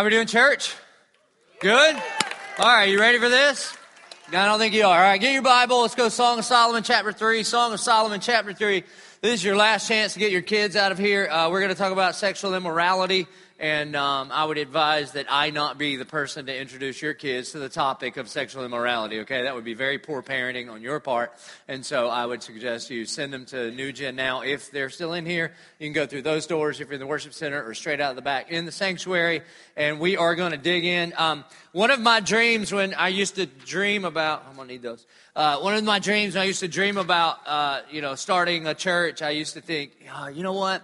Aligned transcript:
How 0.00 0.04
are 0.04 0.06
we 0.06 0.12
doing, 0.12 0.28
church? 0.28 0.74
Good? 1.60 1.94
All 2.58 2.66
right, 2.66 2.88
you 2.88 2.98
ready 2.98 3.18
for 3.18 3.28
this? 3.28 3.76
I 4.28 4.46
don't 4.46 4.58
think 4.58 4.72
you 4.72 4.86
are. 4.86 4.96
All 4.96 4.98
right, 4.98 5.20
get 5.20 5.34
your 5.34 5.42
Bible. 5.42 5.82
Let's 5.82 5.94
go 5.94 6.08
Song 6.08 6.38
of 6.38 6.46
Solomon, 6.46 6.82
chapter 6.82 7.12
3. 7.12 7.42
Song 7.42 7.74
of 7.74 7.80
Solomon, 7.80 8.18
chapter 8.18 8.54
3. 8.54 8.82
This 9.20 9.34
is 9.34 9.44
your 9.44 9.56
last 9.56 9.86
chance 9.86 10.14
to 10.14 10.18
get 10.18 10.32
your 10.32 10.40
kids 10.40 10.74
out 10.74 10.90
of 10.90 10.96
here. 10.96 11.28
Uh, 11.28 11.50
we're 11.50 11.60
going 11.60 11.68
to 11.68 11.76
talk 11.76 11.92
about 11.92 12.14
sexual 12.14 12.54
immorality 12.54 13.26
and 13.60 13.94
um, 13.94 14.30
I 14.32 14.46
would 14.46 14.56
advise 14.56 15.12
that 15.12 15.26
I 15.28 15.50
not 15.50 15.76
be 15.76 15.96
the 15.96 16.06
person 16.06 16.46
to 16.46 16.58
introduce 16.58 17.02
your 17.02 17.12
kids 17.12 17.52
to 17.52 17.58
the 17.58 17.68
topic 17.68 18.16
of 18.16 18.26
sexual 18.26 18.64
immorality, 18.64 19.20
okay? 19.20 19.42
That 19.42 19.54
would 19.54 19.66
be 19.66 19.74
very 19.74 19.98
poor 19.98 20.22
parenting 20.22 20.70
on 20.70 20.80
your 20.80 20.98
part. 20.98 21.34
And 21.68 21.84
so 21.84 22.08
I 22.08 22.24
would 22.24 22.42
suggest 22.42 22.88
you 22.88 23.04
send 23.04 23.34
them 23.34 23.44
to 23.46 23.70
New 23.70 23.92
Gen 23.92 24.16
now. 24.16 24.40
If 24.40 24.70
they're 24.70 24.88
still 24.88 25.12
in 25.12 25.26
here, 25.26 25.52
you 25.78 25.86
can 25.86 25.92
go 25.92 26.06
through 26.06 26.22
those 26.22 26.46
doors 26.46 26.80
if 26.80 26.86
you're 26.86 26.94
in 26.94 27.00
the 27.00 27.06
worship 27.06 27.34
center 27.34 27.62
or 27.62 27.74
straight 27.74 28.00
out 28.00 28.16
the 28.16 28.22
back 28.22 28.50
in 28.50 28.64
the 28.64 28.72
sanctuary. 28.72 29.42
And 29.76 30.00
we 30.00 30.16
are 30.16 30.34
going 30.34 30.52
to 30.52 30.58
dig 30.58 30.86
in. 30.86 31.12
Um, 31.18 31.44
one 31.72 31.90
of 31.90 32.00
my 32.00 32.20
dreams 32.20 32.72
when 32.72 32.94
I 32.94 33.08
used 33.08 33.34
to 33.34 33.44
dream 33.44 34.06
about, 34.06 34.46
I'm 34.48 34.56
going 34.56 34.68
to 34.68 34.72
need 34.72 34.82
those. 34.82 35.06
Uh, 35.36 35.58
one 35.58 35.74
of 35.74 35.84
my 35.84 35.98
dreams 35.98 36.32
when 36.32 36.42
I 36.42 36.46
used 36.46 36.60
to 36.60 36.68
dream 36.68 36.96
about, 36.96 37.46
uh, 37.46 37.82
you 37.90 38.00
know, 38.00 38.14
starting 38.14 38.66
a 38.66 38.74
church, 38.74 39.20
I 39.20 39.30
used 39.30 39.52
to 39.52 39.60
think, 39.60 39.92
oh, 40.16 40.28
you 40.28 40.42
know 40.42 40.54
what? 40.54 40.80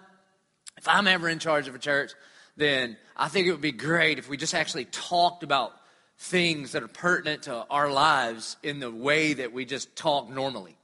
If 0.77 0.87
I'm 0.87 1.06
ever 1.06 1.27
in 1.30 1.38
charge 1.38 1.69
of 1.69 1.74
a 1.74 1.79
church, 1.79 2.12
then 2.56 2.96
I 3.16 3.28
think 3.28 3.46
it 3.46 3.52
would 3.52 3.60
be 3.60 3.73
great 3.73 4.19
if 4.19 4.28
we 4.28 4.37
just 4.37 4.55
actually 4.55 4.87
talked 4.87 5.42
about 5.42 5.73
things 6.19 6.73
that 6.73 6.83
are 6.83 6.88
pertinent 6.88 7.42
to 7.42 7.66
our 7.70 7.91
lives 7.91 8.56
in 8.62 8.80
the 8.80 8.91
way 8.91 9.34
that 9.34 9.52
we 9.52 9.64
just 9.64 9.95
talk 9.97 10.28
normally. 10.28 10.77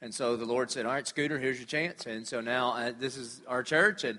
And 0.00 0.14
so 0.14 0.36
the 0.36 0.44
Lord 0.44 0.70
said, 0.70 0.86
All 0.86 0.92
right, 0.92 1.06
Scooter, 1.06 1.38
here's 1.38 1.58
your 1.58 1.66
chance. 1.66 2.06
And 2.06 2.26
so 2.26 2.40
now 2.40 2.70
uh, 2.72 2.92
this 2.98 3.16
is 3.16 3.42
our 3.48 3.62
church. 3.62 4.04
And 4.04 4.18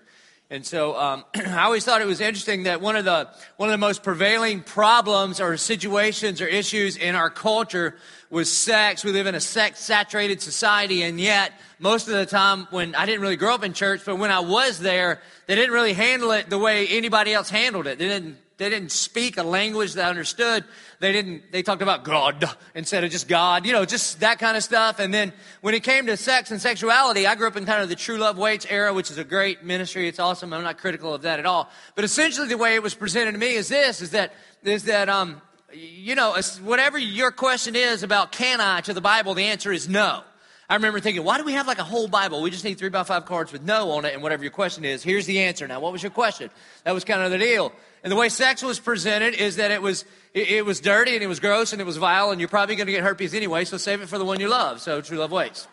and 0.51 0.65
so 0.65 0.97
um, 0.97 1.23
I 1.35 1.63
always 1.63 1.85
thought 1.85 2.01
it 2.01 2.07
was 2.07 2.21
interesting 2.21 2.63
that 2.63 2.81
one 2.81 2.95
of 2.95 3.05
the 3.05 3.29
one 3.57 3.69
of 3.69 3.73
the 3.73 3.77
most 3.77 4.01
prevailing 4.01 4.61
problems 4.61 5.39
or 5.39 5.55
situations 5.57 6.41
or 6.41 6.47
issues 6.47 6.97
in 6.97 7.15
our 7.15 7.29
culture 7.29 7.95
was 8.31 8.51
sex. 8.51 9.03
We 9.03 9.11
live 9.11 9.27
in 9.27 9.35
a 9.35 9.39
sex 9.39 9.79
saturated 9.79 10.41
society, 10.41 11.03
and 11.03 11.19
yet 11.19 11.53
most 11.77 12.07
of 12.07 12.15
the 12.15 12.25
time 12.25 12.67
when 12.71 12.95
I 12.95 13.05
didn't 13.05 13.21
really 13.21 13.35
grow 13.35 13.53
up 13.53 13.63
in 13.63 13.73
church, 13.73 14.01
but 14.05 14.17
when 14.17 14.31
I 14.31 14.39
was 14.39 14.79
there, 14.79 15.21
they 15.45 15.55
didn't 15.55 15.73
really 15.73 15.93
handle 15.93 16.31
it 16.31 16.49
the 16.49 16.57
way 16.57 16.87
anybody 16.87 17.33
else 17.33 17.49
handled 17.49 17.85
it. 17.85 17.99
They 17.99 18.07
didn't 18.07 18.37
they 18.59 18.69
didn't 18.69 18.91
speak 18.91 19.37
a 19.37 19.43
language 19.43 19.93
that 19.93 20.05
I 20.05 20.09
understood. 20.09 20.65
They 20.99 21.13
didn't, 21.13 21.51
they 21.51 21.63
talked 21.63 21.81
about 21.81 22.03
God 22.03 22.43
instead 22.75 23.05
of 23.05 23.09
just 23.09 23.29
God, 23.29 23.65
you 23.65 23.71
know, 23.71 23.85
just 23.85 24.19
that 24.19 24.37
kind 24.37 24.57
of 24.57 24.63
stuff. 24.63 24.99
And 24.99 25.13
then 25.13 25.31
when 25.61 25.73
it 25.73 25.81
came 25.81 26.05
to 26.07 26.17
sex 26.17 26.51
and 26.51 26.61
sexuality, 26.61 27.25
I 27.25 27.35
grew 27.35 27.47
up 27.47 27.55
in 27.55 27.65
kind 27.65 27.81
of 27.81 27.87
the 27.87 27.95
True 27.95 28.17
Love 28.17 28.37
Waits 28.37 28.67
era, 28.69 28.93
which 28.93 29.09
is 29.09 29.17
a 29.17 29.23
great 29.23 29.63
ministry. 29.63 30.09
It's 30.09 30.19
awesome. 30.19 30.53
I'm 30.53 30.61
not 30.61 30.77
critical 30.77 31.13
of 31.13 31.21
that 31.21 31.39
at 31.39 31.45
all. 31.45 31.69
But 31.95 32.03
essentially 32.03 32.49
the 32.49 32.57
way 32.57 32.75
it 32.75 32.83
was 32.83 32.93
presented 32.93 33.31
to 33.31 33.37
me 33.37 33.55
is 33.55 33.69
this, 33.69 34.01
is 34.01 34.11
that, 34.11 34.33
is 34.63 34.83
that, 34.83 35.07
um, 35.07 35.41
you 35.71 36.15
know, 36.15 36.35
whatever 36.61 36.97
your 36.97 37.31
question 37.31 37.77
is 37.77 38.03
about 38.03 38.33
can 38.33 38.59
I 38.59 38.81
to 38.81 38.93
the 38.93 39.01
Bible, 39.01 39.35
the 39.35 39.45
answer 39.45 39.71
is 39.71 39.87
no. 39.87 40.23
I 40.69 40.75
remember 40.75 40.99
thinking, 40.99 41.23
why 41.23 41.37
do 41.37 41.45
we 41.45 41.53
have 41.53 41.65
like 41.65 41.79
a 41.79 41.83
whole 41.83 42.07
Bible? 42.07 42.43
We 42.43 42.51
just 42.51 42.63
need 42.63 42.77
three 42.77 42.89
by 42.89 43.03
five 43.03 43.25
cards 43.25 43.51
with 43.51 43.63
no 43.63 43.89
on 43.91 44.05
it, 44.05 44.13
and 44.13 44.21
whatever 44.21 44.43
your 44.43 44.51
question 44.51 44.85
is, 44.85 45.01
here's 45.01 45.25
the 45.25 45.39
answer. 45.39 45.67
Now, 45.67 45.79
what 45.79 45.91
was 45.91 46.03
your 46.03 46.11
question? 46.11 46.51
That 46.83 46.93
was 46.93 47.03
kind 47.03 47.23
of 47.23 47.31
the 47.31 47.39
deal. 47.39 47.71
And 48.03 48.11
the 48.11 48.15
way 48.15 48.29
sex 48.29 48.61
was 48.61 48.79
presented 48.79 49.33
is 49.33 49.57
that 49.57 49.71
it 49.71 49.81
was 49.81 50.05
it, 50.33 50.49
it 50.49 50.65
was 50.65 50.79
dirty 50.79 51.15
and 51.15 51.23
it 51.23 51.27
was 51.27 51.39
gross 51.39 51.73
and 51.73 51.81
it 51.81 51.85
was 51.85 51.97
vile, 51.97 52.31
and 52.31 52.39
you're 52.39 52.49
probably 52.49 52.75
going 52.75 52.87
to 52.87 52.93
get 52.93 53.03
herpes 53.03 53.33
anyway, 53.33 53.65
so 53.65 53.77
save 53.77 54.01
it 54.01 54.09
for 54.09 54.17
the 54.17 54.25
one 54.25 54.39
you 54.39 54.47
love. 54.47 54.81
So 54.81 55.01
true 55.01 55.17
love 55.17 55.31
waits. 55.31 55.67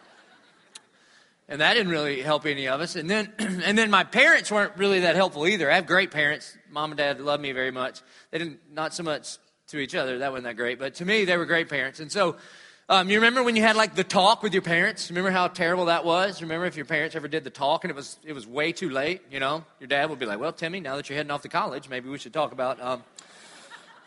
And 1.48 1.60
that 1.60 1.74
didn't 1.74 1.92
really 1.92 2.22
help 2.22 2.44
any 2.44 2.66
of 2.66 2.80
us. 2.80 2.96
And 2.96 3.08
then, 3.08 3.32
and 3.38 3.78
then 3.78 3.90
my 3.90 4.02
parents 4.02 4.50
weren't 4.50 4.76
really 4.76 5.00
that 5.00 5.14
helpful 5.14 5.46
either. 5.46 5.70
I 5.70 5.76
have 5.76 5.86
great 5.86 6.10
parents. 6.10 6.56
Mom 6.70 6.90
and 6.90 6.98
dad 6.98 7.20
love 7.20 7.40
me 7.40 7.52
very 7.52 7.70
much. 7.70 8.00
They 8.30 8.38
didn't, 8.38 8.58
not 8.72 8.92
so 8.94 9.04
much 9.04 9.38
to 9.68 9.78
each 9.78 9.94
other. 9.94 10.18
That 10.18 10.32
wasn't 10.32 10.44
that 10.44 10.56
great. 10.56 10.78
But 10.78 10.94
to 10.96 11.04
me, 11.04 11.24
they 11.24 11.36
were 11.36 11.46
great 11.46 11.68
parents. 11.68 12.00
And 12.00 12.10
so 12.10 12.36
um, 12.88 13.10
you 13.10 13.16
remember 13.16 13.42
when 13.42 13.56
you 13.56 13.62
had 13.62 13.74
like 13.74 13.96
the 13.96 14.04
talk 14.04 14.44
with 14.44 14.52
your 14.52 14.62
parents? 14.62 15.10
Remember 15.10 15.30
how 15.30 15.48
terrible 15.48 15.86
that 15.86 16.04
was? 16.04 16.40
Remember 16.40 16.66
if 16.66 16.76
your 16.76 16.84
parents 16.84 17.16
ever 17.16 17.26
did 17.26 17.42
the 17.42 17.50
talk 17.50 17.82
and 17.82 17.90
it 17.90 17.96
was 17.96 18.16
it 18.24 18.32
was 18.32 18.46
way 18.46 18.70
too 18.70 18.90
late? 18.90 19.22
You 19.30 19.40
know, 19.40 19.64
your 19.80 19.88
dad 19.88 20.08
would 20.08 20.20
be 20.20 20.26
like, 20.26 20.38
"Well, 20.38 20.52
Timmy, 20.52 20.78
now 20.78 20.94
that 20.94 21.08
you're 21.08 21.16
heading 21.16 21.32
off 21.32 21.42
to 21.42 21.48
college, 21.48 21.88
maybe 21.88 22.08
we 22.08 22.18
should 22.18 22.32
talk 22.32 22.52
about 22.52 22.80
um, 22.80 23.02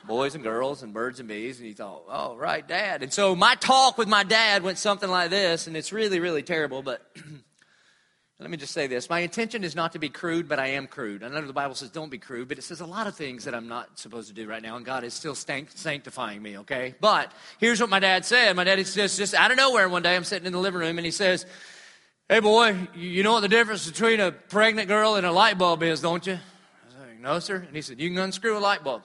boys 0.08 0.34
and 0.34 0.44
girls 0.44 0.82
and 0.82 0.94
birds 0.94 1.20
and 1.20 1.28
bees." 1.28 1.58
And 1.58 1.68
he 1.68 1.74
thought, 1.74 2.04
"Oh, 2.08 2.38
right, 2.38 2.66
Dad." 2.66 3.04
And 3.04 3.12
so 3.12 3.36
my 3.36 3.56
talk 3.56 3.98
with 3.98 4.08
my 4.08 4.24
dad 4.24 4.64
went 4.64 4.78
something 4.78 5.10
like 5.10 5.30
this, 5.30 5.68
and 5.68 5.76
it's 5.76 5.92
really 5.92 6.22
really 6.22 6.44
terrible, 6.44 6.82
but 6.82 7.02
Let 8.42 8.50
me 8.50 8.56
just 8.56 8.74
say 8.74 8.88
this. 8.88 9.10
My 9.10 9.20
intention 9.20 9.66
is 9.66 9.76
not 9.76 9.92
to 9.94 10.00
be 10.00 10.08
crude, 10.08 10.48
but 10.48 10.60
I 10.60 10.68
am 10.68 10.88
crude. 10.88 11.24
I 11.24 11.28
know 11.28 11.42
the 11.42 11.52
Bible 11.52 11.76
says 11.76 11.90
don't 11.90 12.10
be 12.10 12.18
crude, 12.18 12.48
but 12.48 12.58
it 12.58 12.62
says 12.62 12.80
a 12.80 12.86
lot 12.86 13.06
of 13.06 13.16
things 13.16 13.44
that 13.44 13.54
I'm 13.54 13.68
not 13.68 14.00
supposed 14.00 14.30
to 14.30 14.34
do 14.34 14.48
right 14.48 14.62
now, 14.62 14.78
and 14.78 14.86
God 14.86 15.04
is 15.04 15.14
still 15.14 15.36
sanctifying 15.36 16.42
me, 16.42 16.60
okay? 16.60 16.96
But 17.02 17.34
here's 17.58 17.82
what 17.82 17.90
my 17.90 18.00
dad 18.00 18.24
said. 18.24 18.56
My 18.56 18.64
dad 18.64 18.86
says, 18.88 19.18
just 19.18 19.34
out 19.34 19.52
of 19.52 19.58
nowhere 19.58 19.90
one 19.90 20.04
day, 20.04 20.16
I'm 20.16 20.24
sitting 20.24 20.46
in 20.46 20.54
the 20.54 20.60
living 20.60 20.80
room, 20.80 20.98
and 20.98 21.06
he 21.06 21.12
says, 21.12 21.46
Hey, 22.30 22.40
boy, 22.40 22.88
you 22.96 23.24
know 23.24 23.34
what 23.34 23.42
the 23.42 23.50
difference 23.50 23.90
between 23.90 24.20
a 24.20 24.32
pregnant 24.32 24.88
girl 24.88 25.16
and 25.16 25.26
a 25.26 25.32
light 25.32 25.58
bulb 25.58 25.84
is, 25.84 26.00
don't 26.00 26.26
you? 26.26 26.34
I 26.34 27.08
said, 27.08 27.20
No, 27.20 27.40
sir. 27.40 27.56
And 27.56 27.76
he 27.76 27.82
said, 27.82 28.00
You 28.00 28.08
can 28.10 28.20
unscrew 28.20 28.56
a 28.56 28.60
light 28.60 28.84
bulb. 28.84 29.02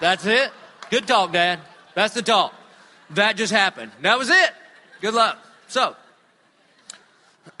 That's 0.00 0.24
it. 0.26 0.50
Good 0.90 1.06
talk, 1.06 1.32
Dad. 1.32 1.60
That's 1.94 2.14
the 2.14 2.22
talk. 2.22 2.54
That 3.10 3.36
just 3.36 3.52
happened. 3.52 3.92
That 4.00 4.18
was 4.18 4.30
it. 4.30 4.50
Good 5.00 5.12
luck. 5.12 5.38
So, 5.66 5.94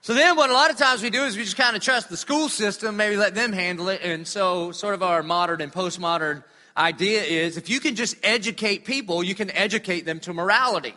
so 0.00 0.14
then 0.14 0.36
what 0.36 0.50
a 0.50 0.52
lot 0.52 0.70
of 0.70 0.76
times 0.76 1.02
we 1.02 1.10
do 1.10 1.24
is 1.24 1.36
we 1.36 1.44
just 1.44 1.56
kind 1.56 1.76
of 1.76 1.82
trust 1.82 2.08
the 2.08 2.16
school 2.16 2.48
system, 2.48 2.96
maybe 2.96 3.16
let 3.16 3.34
them 3.34 3.52
handle 3.52 3.88
it. 3.88 4.00
And 4.02 4.26
so 4.26 4.72
sort 4.72 4.94
of 4.94 5.02
our 5.02 5.22
modern 5.22 5.60
and 5.60 5.72
postmodern 5.72 6.44
idea 6.76 7.22
is 7.22 7.56
if 7.56 7.68
you 7.68 7.80
can 7.80 7.94
just 7.94 8.16
educate 8.22 8.84
people, 8.84 9.22
you 9.22 9.34
can 9.34 9.50
educate 9.50 10.02
them 10.02 10.20
to 10.20 10.32
morality. 10.32 10.94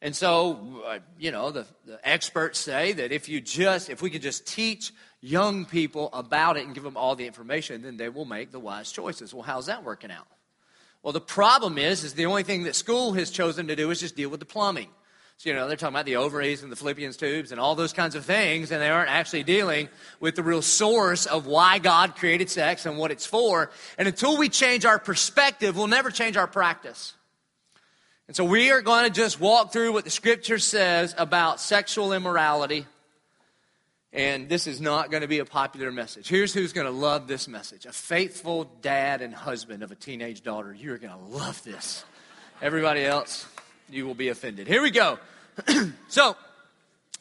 And 0.00 0.14
so, 0.14 0.82
uh, 0.86 0.98
you 1.18 1.32
know, 1.32 1.50
the, 1.50 1.66
the 1.84 1.98
experts 2.08 2.58
say 2.58 2.92
that 2.92 3.10
if 3.10 3.28
you 3.28 3.40
just, 3.40 3.90
if 3.90 4.00
we 4.00 4.10
could 4.10 4.22
just 4.22 4.46
teach 4.46 4.92
young 5.20 5.64
people 5.64 6.08
about 6.12 6.56
it 6.56 6.64
and 6.64 6.74
give 6.74 6.84
them 6.84 6.96
all 6.96 7.16
the 7.16 7.26
information, 7.26 7.82
then 7.82 7.96
they 7.96 8.08
will 8.08 8.24
make 8.24 8.52
the 8.52 8.60
wise 8.60 8.92
choices. 8.92 9.34
Well, 9.34 9.42
how's 9.42 9.66
that 9.66 9.82
working 9.82 10.12
out? 10.12 10.26
Well, 11.02 11.12
the 11.12 11.20
problem 11.20 11.78
is, 11.78 12.04
is 12.04 12.14
the 12.14 12.26
only 12.26 12.42
thing 12.42 12.64
that 12.64 12.76
school 12.76 13.12
has 13.14 13.30
chosen 13.30 13.68
to 13.68 13.76
do 13.76 13.90
is 13.90 14.00
just 14.00 14.16
deal 14.16 14.28
with 14.28 14.40
the 14.40 14.46
plumbing. 14.46 14.88
So, 15.38 15.50
you 15.50 15.54
know, 15.54 15.68
they're 15.68 15.76
talking 15.76 15.94
about 15.94 16.04
the 16.04 16.16
ovaries 16.16 16.64
and 16.64 16.72
the 16.72 16.74
fallopian 16.74 17.12
tubes 17.12 17.52
and 17.52 17.60
all 17.60 17.76
those 17.76 17.92
kinds 17.92 18.16
of 18.16 18.24
things, 18.24 18.72
and 18.72 18.82
they 18.82 18.88
aren't 18.88 19.08
actually 19.08 19.44
dealing 19.44 19.88
with 20.18 20.34
the 20.34 20.42
real 20.42 20.62
source 20.62 21.26
of 21.26 21.46
why 21.46 21.78
God 21.78 22.16
created 22.16 22.50
sex 22.50 22.86
and 22.86 22.98
what 22.98 23.12
it's 23.12 23.24
for. 23.24 23.70
And 23.98 24.08
until 24.08 24.36
we 24.36 24.48
change 24.48 24.84
our 24.84 24.98
perspective, 24.98 25.76
we'll 25.76 25.86
never 25.86 26.10
change 26.10 26.36
our 26.36 26.48
practice. 26.48 27.14
And 28.26 28.36
so 28.36 28.44
we 28.44 28.72
are 28.72 28.82
going 28.82 29.04
to 29.04 29.10
just 29.10 29.38
walk 29.38 29.72
through 29.72 29.92
what 29.92 30.02
the 30.02 30.10
scripture 30.10 30.58
says 30.58 31.14
about 31.16 31.60
sexual 31.60 32.12
immorality. 32.12 32.84
And 34.12 34.48
this 34.48 34.66
is 34.66 34.80
not 34.80 35.12
going 35.12 35.20
to 35.20 35.28
be 35.28 35.38
a 35.38 35.44
popular 35.44 35.92
message. 35.92 36.28
Here's 36.28 36.52
who's 36.52 36.72
going 36.72 36.88
to 36.88 36.92
love 36.92 37.28
this 37.28 37.46
message 37.46 37.86
a 37.86 37.92
faithful 37.92 38.64
dad 38.82 39.22
and 39.22 39.32
husband 39.32 39.84
of 39.84 39.92
a 39.92 39.94
teenage 39.94 40.42
daughter. 40.42 40.74
You're 40.74 40.98
going 40.98 41.16
to 41.16 41.36
love 41.36 41.62
this. 41.62 42.04
Everybody 42.60 43.04
else, 43.04 43.46
you 43.90 44.06
will 44.06 44.14
be 44.14 44.28
offended. 44.28 44.66
Here 44.66 44.82
we 44.82 44.90
go. 44.90 45.18
so, 46.08 46.36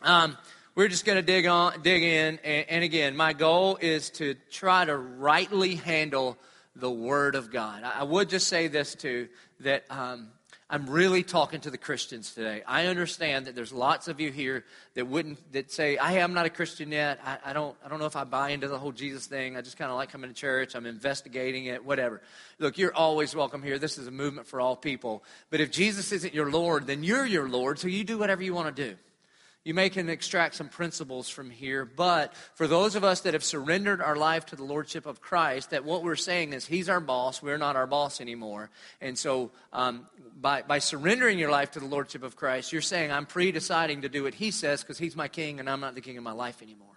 um, 0.01 0.37
we're 0.75 0.87
just 0.87 1.05
going 1.05 1.15
to 1.15 1.23
dig 1.23 1.47
on, 1.47 1.81
dig 1.81 2.03
in, 2.03 2.39
and, 2.43 2.69
and, 2.69 2.83
again, 2.83 3.15
my 3.15 3.33
goal 3.33 3.77
is 3.81 4.11
to 4.11 4.35
try 4.51 4.85
to 4.85 4.95
rightly 4.95 5.75
handle 5.75 6.37
the 6.75 6.91
Word 6.91 7.33
of 7.33 7.51
God. 7.51 7.83
I, 7.83 8.01
I 8.01 8.03
would 8.03 8.29
just 8.29 8.47
say 8.47 8.67
this 8.67 8.93
too 8.93 9.27
that 9.61 9.85
um, 9.89 10.29
I'm 10.69 10.89
really 10.89 11.23
talking 11.23 11.61
to 11.61 11.71
the 11.71 11.77
Christians 11.77 12.33
today. 12.33 12.61
I 12.67 12.87
understand 12.87 13.45
that 13.45 13.55
there's 13.55 13.71
lots 13.71 14.09
of 14.09 14.19
you 14.19 14.31
here 14.31 14.65
that 14.95 15.07
wouldn't 15.07 15.53
that 15.53 15.71
say, 15.71 15.95
"Hey, 15.95 16.21
I'm 16.21 16.33
not 16.33 16.45
a 16.45 16.49
Christian 16.49 16.91
yet. 16.91 17.19
I, 17.25 17.37
I 17.45 17.53
don't 17.53 17.73
I 17.85 17.87
don't 17.87 17.99
know 17.99 18.05
if 18.05 18.17
I 18.17 18.25
buy 18.25 18.49
into 18.49 18.67
the 18.67 18.77
whole 18.77 18.91
Jesus 18.91 19.27
thing. 19.27 19.55
I 19.55 19.61
just 19.61 19.77
kind 19.77 19.89
of 19.89 19.95
like 19.95 20.11
coming 20.11 20.29
to 20.29 20.35
church. 20.35 20.75
I'm 20.75 20.85
investigating 20.85 21.65
it, 21.65 21.85
whatever." 21.85 22.21
Look, 22.59 22.77
you're 22.77 22.93
always 22.93 23.33
welcome 23.33 23.63
here. 23.63 23.79
This 23.79 23.97
is 23.97 24.07
a 24.07 24.11
movement 24.11 24.45
for 24.45 24.59
all 24.59 24.75
people. 24.75 25.23
But 25.49 25.61
if 25.61 25.71
Jesus 25.71 26.11
isn't 26.11 26.33
your 26.33 26.51
Lord, 26.51 26.85
then 26.85 27.01
you're 27.01 27.25
your 27.25 27.47
Lord. 27.47 27.79
So 27.79 27.87
you 27.87 28.03
do 28.03 28.17
whatever 28.17 28.43
you 28.43 28.53
want 28.53 28.75
to 28.75 28.89
do. 28.89 28.97
You 29.67 29.73
may 29.73 29.89
can 29.89 30.07
extract 30.07 30.55
some 30.55 30.69
principles 30.69 31.27
from 31.27 31.49
here, 31.49 31.83
but 31.83 32.33
for 32.55 32.67
those 32.67 32.95
of 32.95 33.03
us 33.03 33.19
that 33.21 33.33
have 33.33 33.43
surrendered 33.43 34.01
our 34.01 34.15
life 34.15 34.45
to 34.45 34.55
the 34.55 34.63
Lordship 34.63 35.05
of 35.05 35.19
Christ, 35.19 35.71
that 35.71 35.83
what 35.83 36.05
we're 36.05 36.15
saying 36.15 36.53
is 36.53 36.65
He's 36.65 36.87
our 36.87 37.01
boss, 37.01 37.41
we're 37.41 37.57
not 37.57 37.75
our 37.75 37.85
boss 37.85 38.21
anymore. 38.21 38.69
And 39.01 39.17
so 39.17 39.51
um, 39.73 40.07
by, 40.39 40.61
by 40.61 40.79
surrendering 40.79 41.37
your 41.37 41.51
life 41.51 41.71
to 41.71 41.81
the 41.81 41.85
Lordship 41.85 42.23
of 42.23 42.37
Christ, 42.37 42.71
you're 42.71 42.81
saying, 42.81 43.11
I'm 43.11 43.25
pre 43.25 43.51
deciding 43.51 44.03
to 44.03 44.09
do 44.09 44.23
what 44.23 44.35
He 44.35 44.51
says 44.51 44.83
because 44.83 44.99
He's 44.99 45.17
my 45.17 45.27
king 45.27 45.59
and 45.59 45.69
I'm 45.69 45.81
not 45.81 45.95
the 45.95 46.01
king 46.01 46.17
of 46.17 46.23
my 46.23 46.31
life 46.31 46.61
anymore. 46.61 46.96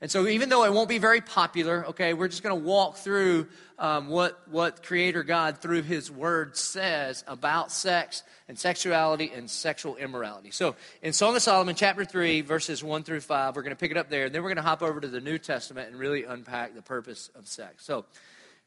And 0.00 0.10
so, 0.10 0.26
even 0.26 0.48
though 0.48 0.64
it 0.64 0.72
won't 0.72 0.88
be 0.88 0.98
very 0.98 1.20
popular, 1.20 1.86
okay, 1.88 2.12
we're 2.14 2.28
just 2.28 2.42
going 2.42 2.58
to 2.58 2.64
walk 2.66 2.96
through 2.96 3.46
um, 3.78 4.08
what, 4.08 4.40
what 4.48 4.82
Creator 4.82 5.22
God, 5.22 5.58
through 5.58 5.82
His 5.82 6.10
Word, 6.10 6.56
says 6.56 7.24
about 7.26 7.72
sex 7.72 8.22
and 8.48 8.58
sexuality 8.58 9.30
and 9.34 9.48
sexual 9.48 9.96
immorality. 9.96 10.50
So, 10.50 10.76
in 11.00 11.12
Song 11.12 11.36
of 11.36 11.42
Solomon, 11.42 11.74
chapter 11.74 12.04
3, 12.04 12.42
verses 12.42 12.82
1 12.84 13.04
through 13.04 13.20
5, 13.20 13.56
we're 13.56 13.62
going 13.62 13.70
to 13.70 13.76
pick 13.76 13.92
it 13.92 13.96
up 13.96 14.10
there, 14.10 14.26
and 14.26 14.34
then 14.34 14.42
we're 14.42 14.50
going 14.50 14.56
to 14.56 14.62
hop 14.62 14.82
over 14.82 15.00
to 15.00 15.08
the 15.08 15.20
New 15.20 15.38
Testament 15.38 15.88
and 15.88 15.98
really 15.98 16.24
unpack 16.24 16.74
the 16.74 16.82
purpose 16.82 17.30
of 17.34 17.46
sex. 17.46 17.84
So, 17.84 18.04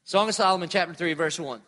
Song 0.05 0.29
of 0.29 0.35
Solomon, 0.35 0.69
chapter 0.69 0.93
3, 0.93 1.13
verse 1.13 1.39
1. 1.39 1.61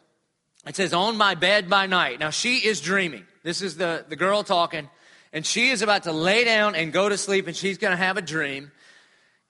It 0.68 0.76
says, 0.76 0.94
On 0.94 1.18
my 1.18 1.36
bed 1.36 1.70
by 1.70 1.86
night. 1.86 2.20
Now, 2.20 2.30
she 2.30 2.58
is 2.58 2.82
dreaming. 2.82 3.26
This 3.44 3.62
is 3.62 3.78
the, 3.78 4.06
the 4.08 4.16
girl 4.16 4.44
talking, 4.44 4.90
and 5.32 5.46
she 5.46 5.70
is 5.70 5.82
about 5.82 6.04
to 6.04 6.12
lay 6.12 6.44
down 6.44 6.76
and 6.76 6.92
go 6.92 7.08
to 7.08 7.18
sleep, 7.18 7.48
and 7.48 7.56
she's 7.56 7.78
going 7.78 7.92
to 7.92 7.98
have 7.98 8.18
a 8.18 8.22
dream. 8.22 8.72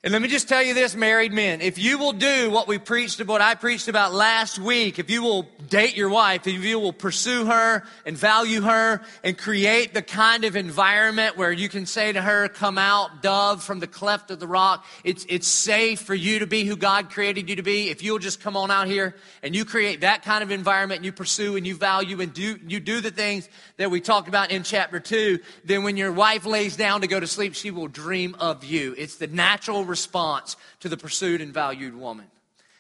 And 0.02 0.14
let 0.14 0.22
me 0.22 0.30
just 0.30 0.48
tell 0.48 0.64
you 0.64 0.74
this, 0.74 0.96
married 0.96 1.34
men. 1.34 1.60
If 1.60 1.78
you 1.78 1.98
will 1.98 2.14
do 2.14 2.50
what 2.50 2.70
we 2.70 2.78
preached, 2.78 3.22
what 3.26 3.42
I 3.42 3.56
preached 3.56 3.90
about 3.90 4.14
last 4.14 4.58
week, 4.58 4.98
if 4.98 5.10
you 5.10 5.22
will 5.22 5.50
date 5.68 5.98
your 5.98 6.08
wife, 6.08 6.48
if 6.48 6.64
you 6.64 6.80
will 6.80 6.94
pursue 6.94 7.48
her 7.48 7.84
and 8.06 8.16
value 8.16 8.62
her 8.62 9.02
and 9.26 9.38
create 9.38 9.94
the 9.94 10.02
kind 10.02 10.46
of 10.46 10.56
environment 10.56 11.36
where 11.36 11.52
you 11.52 11.68
can 11.68 11.86
say 11.86 12.14
to 12.14 12.22
her, 12.22 12.48
come 12.48 12.78
out, 12.78 13.22
dove, 13.22 13.62
from 13.62 13.80
the 13.80 13.88
cleft 13.88 14.32
of 14.32 14.40
the 14.40 14.48
rock. 14.48 14.86
It's, 15.04 15.26
it's 15.28 15.50
safe 15.50 16.00
for 16.00 16.16
you 16.16 16.40
to 16.40 16.48
be 16.48 16.64
who 16.64 16.78
God 16.78 17.10
created 17.10 17.50
you 17.50 17.58
to 17.58 17.62
be. 17.62 17.90
If 17.90 18.02
you'll 18.02 18.20
just 18.20 18.40
come 18.40 18.56
on 18.56 18.72
out 18.72 18.88
here 18.88 19.16
and 19.44 19.54
you 19.54 19.66
create 19.66 20.00
that 20.00 20.24
kind 20.24 20.44
of 20.44 20.52
environment 20.52 21.00
and 21.00 21.06
you 21.06 21.12
pursue 21.12 21.58
and 21.58 21.68
you 21.68 21.76
value 21.76 22.22
and 22.22 22.34
do, 22.34 22.58
you 22.66 22.80
do 22.80 23.02
the 23.02 23.12
things 23.12 23.50
that 23.76 23.92
we 23.92 24.00
talked 24.00 24.30
about 24.30 24.50
in 24.52 24.64
chapter 24.64 25.02
two, 25.02 25.40
then 25.66 25.84
when 25.84 25.98
your 25.98 26.14
wife 26.14 26.46
lays 26.46 26.78
down 26.78 27.02
to 27.02 27.08
go 27.08 27.20
to 27.20 27.28
sleep, 27.28 27.54
she 27.54 27.70
will 27.70 27.90
dream 27.90 28.34
of 28.40 28.64
you. 28.64 28.96
It's 28.98 29.18
the 29.18 29.28
natural 29.28 29.89
response 29.90 30.56
to 30.80 30.90
the 30.90 30.98
pursued 30.98 31.42
and 31.42 31.54
valued 31.54 31.96
woman. 31.96 32.28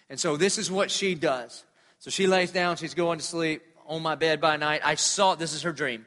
And 0.09 0.19
so 0.19 0.38
this 0.38 0.57
is 0.57 0.71
what 0.71 0.89
she 0.91 1.15
does. 1.15 1.63
So 2.00 2.09
she 2.09 2.27
lays 2.27 2.51
down, 2.51 2.77
she's 2.77 2.94
going 2.94 3.19
to 3.19 3.25
sleep 3.25 3.61
on 3.85 4.01
my 4.01 4.15
bed 4.15 4.39
by 4.39 4.56
night. 4.56 4.81
I 4.85 4.95
sought, 4.95 5.39
this 5.39 5.53
is 5.53 5.63
her 5.63 5.73
dream. 5.73 6.06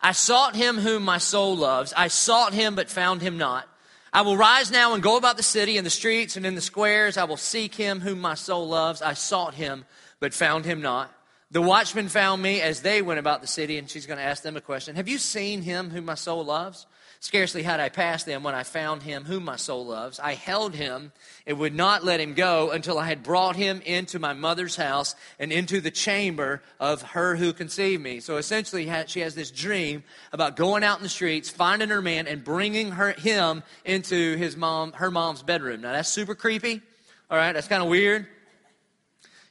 I 0.00 0.12
sought 0.12 0.56
him 0.56 0.78
whom 0.78 1.04
my 1.04 1.18
soul 1.18 1.56
loves. 1.56 1.92
I 1.96 2.08
sought 2.08 2.52
him, 2.52 2.74
but 2.74 2.90
found 2.90 3.22
him 3.22 3.38
not. 3.38 3.68
I 4.12 4.22
will 4.22 4.36
rise 4.36 4.70
now 4.70 4.92
and 4.92 5.02
go 5.02 5.16
about 5.16 5.36
the 5.36 5.42
city 5.42 5.78
and 5.78 5.86
the 5.86 5.90
streets 5.90 6.36
and 6.36 6.44
in 6.44 6.54
the 6.54 6.60
squares. 6.60 7.16
I 7.16 7.24
will 7.24 7.36
seek 7.36 7.74
him 7.74 8.00
whom 8.00 8.20
my 8.20 8.34
soul 8.34 8.68
loves. 8.68 9.00
I 9.00 9.14
sought 9.14 9.54
him, 9.54 9.84
but 10.18 10.34
found 10.34 10.64
him 10.64 10.82
not. 10.82 11.10
The 11.52 11.62
watchmen 11.62 12.08
found 12.08 12.42
me 12.42 12.60
as 12.60 12.82
they 12.82 13.00
went 13.00 13.20
about 13.20 13.42
the 13.42 13.46
city, 13.46 13.78
and 13.78 13.88
she's 13.88 14.06
going 14.06 14.18
to 14.18 14.24
ask 14.24 14.42
them 14.42 14.56
a 14.56 14.60
question 14.60 14.96
Have 14.96 15.08
you 15.08 15.18
seen 15.18 15.62
him 15.62 15.90
whom 15.90 16.06
my 16.06 16.14
soul 16.14 16.44
loves? 16.44 16.86
Scarcely 17.22 17.62
had 17.62 17.78
I 17.78 17.88
passed 17.88 18.26
them 18.26 18.42
when 18.42 18.56
I 18.56 18.64
found 18.64 19.04
him 19.04 19.24
whom 19.24 19.44
my 19.44 19.54
soul 19.54 19.86
loves. 19.86 20.18
I 20.18 20.34
held 20.34 20.74
him 20.74 21.12
and 21.46 21.56
would 21.60 21.72
not 21.72 22.02
let 22.02 22.18
him 22.18 22.34
go 22.34 22.72
until 22.72 22.98
I 22.98 23.06
had 23.06 23.22
brought 23.22 23.54
him 23.54 23.80
into 23.82 24.18
my 24.18 24.32
mother's 24.32 24.74
house 24.74 25.14
and 25.38 25.52
into 25.52 25.80
the 25.80 25.92
chamber 25.92 26.62
of 26.80 27.00
her 27.02 27.36
who 27.36 27.52
conceived 27.52 28.02
me. 28.02 28.18
So 28.18 28.38
essentially, 28.38 28.90
she 29.06 29.20
has 29.20 29.36
this 29.36 29.52
dream 29.52 30.02
about 30.32 30.56
going 30.56 30.82
out 30.82 30.98
in 30.98 31.04
the 31.04 31.08
streets, 31.08 31.48
finding 31.48 31.90
her 31.90 32.02
man, 32.02 32.26
and 32.26 32.42
bringing 32.42 32.90
her, 32.90 33.12
him 33.12 33.62
into 33.84 34.34
his 34.34 34.56
mom, 34.56 34.90
her 34.94 35.12
mom's 35.12 35.44
bedroom. 35.44 35.82
Now 35.82 35.92
that's 35.92 36.08
super 36.08 36.34
creepy. 36.34 36.82
All 37.30 37.36
right, 37.36 37.52
that's 37.52 37.68
kind 37.68 37.84
of 37.84 37.88
weird. 37.88 38.26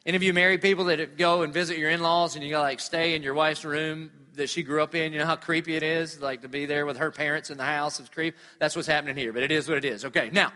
Any 0.05 0.17
of 0.17 0.23
you 0.23 0.33
married 0.33 0.61
people 0.61 0.83
that 0.85 1.17
go 1.17 1.43
and 1.43 1.53
visit 1.53 1.77
your 1.77 1.89
in-laws 1.89 2.35
and 2.35 2.43
you 2.43 2.51
gotta 2.51 2.63
like 2.63 2.81
stay 2.81 3.15
in 3.15 3.23
your 3.23 3.33
wife's 3.33 3.63
room 3.63 4.11
that 4.35 4.49
she 4.49 4.63
grew 4.63 4.81
up 4.81 4.95
in. 4.95 5.13
You 5.13 5.19
know 5.19 5.25
how 5.25 5.35
creepy 5.35 5.75
it 5.75 5.83
is, 5.83 6.21
like 6.21 6.41
to 6.41 6.49
be 6.49 6.65
there 6.65 6.85
with 6.85 6.97
her 6.97 7.11
parents 7.11 7.49
in 7.49 7.57
the 7.57 7.65
house. 7.65 7.99
It's 7.99 8.09
creepy. 8.09 8.37
That's 8.59 8.75
what's 8.75 8.87
happening 8.87 9.15
here, 9.15 9.33
but 9.33 9.43
it 9.43 9.51
is 9.51 9.67
what 9.67 9.77
it 9.77 9.85
is. 9.85 10.05
Okay, 10.05 10.29
now, 10.31 10.51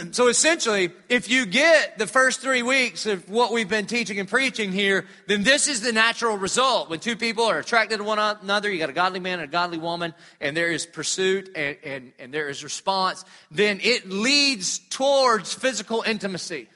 so 0.12 0.28
essentially, 0.28 0.90
if 1.08 1.28
you 1.30 1.46
get 1.46 1.98
the 1.98 2.06
first 2.06 2.40
three 2.40 2.62
weeks 2.62 3.06
of 3.06 3.28
what 3.28 3.52
we've 3.52 3.68
been 3.68 3.86
teaching 3.86 4.18
and 4.18 4.28
preaching 4.28 4.72
here, 4.72 5.06
then 5.26 5.42
this 5.42 5.68
is 5.68 5.80
the 5.80 5.92
natural 5.92 6.36
result. 6.36 6.88
When 6.88 7.00
two 7.00 7.16
people 7.16 7.44
are 7.44 7.58
attracted 7.58 7.98
to 7.98 8.04
one 8.04 8.18
another, 8.18 8.70
you 8.70 8.78
got 8.78 8.90
a 8.90 8.94
godly 8.94 9.20
man 9.20 9.40
and 9.40 9.48
a 9.48 9.52
godly 9.52 9.78
woman, 9.78 10.14
and 10.40 10.56
there 10.56 10.70
is 10.70 10.86
pursuit 10.86 11.50
and, 11.54 11.76
and, 11.84 12.12
and 12.18 12.34
there 12.34 12.48
is 12.48 12.64
response, 12.64 13.24
then 13.50 13.80
it 13.82 14.08
leads 14.08 14.78
towards 14.78 15.52
physical 15.54 16.02
intimacy. 16.06 16.68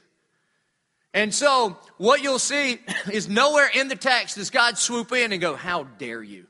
And 1.17 1.35
so, 1.35 1.79
what 1.97 2.23
you'll 2.23 2.39
see 2.39 2.79
is 3.11 3.27
nowhere 3.27 3.71
in 3.75 3.89
the 3.89 3.97
text 3.97 4.37
does 4.37 4.51
God 4.51 4.77
swoop 4.77 5.13
in 5.13 5.33
and 5.33 5.41
go, 5.41 5.57
How 5.57 5.85
dare 5.85 6.23
you? 6.23 6.47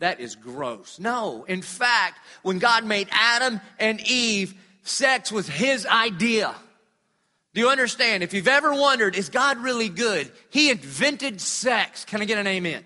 That 0.00 0.18
is 0.18 0.34
gross. 0.34 0.98
No. 0.98 1.44
In 1.44 1.62
fact, 1.62 2.18
when 2.42 2.58
God 2.58 2.84
made 2.84 3.06
Adam 3.12 3.60
and 3.78 4.00
Eve, 4.00 4.54
sex 4.82 5.30
was 5.30 5.48
his 5.48 5.86
idea. 5.86 6.52
Do 7.54 7.60
you 7.60 7.68
understand? 7.68 8.24
If 8.24 8.34
you've 8.34 8.48
ever 8.48 8.74
wondered, 8.74 9.14
is 9.14 9.28
God 9.28 9.58
really 9.58 9.88
good? 9.88 10.32
He 10.50 10.70
invented 10.70 11.40
sex. 11.40 12.04
Can 12.04 12.20
I 12.20 12.24
get 12.24 12.38
an 12.38 12.48
amen? 12.48 12.84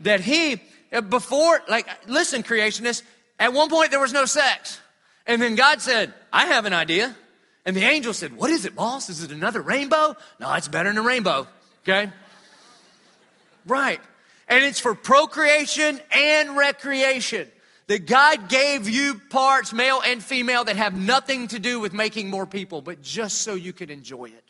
That 0.00 0.20
he, 0.20 0.60
uh, 0.92 1.00
before, 1.00 1.62
like, 1.68 1.88
listen, 2.06 2.42
creationists, 2.42 3.02
at 3.38 3.54
one 3.54 3.70
point 3.70 3.92
there 3.92 4.00
was 4.00 4.12
no 4.12 4.26
sex. 4.26 4.78
And 5.26 5.40
then 5.40 5.54
God 5.54 5.80
said, 5.80 6.12
I 6.30 6.48
have 6.48 6.66
an 6.66 6.74
idea. 6.74 7.16
And 7.64 7.76
the 7.76 7.82
angel 7.84 8.12
said, 8.12 8.36
What 8.36 8.50
is 8.50 8.64
it, 8.64 8.74
boss? 8.74 9.08
Is 9.08 9.22
it 9.22 9.30
another 9.30 9.60
rainbow? 9.60 10.16
No, 10.40 10.52
it's 10.54 10.68
better 10.68 10.88
than 10.88 10.98
a 10.98 11.02
rainbow. 11.02 11.46
Okay? 11.82 12.10
Right. 13.66 14.00
And 14.48 14.64
it's 14.64 14.80
for 14.80 14.94
procreation 14.94 16.00
and 16.10 16.56
recreation. 16.56 17.48
That 17.88 18.06
God 18.06 18.48
gave 18.48 18.88
you 18.88 19.20
parts, 19.28 19.72
male 19.72 20.00
and 20.06 20.22
female, 20.22 20.64
that 20.64 20.76
have 20.76 20.96
nothing 20.96 21.48
to 21.48 21.58
do 21.58 21.80
with 21.80 21.92
making 21.92 22.30
more 22.30 22.46
people, 22.46 22.80
but 22.80 23.02
just 23.02 23.42
so 23.42 23.54
you 23.54 23.72
could 23.72 23.90
enjoy 23.90 24.26
it. 24.26 24.44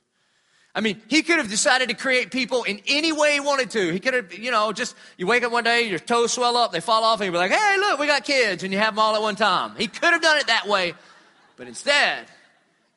I 0.75 0.81
mean, 0.81 1.03
he 1.09 1.23
could 1.23 1.39
have 1.39 1.49
decided 1.49 1.89
to 1.89 1.95
create 1.95 2.31
people 2.31 2.63
in 2.65 2.81
any 2.87 3.13
way 3.13 3.35
he 3.35 3.41
wanted 3.41 3.71
to. 3.71 3.93
He 3.93 4.01
could 4.01 4.15
have, 4.15 4.33
you 4.33 4.51
know, 4.51 4.73
just, 4.73 4.95
you 5.17 5.27
wake 5.27 5.43
up 5.43 5.51
one 5.51 5.65
day, 5.65 5.83
your 5.83 5.99
toes 5.99 6.33
swell 6.33 6.57
up, 6.57 6.73
they 6.73 6.81
fall 6.81 7.05
off, 7.05 7.21
and 7.21 7.33
you're 7.33 7.41
like, 7.41 7.51
hey, 7.51 7.77
look, 7.79 7.99
we 7.99 8.07
got 8.07 8.25
kids, 8.25 8.63
and 8.63 8.73
you 8.73 8.79
have 8.79 8.95
them 8.95 8.99
all 8.99 9.15
at 9.15 9.23
one 9.23 9.37
time. 9.37 9.75
He 9.77 9.87
could 9.87 10.13
have 10.13 10.23
done 10.23 10.39
it 10.39 10.47
that 10.47 10.69
way, 10.69 10.95
but 11.57 11.67
instead, 11.67 12.27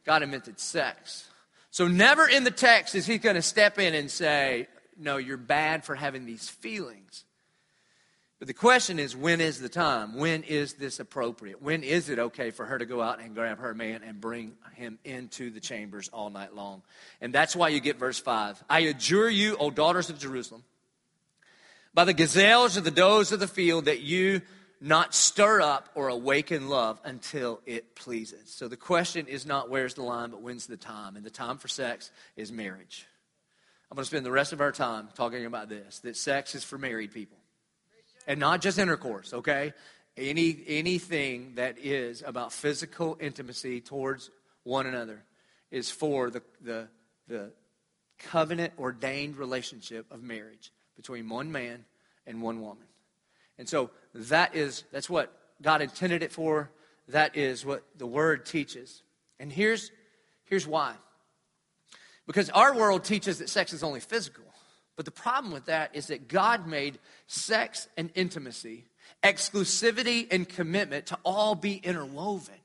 God 0.06 0.24
invented 0.24 0.60
sex. 0.60 1.28
So 1.72 1.88
never 1.88 2.28
in 2.28 2.44
the 2.44 2.52
text 2.52 2.96
is 2.96 3.06
he 3.06 3.18
going 3.18 3.36
to 3.36 3.42
step 3.42 3.80
in 3.80 3.94
and 3.96 4.10
say, 4.10 4.68
no, 4.98 5.18
you're 5.18 5.36
bad 5.36 5.84
for 5.84 5.96
having 5.96 6.25
these 6.25 6.48
feelings. 6.48 7.25
But 8.38 8.48
the 8.48 8.54
question 8.54 9.00
is, 9.00 9.16
when 9.16 9.40
is 9.40 9.60
the 9.60 9.69
time? 9.69 10.18
When 10.18 10.44
is 10.44 10.74
this 10.74 11.00
appropriate? 11.00 11.62
When 11.62 11.84
is 11.84 12.10
it 12.10 12.19
okay 12.19 12.52
for 12.52 12.66
her 12.66 12.78
to 12.78 12.86
go 12.86 13.02
out 13.02 13.22
and 13.22 13.34
grab 13.34 13.60
her 13.60 13.74
man 13.74 14.04
and 14.04 14.19
bring 14.19 14.54
him 14.75 15.00
into 15.06 15.50
the 15.50 15.62
chambers 15.62 16.10
all 16.10 16.30
night 16.30 16.54
long? 16.54 16.81
And 17.22 17.34
that's 17.34 17.56
why 17.56 17.69
you 17.69 17.80
get 17.80 17.98
verse 17.98 18.19
5. 18.19 18.63
I 18.69 18.81
adjure 18.81 19.30
you, 19.30 19.56
O 19.58 19.72
daughters 19.72 20.10
of 20.10 20.19
Jerusalem, 20.19 20.63
by 21.94 22.04
the 22.04 22.13
gazelles 22.13 22.75
of 22.75 22.84
the 22.84 22.92
does 22.92 23.31
of 23.31 23.40
the 23.40 23.48
field, 23.48 23.86
that 23.86 24.01
you 24.01 24.42
not 24.81 25.13
stir 25.13 25.62
up 25.62 25.89
or 25.95 26.10
awaken 26.10 26.68
love 26.68 27.00
until 27.04 27.62
it 27.66 27.95
pleases. 27.95 28.51
So 28.51 28.68
the 28.68 28.77
question 28.77 29.27
is 29.27 29.45
not 29.45 29.69
where's 29.69 29.94
the 29.94 30.04
line, 30.04 30.30
but 30.30 30.42
when's 30.42 30.68
the 30.68 30.77
time? 30.77 31.16
And 31.16 31.25
the 31.25 31.30
time 31.30 31.57
for 31.57 31.68
sex 31.68 32.12
is 32.36 32.51
marriage. 32.51 33.08
I'm 33.89 33.96
going 33.96 34.03
to 34.03 34.08
spend 34.08 34.25
the 34.25 34.32
rest 34.32 34.53
of 34.53 34.62
our 34.62 34.72
time 34.72 35.10
talking 35.15 35.46
about 35.46 35.70
this 35.70 36.00
that 36.00 36.17
sex 36.17 36.55
is 36.55 36.63
for 36.63 36.77
married 36.77 37.13
people. 37.13 37.38
And 38.27 38.39
not 38.39 38.62
just 38.62 38.79
intercourse, 38.79 39.34
okay? 39.34 39.74
Any, 40.17 40.58
anything 40.67 41.53
that 41.55 41.77
is 41.77 42.24
about 42.25 42.51
physical 42.51 43.17
intimacy 43.20 43.82
towards 43.82 44.32
one 44.63 44.88
another 44.88 45.24
is 45.70 45.91
for 45.91 46.29
the, 46.32 46.41
the, 46.62 46.88
the 47.27 47.51
covenant 48.17 48.74
ordained 48.79 49.38
relationship 49.38 50.05
of 50.12 50.24
marriage 50.24 50.72
between 50.96 51.29
one 51.29 51.51
man 51.51 51.86
and 52.25 52.41
one 52.41 52.62
woman. 52.62 52.88
And 53.58 53.68
so 53.68 53.90
that 54.14 54.56
is 54.56 54.84
that's 54.92 55.10
what 55.10 55.32
God 55.62 55.82
intended 55.82 56.24
it 56.24 56.32
for. 56.32 56.70
That 57.10 57.36
is 57.36 57.66
what 57.66 57.84
the 57.98 58.08
word 58.08 58.46
teaches. 58.46 59.04
And 59.40 59.52
here's 59.52 59.92
here's 60.46 60.68
why. 60.68 60.94
Because 62.28 62.50
our 62.50 62.76
world 62.76 63.04
teaches 63.04 63.40
that 63.40 63.50
sex 63.50 63.72
is 63.74 63.84
only 63.84 64.00
physical. 64.00 64.44
But 64.96 65.06
the 65.06 65.12
problem 65.12 65.54
with 65.54 65.66
that 65.66 65.96
is 65.96 66.08
that 66.08 66.28
God 66.28 66.68
made 66.68 67.00
sex 67.28 67.88
and 67.98 68.10
intimacy, 68.16 68.86
exclusivity 69.24 70.28
and 70.32 70.48
commitment 70.48 71.08
to 71.08 71.20
all 71.24 71.54
be 71.54 71.76
interwoven. 71.76 72.56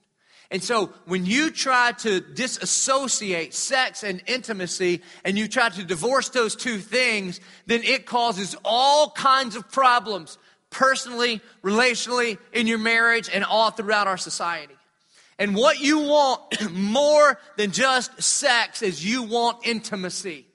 And 0.52 0.62
so 0.62 0.92
when 1.06 1.26
you 1.26 1.50
try 1.50 1.92
to 1.98 2.20
disassociate 2.20 3.54
sex 3.54 4.02
and 4.02 4.20
intimacy 4.26 5.02
and 5.24 5.38
you 5.38 5.46
try 5.46 5.68
to 5.68 5.84
divorce 5.84 6.28
those 6.30 6.56
two 6.56 6.78
things, 6.78 7.40
then 7.66 7.82
it 7.84 8.04
causes 8.04 8.56
all 8.64 9.10
kinds 9.10 9.54
of 9.54 9.70
problems 9.70 10.38
personally, 10.70 11.40
relationally, 11.62 12.38
in 12.52 12.66
your 12.66 12.78
marriage, 12.78 13.28
and 13.32 13.44
all 13.44 13.70
throughout 13.70 14.06
our 14.06 14.16
society. 14.16 14.74
And 15.38 15.54
what 15.54 15.80
you 15.80 16.00
want 16.00 16.70
more 16.72 17.38
than 17.56 17.72
just 17.72 18.22
sex 18.22 18.82
is 18.82 19.04
you 19.04 19.22
want 19.22 19.66
intimacy. 19.66 20.46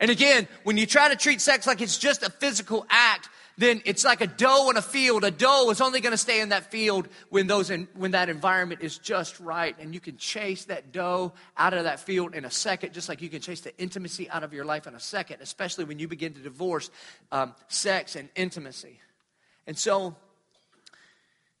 And 0.00 0.10
again, 0.10 0.46
when 0.62 0.76
you 0.76 0.86
try 0.86 1.08
to 1.08 1.16
treat 1.16 1.40
sex 1.40 1.66
like 1.66 1.80
it's 1.80 1.98
just 1.98 2.22
a 2.22 2.30
physical 2.30 2.86
act, 2.88 3.28
then 3.56 3.82
it's 3.84 4.04
like 4.04 4.20
a 4.20 4.28
doe 4.28 4.70
in 4.70 4.76
a 4.76 4.82
field. 4.82 5.24
A 5.24 5.32
doe 5.32 5.68
is 5.70 5.80
only 5.80 6.00
going 6.00 6.12
to 6.12 6.16
stay 6.16 6.40
in 6.40 6.50
that 6.50 6.70
field 6.70 7.08
when, 7.28 7.48
those 7.48 7.70
in, 7.70 7.88
when 7.94 8.12
that 8.12 8.28
environment 8.28 8.80
is 8.82 8.96
just 8.96 9.40
right. 9.40 9.74
And 9.80 9.92
you 9.92 9.98
can 9.98 10.16
chase 10.16 10.66
that 10.66 10.92
doe 10.92 11.32
out 11.56 11.74
of 11.74 11.82
that 11.82 11.98
field 11.98 12.36
in 12.36 12.44
a 12.44 12.50
second, 12.52 12.94
just 12.94 13.08
like 13.08 13.20
you 13.20 13.28
can 13.28 13.40
chase 13.40 13.60
the 13.62 13.76
intimacy 13.76 14.30
out 14.30 14.44
of 14.44 14.54
your 14.54 14.64
life 14.64 14.86
in 14.86 14.94
a 14.94 15.00
second, 15.00 15.38
especially 15.40 15.84
when 15.84 15.98
you 15.98 16.06
begin 16.06 16.34
to 16.34 16.40
divorce 16.40 16.88
um, 17.32 17.52
sex 17.66 18.14
and 18.14 18.28
intimacy. 18.36 19.00
And 19.68 19.76
so 19.76 20.16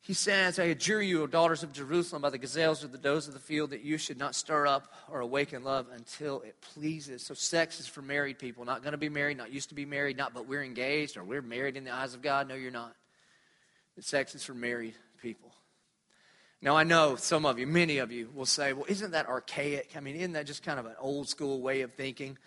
he 0.00 0.14
says, 0.14 0.58
I 0.58 0.64
adjure 0.64 1.02
you, 1.02 1.22
O 1.22 1.26
daughters 1.26 1.62
of 1.62 1.74
Jerusalem, 1.74 2.22
by 2.22 2.30
the 2.30 2.38
gazelles 2.38 2.82
or 2.82 2.88
the 2.88 2.96
does 2.96 3.28
of 3.28 3.34
the 3.34 3.38
field, 3.38 3.68
that 3.70 3.82
you 3.82 3.98
should 3.98 4.18
not 4.18 4.34
stir 4.34 4.66
up 4.66 4.90
or 5.10 5.20
awaken 5.20 5.62
love 5.62 5.88
until 5.94 6.40
it 6.40 6.56
pleases. 6.62 7.26
So, 7.26 7.34
sex 7.34 7.78
is 7.80 7.86
for 7.86 8.00
married 8.00 8.38
people, 8.38 8.64
not 8.64 8.82
going 8.82 8.92
to 8.92 8.98
be 8.98 9.10
married, 9.10 9.36
not 9.36 9.52
used 9.52 9.68
to 9.68 9.74
be 9.74 9.84
married, 9.84 10.16
not 10.16 10.32
but 10.32 10.48
we're 10.48 10.64
engaged 10.64 11.18
or 11.18 11.22
we're 11.22 11.42
married 11.42 11.76
in 11.76 11.84
the 11.84 11.92
eyes 11.92 12.14
of 12.14 12.22
God. 12.22 12.48
No, 12.48 12.54
you're 12.54 12.70
not. 12.70 12.96
The 13.94 14.02
sex 14.02 14.34
is 14.34 14.42
for 14.42 14.54
married 14.54 14.94
people. 15.20 15.52
Now, 16.62 16.76
I 16.76 16.84
know 16.84 17.16
some 17.16 17.44
of 17.44 17.58
you, 17.58 17.66
many 17.66 17.98
of 17.98 18.10
you, 18.10 18.30
will 18.34 18.46
say, 18.46 18.72
well, 18.72 18.86
isn't 18.88 19.10
that 19.10 19.28
archaic? 19.28 19.90
I 19.96 20.00
mean, 20.00 20.16
isn't 20.16 20.32
that 20.32 20.46
just 20.46 20.62
kind 20.62 20.80
of 20.80 20.86
an 20.86 20.96
old 20.98 21.28
school 21.28 21.60
way 21.60 21.82
of 21.82 21.92
thinking? 21.92 22.38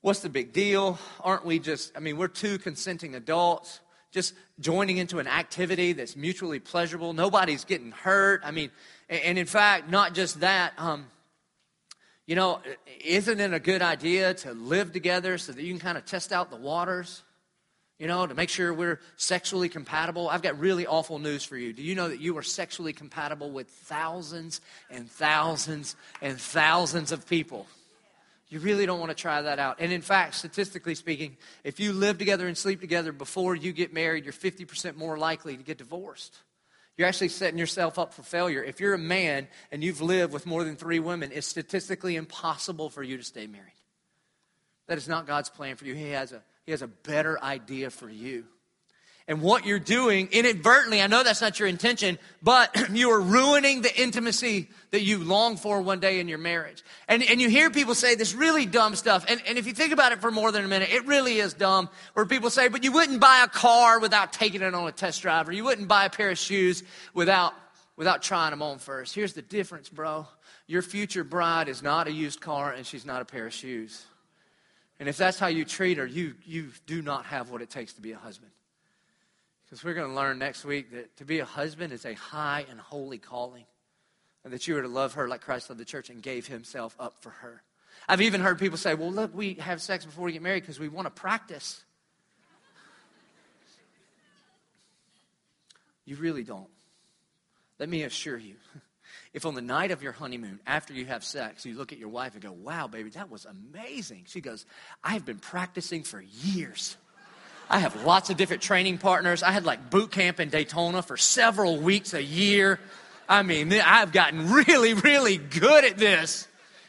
What's 0.00 0.20
the 0.20 0.28
big 0.28 0.52
deal? 0.52 0.96
Aren't 1.22 1.44
we 1.44 1.58
just, 1.58 1.90
I 1.96 1.98
mean, 1.98 2.16
we're 2.16 2.28
two 2.28 2.58
consenting 2.58 3.16
adults 3.16 3.80
just 4.12 4.34
joining 4.60 4.96
into 4.96 5.18
an 5.18 5.26
activity 5.26 5.92
that's 5.92 6.16
mutually 6.16 6.58
pleasurable. 6.58 7.12
Nobody's 7.12 7.64
getting 7.64 7.92
hurt. 7.92 8.42
I 8.44 8.50
mean, 8.50 8.70
and 9.08 9.38
in 9.38 9.46
fact, 9.46 9.90
not 9.90 10.14
just 10.14 10.40
that. 10.40 10.72
Um, 10.78 11.06
you 12.26 12.34
know, 12.34 12.60
isn't 13.04 13.38
it 13.38 13.52
a 13.52 13.60
good 13.60 13.82
idea 13.82 14.34
to 14.34 14.52
live 14.52 14.92
together 14.92 15.38
so 15.38 15.52
that 15.52 15.62
you 15.62 15.72
can 15.72 15.80
kind 15.80 15.96
of 15.96 16.04
test 16.04 16.32
out 16.32 16.50
the 16.50 16.56
waters? 16.56 17.22
You 17.98 18.08
know, 18.08 18.26
to 18.26 18.34
make 18.34 18.50
sure 18.50 18.74
we're 18.74 19.00
sexually 19.16 19.70
compatible. 19.70 20.28
I've 20.28 20.42
got 20.42 20.58
really 20.58 20.86
awful 20.86 21.18
news 21.18 21.44
for 21.44 21.56
you. 21.56 21.72
Do 21.72 21.82
you 21.82 21.94
know 21.94 22.08
that 22.08 22.20
you 22.20 22.36
are 22.36 22.42
sexually 22.42 22.92
compatible 22.92 23.50
with 23.50 23.68
thousands 23.68 24.60
and 24.90 25.10
thousands 25.10 25.96
and 26.20 26.38
thousands 26.38 27.10
of 27.10 27.26
people? 27.26 27.66
You 28.48 28.60
really 28.60 28.86
don't 28.86 29.00
want 29.00 29.10
to 29.10 29.20
try 29.20 29.42
that 29.42 29.58
out. 29.58 29.76
And 29.80 29.90
in 29.92 30.02
fact, 30.02 30.36
statistically 30.36 30.94
speaking, 30.94 31.36
if 31.64 31.80
you 31.80 31.92
live 31.92 32.18
together 32.18 32.46
and 32.46 32.56
sleep 32.56 32.80
together 32.80 33.12
before 33.12 33.56
you 33.56 33.72
get 33.72 33.92
married, 33.92 34.24
you're 34.24 34.32
50% 34.32 34.96
more 34.96 35.18
likely 35.18 35.56
to 35.56 35.62
get 35.62 35.78
divorced. 35.78 36.36
You're 36.96 37.08
actually 37.08 37.28
setting 37.28 37.58
yourself 37.58 37.98
up 37.98 38.14
for 38.14 38.22
failure. 38.22 38.62
If 38.62 38.80
you're 38.80 38.94
a 38.94 38.98
man 38.98 39.48
and 39.72 39.82
you've 39.82 40.00
lived 40.00 40.32
with 40.32 40.46
more 40.46 40.64
than 40.64 40.76
three 40.76 41.00
women, 41.00 41.30
it's 41.34 41.46
statistically 41.46 42.16
impossible 42.16 42.88
for 42.88 43.02
you 43.02 43.16
to 43.16 43.24
stay 43.24 43.46
married. 43.46 43.72
That 44.86 44.96
is 44.96 45.08
not 45.08 45.26
God's 45.26 45.50
plan 45.50 45.76
for 45.76 45.84
you. 45.84 45.94
He 45.94 46.10
has 46.10 46.32
a, 46.32 46.42
he 46.64 46.70
has 46.70 46.82
a 46.82 46.86
better 46.86 47.42
idea 47.42 47.90
for 47.90 48.08
you 48.08 48.44
and 49.28 49.42
what 49.42 49.66
you're 49.66 49.80
doing 49.80 50.28
inadvertently, 50.30 51.02
I 51.02 51.08
know 51.08 51.24
that's 51.24 51.40
not 51.40 51.58
your 51.58 51.66
intention, 51.66 52.16
but 52.42 52.90
you 52.92 53.10
are 53.10 53.20
ruining 53.20 53.82
the 53.82 54.00
intimacy 54.00 54.68
that 54.92 55.02
you 55.02 55.18
long 55.18 55.56
for 55.56 55.80
one 55.80 55.98
day 55.98 56.20
in 56.20 56.28
your 56.28 56.38
marriage. 56.38 56.84
And, 57.08 57.24
and 57.24 57.40
you 57.40 57.48
hear 57.48 57.68
people 57.70 57.96
say 57.96 58.14
this 58.14 58.34
really 58.34 58.66
dumb 58.66 58.94
stuff. 58.94 59.24
And, 59.28 59.42
and 59.48 59.58
if 59.58 59.66
you 59.66 59.72
think 59.72 59.92
about 59.92 60.12
it 60.12 60.20
for 60.20 60.30
more 60.30 60.52
than 60.52 60.64
a 60.64 60.68
minute, 60.68 60.90
it 60.92 61.06
really 61.06 61.38
is 61.38 61.54
dumb. 61.54 61.88
Where 62.14 62.24
people 62.24 62.50
say, 62.50 62.68
but 62.68 62.84
you 62.84 62.92
wouldn't 62.92 63.20
buy 63.20 63.42
a 63.44 63.48
car 63.48 63.98
without 63.98 64.32
taking 64.32 64.62
it 64.62 64.74
on 64.74 64.86
a 64.86 64.92
test 64.92 65.22
drive, 65.22 65.48
or 65.48 65.52
you 65.52 65.64
wouldn't 65.64 65.88
buy 65.88 66.04
a 66.04 66.10
pair 66.10 66.30
of 66.30 66.38
shoes 66.38 66.84
without, 67.12 67.52
without 67.96 68.22
trying 68.22 68.52
them 68.52 68.62
on 68.62 68.78
first. 68.78 69.12
Here's 69.12 69.32
the 69.32 69.42
difference, 69.42 69.88
bro. 69.88 70.28
Your 70.68 70.82
future 70.82 71.24
bride 71.24 71.68
is 71.68 71.82
not 71.82 72.06
a 72.06 72.12
used 72.12 72.40
car, 72.40 72.70
and 72.70 72.86
she's 72.86 73.04
not 73.04 73.22
a 73.22 73.24
pair 73.24 73.46
of 73.46 73.52
shoes. 73.52 74.04
And 75.00 75.08
if 75.08 75.16
that's 75.16 75.38
how 75.38 75.48
you 75.48 75.64
treat 75.64 75.98
her, 75.98 76.06
you, 76.06 76.34
you 76.44 76.68
do 76.86 77.02
not 77.02 77.26
have 77.26 77.50
what 77.50 77.60
it 77.60 77.70
takes 77.70 77.92
to 77.94 78.00
be 78.00 78.12
a 78.12 78.16
husband. 78.16 78.52
Because 79.66 79.82
we're 79.82 79.94
going 79.94 80.08
to 80.08 80.14
learn 80.14 80.38
next 80.38 80.64
week 80.64 80.92
that 80.92 81.16
to 81.16 81.24
be 81.24 81.40
a 81.40 81.44
husband 81.44 81.92
is 81.92 82.04
a 82.04 82.14
high 82.14 82.64
and 82.70 82.80
holy 82.80 83.18
calling. 83.18 83.64
And 84.44 84.52
that 84.52 84.68
you 84.68 84.78
are 84.78 84.82
to 84.82 84.88
love 84.88 85.14
her 85.14 85.26
like 85.26 85.40
Christ 85.40 85.68
loved 85.68 85.80
the 85.80 85.84
church 85.84 86.08
and 86.08 86.22
gave 86.22 86.46
himself 86.46 86.94
up 87.00 87.18
for 87.20 87.30
her. 87.30 87.62
I've 88.08 88.20
even 88.20 88.40
heard 88.40 88.60
people 88.60 88.78
say, 88.78 88.94
well, 88.94 89.10
look, 89.10 89.34
we 89.34 89.54
have 89.54 89.82
sex 89.82 90.04
before 90.04 90.24
we 90.24 90.32
get 90.32 90.42
married 90.42 90.62
because 90.62 90.78
we 90.78 90.88
want 90.88 91.06
to 91.06 91.10
practice. 91.10 91.82
You 96.04 96.14
really 96.14 96.44
don't. 96.44 96.68
Let 97.80 97.88
me 97.88 98.04
assure 98.04 98.38
you. 98.38 98.54
If 99.32 99.44
on 99.44 99.54
the 99.54 99.62
night 99.62 99.90
of 99.90 100.02
your 100.02 100.12
honeymoon, 100.12 100.60
after 100.66 100.94
you 100.94 101.04
have 101.06 101.22
sex, 101.22 101.66
you 101.66 101.76
look 101.76 101.92
at 101.92 101.98
your 101.98 102.08
wife 102.08 102.34
and 102.34 102.42
go, 102.42 102.52
Wow, 102.52 102.86
baby, 102.86 103.10
that 103.10 103.30
was 103.30 103.44
amazing. 103.44 104.24
She 104.28 104.40
goes, 104.40 104.64
I've 105.04 105.26
been 105.26 105.38
practicing 105.38 106.04
for 106.04 106.22
years. 106.22 106.96
I 107.68 107.80
have 107.80 108.04
lots 108.04 108.30
of 108.30 108.36
different 108.36 108.62
training 108.62 108.98
partners. 108.98 109.42
I 109.42 109.50
had 109.50 109.64
like 109.64 109.90
boot 109.90 110.12
camp 110.12 110.38
in 110.38 110.50
Daytona 110.50 111.02
for 111.02 111.16
several 111.16 111.78
weeks 111.78 112.14
a 112.14 112.22
year. 112.22 112.78
I 113.28 113.42
mean, 113.42 113.72
I've 113.72 114.12
gotten 114.12 114.52
really, 114.52 114.94
really 114.94 115.36
good 115.36 115.84
at 115.84 115.98
this. 115.98 116.46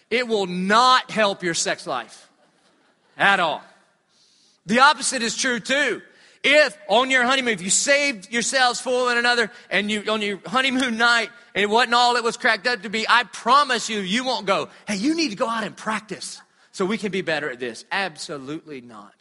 It 0.10 0.27
will 0.27 0.46
not 0.46 1.10
help 1.10 1.43
your 1.43 1.55
sex 1.55 1.88
life 1.88 2.29
at 3.17 3.39
all. 3.39 3.63
The 4.65 4.79
opposite 4.79 5.22
is 5.22 5.36
true 5.36 5.60
too. 5.60 6.01
If 6.43 6.77
on 6.88 7.10
your 7.10 7.25
honeymoon, 7.25 7.53
if 7.53 7.62
you 7.62 7.72
saved 7.72 8.31
yourselves 8.31 8.79
for 8.79 9.05
one 9.05 9.17
another 9.17 9.51
and 9.69 9.89
you 9.89 10.03
on 10.10 10.22
your 10.22 10.39
honeymoon 10.46 10.98
night, 10.98 11.29
it 11.55 11.69
wasn't 11.69 11.96
all 11.96 12.15
it 12.15 12.24
was 12.24 12.38
cracked 12.38 12.67
up 12.67 12.84
to 12.84 12.89
be, 12.89 13.05
I 13.10 13.24
promise 13.24 13.89
you, 13.89 14.00
you 14.00 14.24
won't 14.24 14.46
go, 14.46 14.69
hey, 14.88 14.96
you 14.96 15.15
need 15.15 15.29
to 15.29 15.36
go 15.36 15.50
out 15.50 15.63
and 15.63 15.75
practice 15.75 16.39
so 16.72 16.86
we 16.86 16.98
can 16.98 17.12
be 17.12 17.22
better 17.22 17.50
at 17.50 17.60
this. 17.60 17.84
Absolutely 17.91 18.81
not 18.81 19.17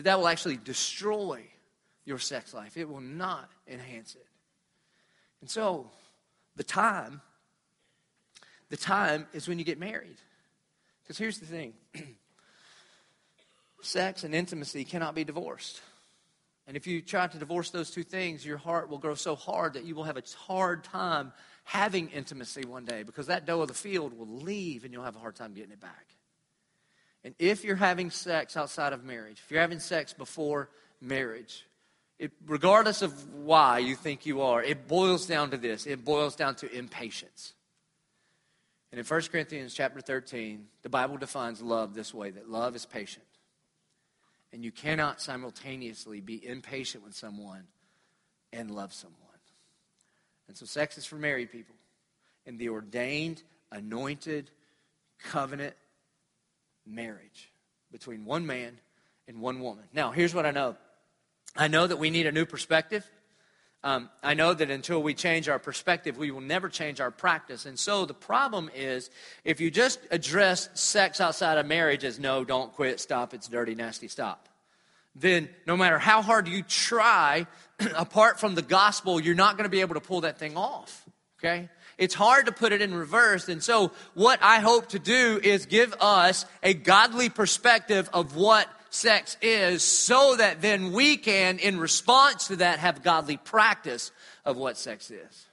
that 0.00 0.04
that 0.04 0.18
will 0.18 0.28
actually 0.28 0.56
destroy 0.56 1.42
your 2.06 2.18
sex 2.18 2.54
life. 2.54 2.78
It 2.78 2.88
will 2.88 3.02
not 3.02 3.50
enhance 3.68 4.14
it. 4.14 4.26
And 5.42 5.50
so, 5.50 5.90
the 6.56 6.64
time, 6.64 7.20
the 8.70 8.78
time 8.78 9.26
is 9.34 9.46
when 9.46 9.58
you 9.58 9.64
get 9.64 9.78
married. 9.78 10.16
Because 11.02 11.18
here's 11.18 11.38
the 11.38 11.44
thing 11.44 11.74
sex 13.82 14.24
and 14.24 14.34
intimacy 14.34 14.84
cannot 14.84 15.14
be 15.14 15.22
divorced. 15.22 15.82
And 16.66 16.78
if 16.78 16.86
you 16.86 17.02
try 17.02 17.26
to 17.26 17.38
divorce 17.38 17.70
those 17.70 17.90
two 17.90 18.02
things, 18.02 18.46
your 18.46 18.56
heart 18.56 18.88
will 18.88 18.98
grow 18.98 19.14
so 19.14 19.36
hard 19.36 19.74
that 19.74 19.84
you 19.84 19.94
will 19.94 20.04
have 20.04 20.16
a 20.16 20.22
hard 20.46 20.82
time 20.82 21.32
having 21.64 22.08
intimacy 22.08 22.64
one 22.64 22.86
day 22.86 23.02
because 23.02 23.26
that 23.26 23.44
doe 23.44 23.60
of 23.60 23.68
the 23.68 23.74
field 23.74 24.16
will 24.16 24.26
leave 24.26 24.84
and 24.84 24.94
you'll 24.94 25.04
have 25.04 25.16
a 25.16 25.18
hard 25.18 25.36
time 25.36 25.52
getting 25.52 25.72
it 25.72 25.80
back. 25.80 26.06
And 27.24 27.34
if 27.38 27.64
you're 27.64 27.76
having 27.76 28.10
sex 28.10 28.56
outside 28.56 28.92
of 28.92 29.04
marriage, 29.04 29.40
if 29.44 29.50
you're 29.50 29.60
having 29.60 29.78
sex 29.80 30.12
before 30.12 30.70
marriage, 31.00 31.66
it, 32.18 32.32
regardless 32.46 33.02
of 33.02 33.34
why 33.34 33.78
you 33.78 33.96
think 33.96 34.26
you 34.26 34.42
are, 34.42 34.62
it 34.62 34.88
boils 34.88 35.26
down 35.26 35.50
to 35.50 35.56
this. 35.56 35.86
It 35.86 36.04
boils 36.04 36.36
down 36.36 36.54
to 36.56 36.70
impatience. 36.70 37.54
And 38.92 38.98
in 38.98 39.06
1 39.06 39.22
Corinthians 39.32 39.72
chapter 39.72 40.00
13, 40.00 40.66
the 40.82 40.88
Bible 40.88 41.16
defines 41.16 41.62
love 41.62 41.94
this 41.94 42.12
way 42.12 42.30
that 42.30 42.50
love 42.50 42.74
is 42.74 42.84
patient. 42.86 43.24
And 44.52 44.64
you 44.64 44.72
cannot 44.72 45.20
simultaneously 45.20 46.20
be 46.20 46.44
impatient 46.46 47.04
with 47.04 47.14
someone 47.14 47.64
and 48.52 48.70
love 48.70 48.92
someone. 48.92 49.16
And 50.48 50.56
so 50.56 50.66
sex 50.66 50.98
is 50.98 51.06
for 51.06 51.16
married 51.16 51.52
people. 51.52 51.76
And 52.46 52.58
the 52.58 52.70
ordained, 52.70 53.42
anointed, 53.70 54.50
covenant 55.22 55.74
marriage 56.94 57.52
between 57.90 58.24
one 58.24 58.46
man 58.46 58.78
and 59.28 59.40
one 59.40 59.60
woman. 59.60 59.84
Now, 59.92 60.10
here's 60.10 60.34
what 60.34 60.46
I 60.46 60.50
know 60.50 60.76
I 61.56 61.68
know 61.68 61.86
that 61.86 61.96
we 61.96 62.10
need 62.10 62.26
a 62.26 62.32
new 62.32 62.46
perspective. 62.46 63.08
Um, 63.82 64.10
I 64.22 64.34
know 64.34 64.52
that 64.52 64.70
until 64.70 65.02
we 65.02 65.14
change 65.14 65.48
our 65.48 65.58
perspective, 65.58 66.18
we 66.18 66.30
will 66.30 66.42
never 66.42 66.68
change 66.68 67.00
our 67.00 67.10
practice. 67.10 67.64
And 67.64 67.78
so 67.78 68.04
the 68.04 68.14
problem 68.14 68.70
is 68.74 69.10
if 69.42 69.58
you 69.58 69.70
just 69.70 69.98
address 70.10 70.68
sex 70.74 71.18
outside 71.18 71.56
of 71.56 71.64
marriage 71.64 72.04
as 72.04 72.18
no, 72.18 72.44
don't 72.44 72.72
quit, 72.72 73.00
stop, 73.00 73.32
it's 73.32 73.48
dirty, 73.48 73.74
nasty, 73.74 74.06
stop, 74.06 74.50
then 75.14 75.48
no 75.66 75.78
matter 75.78 75.98
how 75.98 76.20
hard 76.20 76.46
you 76.46 76.62
try, 76.62 77.46
apart 77.96 78.38
from 78.38 78.54
the 78.54 78.62
gospel, 78.62 79.18
you're 79.18 79.34
not 79.34 79.56
going 79.56 79.64
to 79.64 79.70
be 79.70 79.80
able 79.80 79.94
to 79.94 80.00
pull 80.00 80.22
that 80.22 80.38
thing 80.38 80.58
off. 80.58 81.08
Okay? 81.38 81.70
It's 82.00 82.14
hard 82.14 82.46
to 82.46 82.52
put 82.52 82.72
it 82.72 82.80
in 82.80 82.94
reverse. 82.94 83.48
And 83.48 83.62
so, 83.62 83.92
what 84.14 84.40
I 84.42 84.58
hope 84.58 84.88
to 84.88 84.98
do 84.98 85.38
is 85.42 85.66
give 85.66 85.94
us 86.00 86.46
a 86.62 86.74
godly 86.74 87.28
perspective 87.28 88.08
of 88.12 88.34
what 88.34 88.66
sex 88.88 89.36
is 89.40 89.84
so 89.84 90.34
that 90.36 90.62
then 90.62 90.92
we 90.92 91.16
can, 91.16 91.58
in 91.58 91.78
response 91.78 92.48
to 92.48 92.56
that, 92.56 92.80
have 92.80 93.02
godly 93.02 93.36
practice 93.36 94.10
of 94.44 94.56
what 94.56 94.78
sex 94.78 95.10
is. 95.10 95.46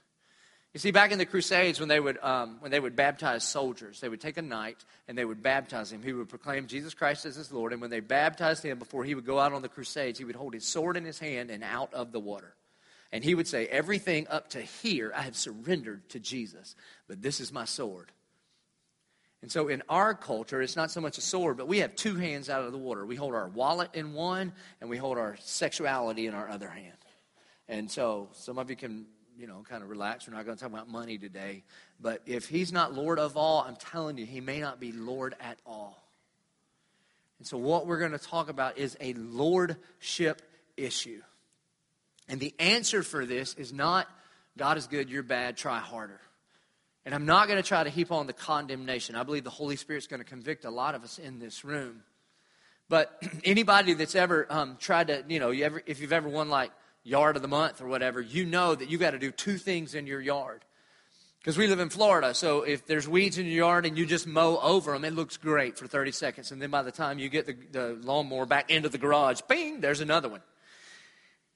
You 0.73 0.79
see, 0.79 0.91
back 0.91 1.11
in 1.11 1.17
the 1.17 1.25
Crusades, 1.25 1.79
when 1.79 1.89
they 1.89 1.99
would 1.99 2.17
um, 2.23 2.57
when 2.59 2.71
they 2.71 2.79
would 2.79 2.95
baptize 2.95 3.43
soldiers, 3.43 3.99
they 3.99 4.09
would 4.09 4.21
take 4.21 4.37
a 4.37 4.41
knight 4.41 4.85
and 5.07 5.17
they 5.17 5.25
would 5.25 5.43
baptize 5.43 5.91
him. 5.91 6.01
He 6.01 6.13
would 6.13 6.29
proclaim 6.29 6.67
Jesus 6.67 6.93
Christ 6.93 7.25
as 7.25 7.35
his 7.35 7.51
Lord, 7.51 7.73
and 7.73 7.81
when 7.81 7.89
they 7.89 7.99
baptized 7.99 8.63
him, 8.63 8.79
before 8.79 9.03
he 9.03 9.15
would 9.15 9.25
go 9.25 9.37
out 9.37 9.51
on 9.51 9.61
the 9.61 9.69
Crusades, 9.69 10.17
he 10.17 10.23
would 10.23 10.35
hold 10.35 10.53
his 10.53 10.65
sword 10.65 10.95
in 10.95 11.03
his 11.03 11.19
hand 11.19 11.49
and 11.49 11.63
out 11.63 11.93
of 11.93 12.13
the 12.13 12.19
water. 12.19 12.53
And 13.11 13.23
he 13.23 13.35
would 13.35 13.47
say, 13.47 13.67
Everything 13.67 14.27
up 14.29 14.49
to 14.51 14.61
here 14.61 15.11
I 15.15 15.21
have 15.21 15.35
surrendered 15.35 16.09
to 16.09 16.19
Jesus, 16.19 16.75
but 17.07 17.21
this 17.21 17.39
is 17.39 17.51
my 17.51 17.65
sword. 17.65 18.11
And 19.41 19.51
so 19.51 19.67
in 19.67 19.83
our 19.87 20.15
culture, 20.15 20.61
it's 20.61 20.75
not 20.75 20.89
so 20.89 20.99
much 20.99 21.17
a 21.17 21.21
sword, 21.21 21.57
but 21.57 21.67
we 21.67 21.79
have 21.79 21.95
two 21.95 22.15
hands 22.15 22.49
out 22.49 22.63
of 22.63 22.71
the 22.71 22.77
water. 22.77 23.05
We 23.05 23.15
hold 23.15 23.35
our 23.35 23.47
wallet 23.47 23.91
in 23.93 24.13
one, 24.13 24.51
and 24.81 24.89
we 24.89 24.97
hold 24.97 25.17
our 25.17 25.37
sexuality 25.39 26.25
in 26.25 26.33
our 26.33 26.49
other 26.49 26.69
hand. 26.69 26.97
And 27.69 27.89
so 27.89 28.29
some 28.33 28.57
of 28.57 28.69
you 28.69 28.75
can, 28.75 29.05
you 29.37 29.45
know, 29.45 29.63
kind 29.69 29.83
of 29.83 29.89
relax. 29.89 30.27
We're 30.27 30.33
not 30.33 30.45
going 30.45 30.57
to 30.57 30.63
talk 30.63 30.71
about 30.71 30.89
money 30.89 31.17
today. 31.17 31.63
But 31.99 32.23
if 32.25 32.49
he's 32.49 32.71
not 32.71 32.93
Lord 32.93 33.19
of 33.19 33.37
all, 33.37 33.61
I'm 33.61 33.75
telling 33.75 34.17
you, 34.17 34.25
he 34.25 34.41
may 34.41 34.59
not 34.59 34.79
be 34.79 34.91
Lord 34.91 35.35
at 35.39 35.59
all. 35.65 36.01
And 37.37 37.47
so 37.47 37.57
what 37.57 37.85
we're 37.85 37.99
going 37.99 38.13
to 38.13 38.17
talk 38.17 38.49
about 38.49 38.79
is 38.79 38.97
a 38.99 39.13
lordship 39.13 40.41
issue. 40.75 41.21
And 42.29 42.39
the 42.39 42.53
answer 42.59 43.03
for 43.03 43.25
this 43.25 43.53
is 43.53 43.71
not 43.71 44.07
God 44.57 44.77
is 44.77 44.87
good, 44.87 45.09
you're 45.09 45.23
bad, 45.23 45.55
try 45.55 45.79
harder. 45.79 46.19
And 47.05 47.15
I'm 47.15 47.25
not 47.25 47.47
going 47.47 47.61
to 47.61 47.67
try 47.67 47.83
to 47.83 47.89
heap 47.89 48.11
on 48.11 48.27
the 48.27 48.33
condemnation. 48.33 49.15
I 49.15 49.23
believe 49.23 49.43
the 49.43 49.49
Holy 49.49 49.77
Spirit's 49.77 50.07
going 50.07 50.19
to 50.19 50.25
convict 50.25 50.65
a 50.65 50.69
lot 50.69 50.95
of 50.95 51.03
us 51.03 51.19
in 51.19 51.39
this 51.39 51.63
room. 51.63 52.03
But 52.89 53.23
anybody 53.45 53.93
that's 53.93 54.15
ever 54.15 54.45
um, 54.49 54.77
tried 54.79 55.07
to, 55.07 55.23
you 55.29 55.39
know, 55.39 55.51
you 55.51 55.63
ever, 55.63 55.81
if 55.85 56.01
you've 56.01 56.11
ever 56.11 56.27
won 56.27 56.49
like 56.49 56.71
yard 57.03 57.37
of 57.37 57.41
the 57.41 57.47
month 57.47 57.81
or 57.81 57.87
whatever, 57.87 58.19
you 58.19 58.45
know 58.45 58.75
that 58.75 58.89
you 58.89 58.97
got 58.97 59.11
to 59.11 59.19
do 59.19 59.31
two 59.31 59.57
things 59.57 59.95
in 59.95 60.07
your 60.07 60.19
yard. 60.19 60.65
Because 61.39 61.57
we 61.57 61.67
live 61.67 61.79
in 61.79 61.89
Florida, 61.89 62.33
so 62.33 62.63
if 62.63 62.85
there's 62.87 63.07
weeds 63.07 63.37
in 63.37 63.45
your 63.45 63.55
yard 63.55 63.85
and 63.85 63.97
you 63.97 64.05
just 64.05 64.27
mow 64.27 64.57
over 64.57 64.91
them, 64.91 65.05
it 65.05 65.13
looks 65.13 65.37
great 65.37 65.77
for 65.77 65.87
30 65.87 66.11
seconds. 66.11 66.51
And 66.51 66.61
then 66.61 66.71
by 66.71 66.81
the 66.81 66.91
time 66.91 67.19
you 67.19 67.29
get 67.29 67.45
the, 67.45 67.55
the 67.71 67.97
lawnmower 68.01 68.45
back 68.45 68.69
into 68.69 68.89
the 68.89 68.97
garage, 68.97 69.39
bing, 69.47 69.79
there's 69.79 70.01
another 70.01 70.27
one. 70.27 70.41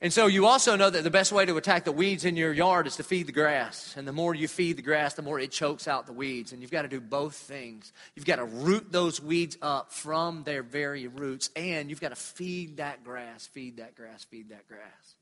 And 0.04 0.12
so 0.12 0.26
you 0.26 0.48
also 0.48 0.76
know 0.76 0.90
that 0.90 1.04
the 1.04 1.12
best 1.12 1.32
way 1.32 1.46
to 1.46 1.58
attack 1.58 1.84
the 1.84 1.92
weeds 1.92 2.26
in 2.26 2.36
your 2.36 2.52
yard 2.52 2.88
is 2.88 2.96
to 2.96 3.04
feed 3.04 3.28
the 3.28 3.32
grass. 3.32 3.94
And 3.96 4.08
the 4.08 4.12
more 4.12 4.34
you 4.34 4.48
feed 4.48 4.78
the 4.78 4.82
grass, 4.82 5.14
the 5.14 5.22
more 5.22 5.40
it 5.40 5.52
chokes 5.52 5.88
out 5.88 6.08
the 6.08 6.14
weeds. 6.14 6.54
And 6.54 6.62
you've 6.64 6.72
got 6.72 6.82
to 6.82 6.88
do 6.88 7.00
both 7.00 7.36
things. 7.36 7.94
You've 8.16 8.26
got 8.26 8.38
to 8.38 8.46
root 8.46 8.92
those 8.92 9.22
weeds 9.22 9.60
up 9.62 9.94
from 9.94 10.42
their 10.44 10.64
very 10.64 11.08
roots, 11.08 11.52
and 11.56 11.88
you've 11.92 12.02
got 12.02 12.10
to 12.10 12.16
feed 12.16 12.78
that 12.78 13.04
grass, 13.04 13.46
feed 13.46 13.78
that 13.78 13.94
grass, 13.94 14.24
feed 14.24 14.50
that 14.50 14.68
grass. 14.68 15.16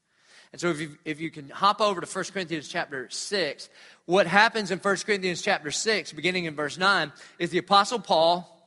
And 0.54 0.62
so 0.62 0.70
if 0.70 0.80
you, 0.80 0.98
if 1.04 1.20
you 1.20 1.30
can 1.30 1.50
hop 1.50 1.82
over 1.82 2.00
to 2.00 2.08
1 2.08 2.26
Corinthians 2.34 2.70
chapter 2.70 3.10
6, 3.10 3.70
what 4.06 4.28
happens 4.28 4.72
in 4.72 4.80
1 4.80 4.98
Corinthians 5.06 5.42
chapter 5.42 5.72
6, 5.72 6.14
beginning 6.14 6.46
in 6.46 6.56
verse 6.56 6.78
9, 6.78 7.12
is 7.38 7.50
the 7.50 7.58
Apostle 7.58 8.00
Paul 8.00 8.59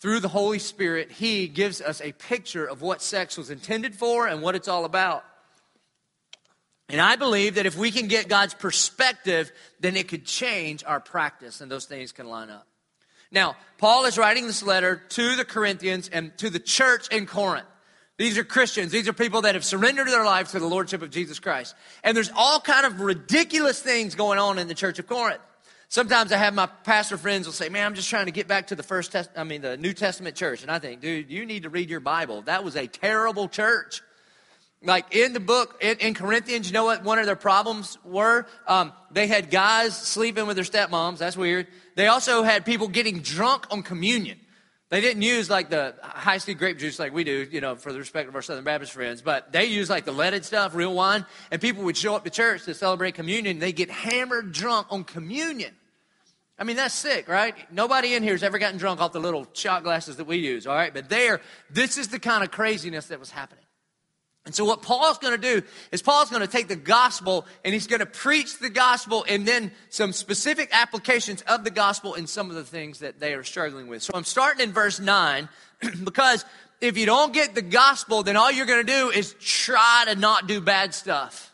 through 0.00 0.20
the 0.20 0.28
Holy 0.28 0.58
Spirit, 0.58 1.10
He 1.10 1.48
gives 1.48 1.80
us 1.80 2.00
a 2.00 2.12
picture 2.12 2.64
of 2.66 2.82
what 2.82 3.02
sex 3.02 3.36
was 3.36 3.50
intended 3.50 3.94
for 3.94 4.26
and 4.26 4.42
what 4.42 4.54
it's 4.54 4.68
all 4.68 4.84
about. 4.84 5.24
And 6.88 7.00
I 7.00 7.16
believe 7.16 7.56
that 7.56 7.66
if 7.66 7.76
we 7.76 7.90
can 7.90 8.06
get 8.06 8.28
God's 8.28 8.54
perspective, 8.54 9.50
then 9.80 9.96
it 9.96 10.08
could 10.08 10.24
change 10.24 10.84
our 10.84 11.00
practice 11.00 11.60
and 11.60 11.70
those 11.70 11.86
things 11.86 12.12
can 12.12 12.28
line 12.28 12.50
up. 12.50 12.66
Now, 13.32 13.56
Paul 13.78 14.04
is 14.04 14.16
writing 14.16 14.46
this 14.46 14.62
letter 14.62 15.02
to 15.10 15.34
the 15.34 15.44
Corinthians 15.44 16.08
and 16.08 16.36
to 16.38 16.48
the 16.48 16.60
church 16.60 17.08
in 17.08 17.26
Corinth. 17.26 17.66
These 18.18 18.38
are 18.38 18.44
Christians. 18.44 18.92
These 18.92 19.08
are 19.08 19.12
people 19.12 19.42
that 19.42 19.56
have 19.56 19.64
surrendered 19.64 20.06
their 20.06 20.24
lives 20.24 20.52
to 20.52 20.60
the 20.60 20.66
Lordship 20.66 21.02
of 21.02 21.10
Jesus 21.10 21.38
Christ. 21.38 21.74
And 22.02 22.16
there's 22.16 22.30
all 22.34 22.60
kind 22.60 22.86
of 22.86 23.00
ridiculous 23.00 23.80
things 23.80 24.14
going 24.14 24.38
on 24.38 24.58
in 24.58 24.68
the 24.68 24.74
church 24.74 24.98
of 24.98 25.06
Corinth. 25.06 25.42
Sometimes 25.88 26.32
I 26.32 26.36
have 26.36 26.54
my 26.54 26.66
pastor 26.66 27.16
friends 27.16 27.46
will 27.46 27.52
say, 27.52 27.68
"Man, 27.68 27.86
I'm 27.86 27.94
just 27.94 28.10
trying 28.10 28.26
to 28.26 28.32
get 28.32 28.48
back 28.48 28.68
to 28.68 28.74
the 28.74 28.82
first 28.82 29.12
test 29.12 29.30
I 29.36 29.44
mean 29.44 29.62
the 29.62 29.76
New 29.76 29.92
Testament 29.92 30.36
church." 30.36 30.62
And 30.62 30.70
I 30.70 30.78
think, 30.78 31.00
"Dude, 31.00 31.30
you 31.30 31.46
need 31.46 31.62
to 31.62 31.70
read 31.70 31.90
your 31.90 32.00
Bible. 32.00 32.42
That 32.42 32.64
was 32.64 32.76
a 32.76 32.86
terrible 32.86 33.48
church." 33.48 34.02
Like 34.82 35.14
in 35.14 35.32
the 35.32 35.40
book 35.40 35.78
in, 35.80 35.98
in 35.98 36.14
Corinthians, 36.14 36.66
you 36.68 36.72
know 36.72 36.84
what 36.84 37.02
one 37.02 37.18
of 37.18 37.26
their 37.26 37.36
problems 37.36 37.98
were? 38.04 38.46
Um, 38.66 38.92
they 39.10 39.26
had 39.26 39.50
guys 39.50 39.96
sleeping 39.96 40.46
with 40.46 40.56
their 40.56 40.64
stepmoms. 40.64 41.18
That's 41.18 41.36
weird. 41.36 41.66
They 41.94 42.08
also 42.08 42.42
had 42.42 42.64
people 42.64 42.88
getting 42.88 43.20
drunk 43.20 43.66
on 43.70 43.82
communion. 43.82 44.38
They 44.88 45.00
didn't 45.00 45.22
use 45.22 45.50
like 45.50 45.68
the 45.68 45.96
high 46.00 46.38
speed 46.38 46.58
grape 46.58 46.78
juice 46.78 47.00
like 47.00 47.12
we 47.12 47.24
do, 47.24 47.48
you 47.50 47.60
know, 47.60 47.74
for 47.74 47.92
the 47.92 47.98
respect 47.98 48.28
of 48.28 48.34
our 48.36 48.42
Southern 48.42 48.62
Baptist 48.62 48.92
friends, 48.92 49.20
but 49.20 49.50
they 49.50 49.64
used 49.64 49.90
like 49.90 50.04
the 50.04 50.12
leaded 50.12 50.44
stuff, 50.44 50.76
real 50.76 50.94
wine, 50.94 51.26
and 51.50 51.60
people 51.60 51.82
would 51.84 51.96
show 51.96 52.14
up 52.14 52.22
to 52.24 52.30
church 52.30 52.64
to 52.64 52.74
celebrate 52.74 53.14
communion. 53.14 53.58
They 53.58 53.72
get 53.72 53.90
hammered 53.90 54.52
drunk 54.52 54.86
on 54.90 55.02
communion. 55.02 55.74
I 56.58 56.64
mean, 56.64 56.76
that's 56.76 56.94
sick, 56.94 57.28
right? 57.28 57.54
Nobody 57.70 58.14
in 58.14 58.22
here 58.22 58.32
has 58.32 58.42
ever 58.42 58.58
gotten 58.58 58.78
drunk 58.78 59.00
off 59.00 59.12
the 59.12 59.20
little 59.20 59.46
shot 59.52 59.82
glasses 59.82 60.16
that 60.16 60.26
we 60.26 60.36
use, 60.36 60.66
all 60.66 60.74
right? 60.74 60.94
But 60.94 61.08
there, 61.08 61.40
this 61.68 61.98
is 61.98 62.08
the 62.08 62.18
kind 62.18 62.42
of 62.44 62.50
craziness 62.50 63.08
that 63.08 63.18
was 63.18 63.30
happening. 63.30 63.65
And 64.46 64.54
so, 64.54 64.64
what 64.64 64.80
Paul's 64.80 65.18
going 65.18 65.38
to 65.38 65.60
do 65.60 65.66
is 65.90 66.02
Paul's 66.02 66.30
going 66.30 66.40
to 66.40 66.48
take 66.48 66.68
the 66.68 66.76
gospel 66.76 67.46
and 67.64 67.74
he's 67.74 67.88
going 67.88 68.00
to 68.00 68.06
preach 68.06 68.60
the 68.60 68.70
gospel 68.70 69.26
and 69.28 69.46
then 69.46 69.72
some 69.90 70.12
specific 70.12 70.70
applications 70.72 71.42
of 71.42 71.64
the 71.64 71.70
gospel 71.70 72.14
in 72.14 72.28
some 72.28 72.48
of 72.48 72.54
the 72.54 72.64
things 72.64 73.00
that 73.00 73.18
they 73.18 73.34
are 73.34 73.42
struggling 73.42 73.88
with. 73.88 74.04
So, 74.04 74.12
I'm 74.14 74.24
starting 74.24 74.62
in 74.62 74.72
verse 74.72 75.00
9 75.00 75.48
because 76.04 76.44
if 76.80 76.96
you 76.96 77.06
don't 77.06 77.32
get 77.34 77.56
the 77.56 77.62
gospel, 77.62 78.22
then 78.22 78.36
all 78.36 78.52
you're 78.52 78.66
going 78.66 78.86
to 78.86 78.92
do 78.92 79.10
is 79.10 79.34
try 79.40 80.04
to 80.06 80.14
not 80.14 80.46
do 80.46 80.60
bad 80.60 80.94
stuff. 80.94 81.52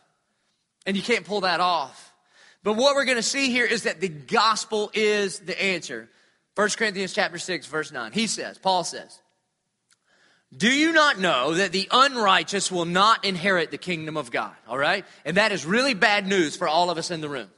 And 0.85 0.95
you 0.95 1.01
can't 1.01 1.25
pull 1.25 1.41
that 1.41 1.61
off. 1.61 2.13
But 2.61 2.73
what 2.73 2.95
we're 2.95 3.05
going 3.05 3.17
to 3.17 3.23
see 3.23 3.49
here 3.49 3.65
is 3.65 3.83
that 3.83 4.01
the 4.01 4.09
gospel 4.09 4.91
is 4.93 5.39
the 5.39 5.59
answer. 5.61 6.09
1 6.55 6.69
Corinthians 6.77 7.13
chapter 7.13 7.39
6 7.39 7.65
verse 7.67 7.91
9. 7.91 8.11
He 8.11 8.27
says, 8.27 8.59
Paul 8.59 8.83
says, 8.83 9.19
do 10.55 10.69
you 10.69 10.91
not 10.91 11.19
know 11.19 11.55
that 11.55 11.71
the 11.71 11.87
unrighteous 11.91 12.71
will 12.71 12.85
not 12.85 13.25
inherit 13.25 13.71
the 13.71 13.77
kingdom 13.77 14.17
of 14.17 14.31
God? 14.31 14.53
All 14.67 14.77
right? 14.77 15.05
And 15.25 15.37
that 15.37 15.51
is 15.51 15.65
really 15.65 15.93
bad 15.93 16.27
news 16.27 16.55
for 16.55 16.67
all 16.67 16.89
of 16.89 16.97
us 16.97 17.11
in 17.11 17.21
the 17.21 17.29
room. 17.29 17.49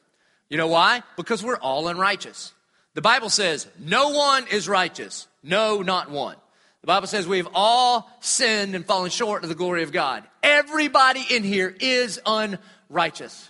You 0.49 0.57
know 0.57 0.67
why? 0.67 1.03
Because 1.17 1.43
we're 1.43 1.57
all 1.57 1.87
unrighteous. 1.87 2.53
The 2.93 3.01
Bible 3.01 3.29
says, 3.29 3.67
no 3.79 4.09
one 4.09 4.45
is 4.47 4.69
righteous. 4.69 5.27
No, 5.43 5.81
not 5.81 6.09
one. 6.09 6.37
The 6.81 6.87
Bible 6.87 7.07
says 7.07 7.27
we've 7.27 7.47
all 7.53 8.09
sinned 8.19 8.75
and 8.75 8.85
fallen 8.85 9.09
short 9.09 9.43
of 9.43 9.49
the 9.49 9.55
glory 9.55 9.83
of 9.83 9.91
God. 9.91 10.23
Everybody 10.43 11.25
in 11.31 11.43
here 11.43 11.75
is 11.79 12.21
unrighteous. 12.25 13.49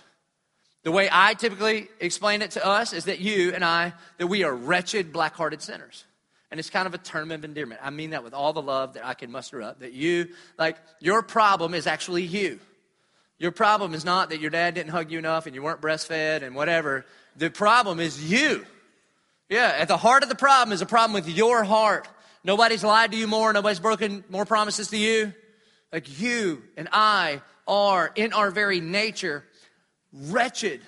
The 0.84 0.92
way 0.92 1.08
I 1.12 1.34
typically 1.34 1.88
explain 2.00 2.42
it 2.42 2.52
to 2.52 2.64
us 2.64 2.92
is 2.92 3.04
that 3.04 3.20
you 3.20 3.52
and 3.52 3.64
I, 3.64 3.92
that 4.18 4.28
we 4.28 4.44
are 4.44 4.54
wretched, 4.54 5.12
black-hearted 5.12 5.60
sinners. 5.60 6.04
And 6.56 6.58
it's 6.58 6.70
kind 6.70 6.86
of 6.86 6.94
a 6.94 6.98
term 6.98 7.32
of 7.32 7.44
endearment. 7.44 7.82
I 7.84 7.90
mean 7.90 8.12
that 8.12 8.24
with 8.24 8.32
all 8.32 8.54
the 8.54 8.62
love 8.62 8.94
that 8.94 9.04
I 9.04 9.12
can 9.12 9.30
muster 9.30 9.60
up. 9.60 9.80
That 9.80 9.92
you, 9.92 10.28
like, 10.58 10.78
your 11.00 11.22
problem 11.22 11.74
is 11.74 11.86
actually 11.86 12.22
you. 12.22 12.60
Your 13.38 13.50
problem 13.50 13.92
is 13.92 14.06
not 14.06 14.30
that 14.30 14.40
your 14.40 14.48
dad 14.48 14.72
didn't 14.72 14.88
hug 14.88 15.10
you 15.12 15.18
enough 15.18 15.44
and 15.44 15.54
you 15.54 15.62
weren't 15.62 15.82
breastfed 15.82 16.42
and 16.42 16.54
whatever. 16.54 17.04
The 17.36 17.50
problem 17.50 18.00
is 18.00 18.32
you. 18.32 18.64
Yeah, 19.50 19.70
at 19.78 19.88
the 19.88 19.98
heart 19.98 20.22
of 20.22 20.30
the 20.30 20.34
problem 20.34 20.72
is 20.72 20.80
a 20.80 20.86
problem 20.86 21.12
with 21.12 21.28
your 21.28 21.62
heart. 21.62 22.08
Nobody's 22.42 22.82
lied 22.82 23.10
to 23.10 23.18
you 23.18 23.26
more, 23.26 23.52
nobody's 23.52 23.78
broken 23.78 24.24
more 24.30 24.46
promises 24.46 24.88
to 24.88 24.96
you. 24.96 25.34
Like 25.92 26.18
you 26.18 26.62
and 26.78 26.88
I 26.90 27.42
are, 27.68 28.10
in 28.14 28.32
our 28.32 28.50
very 28.50 28.80
nature, 28.80 29.44
wretched, 30.10 30.80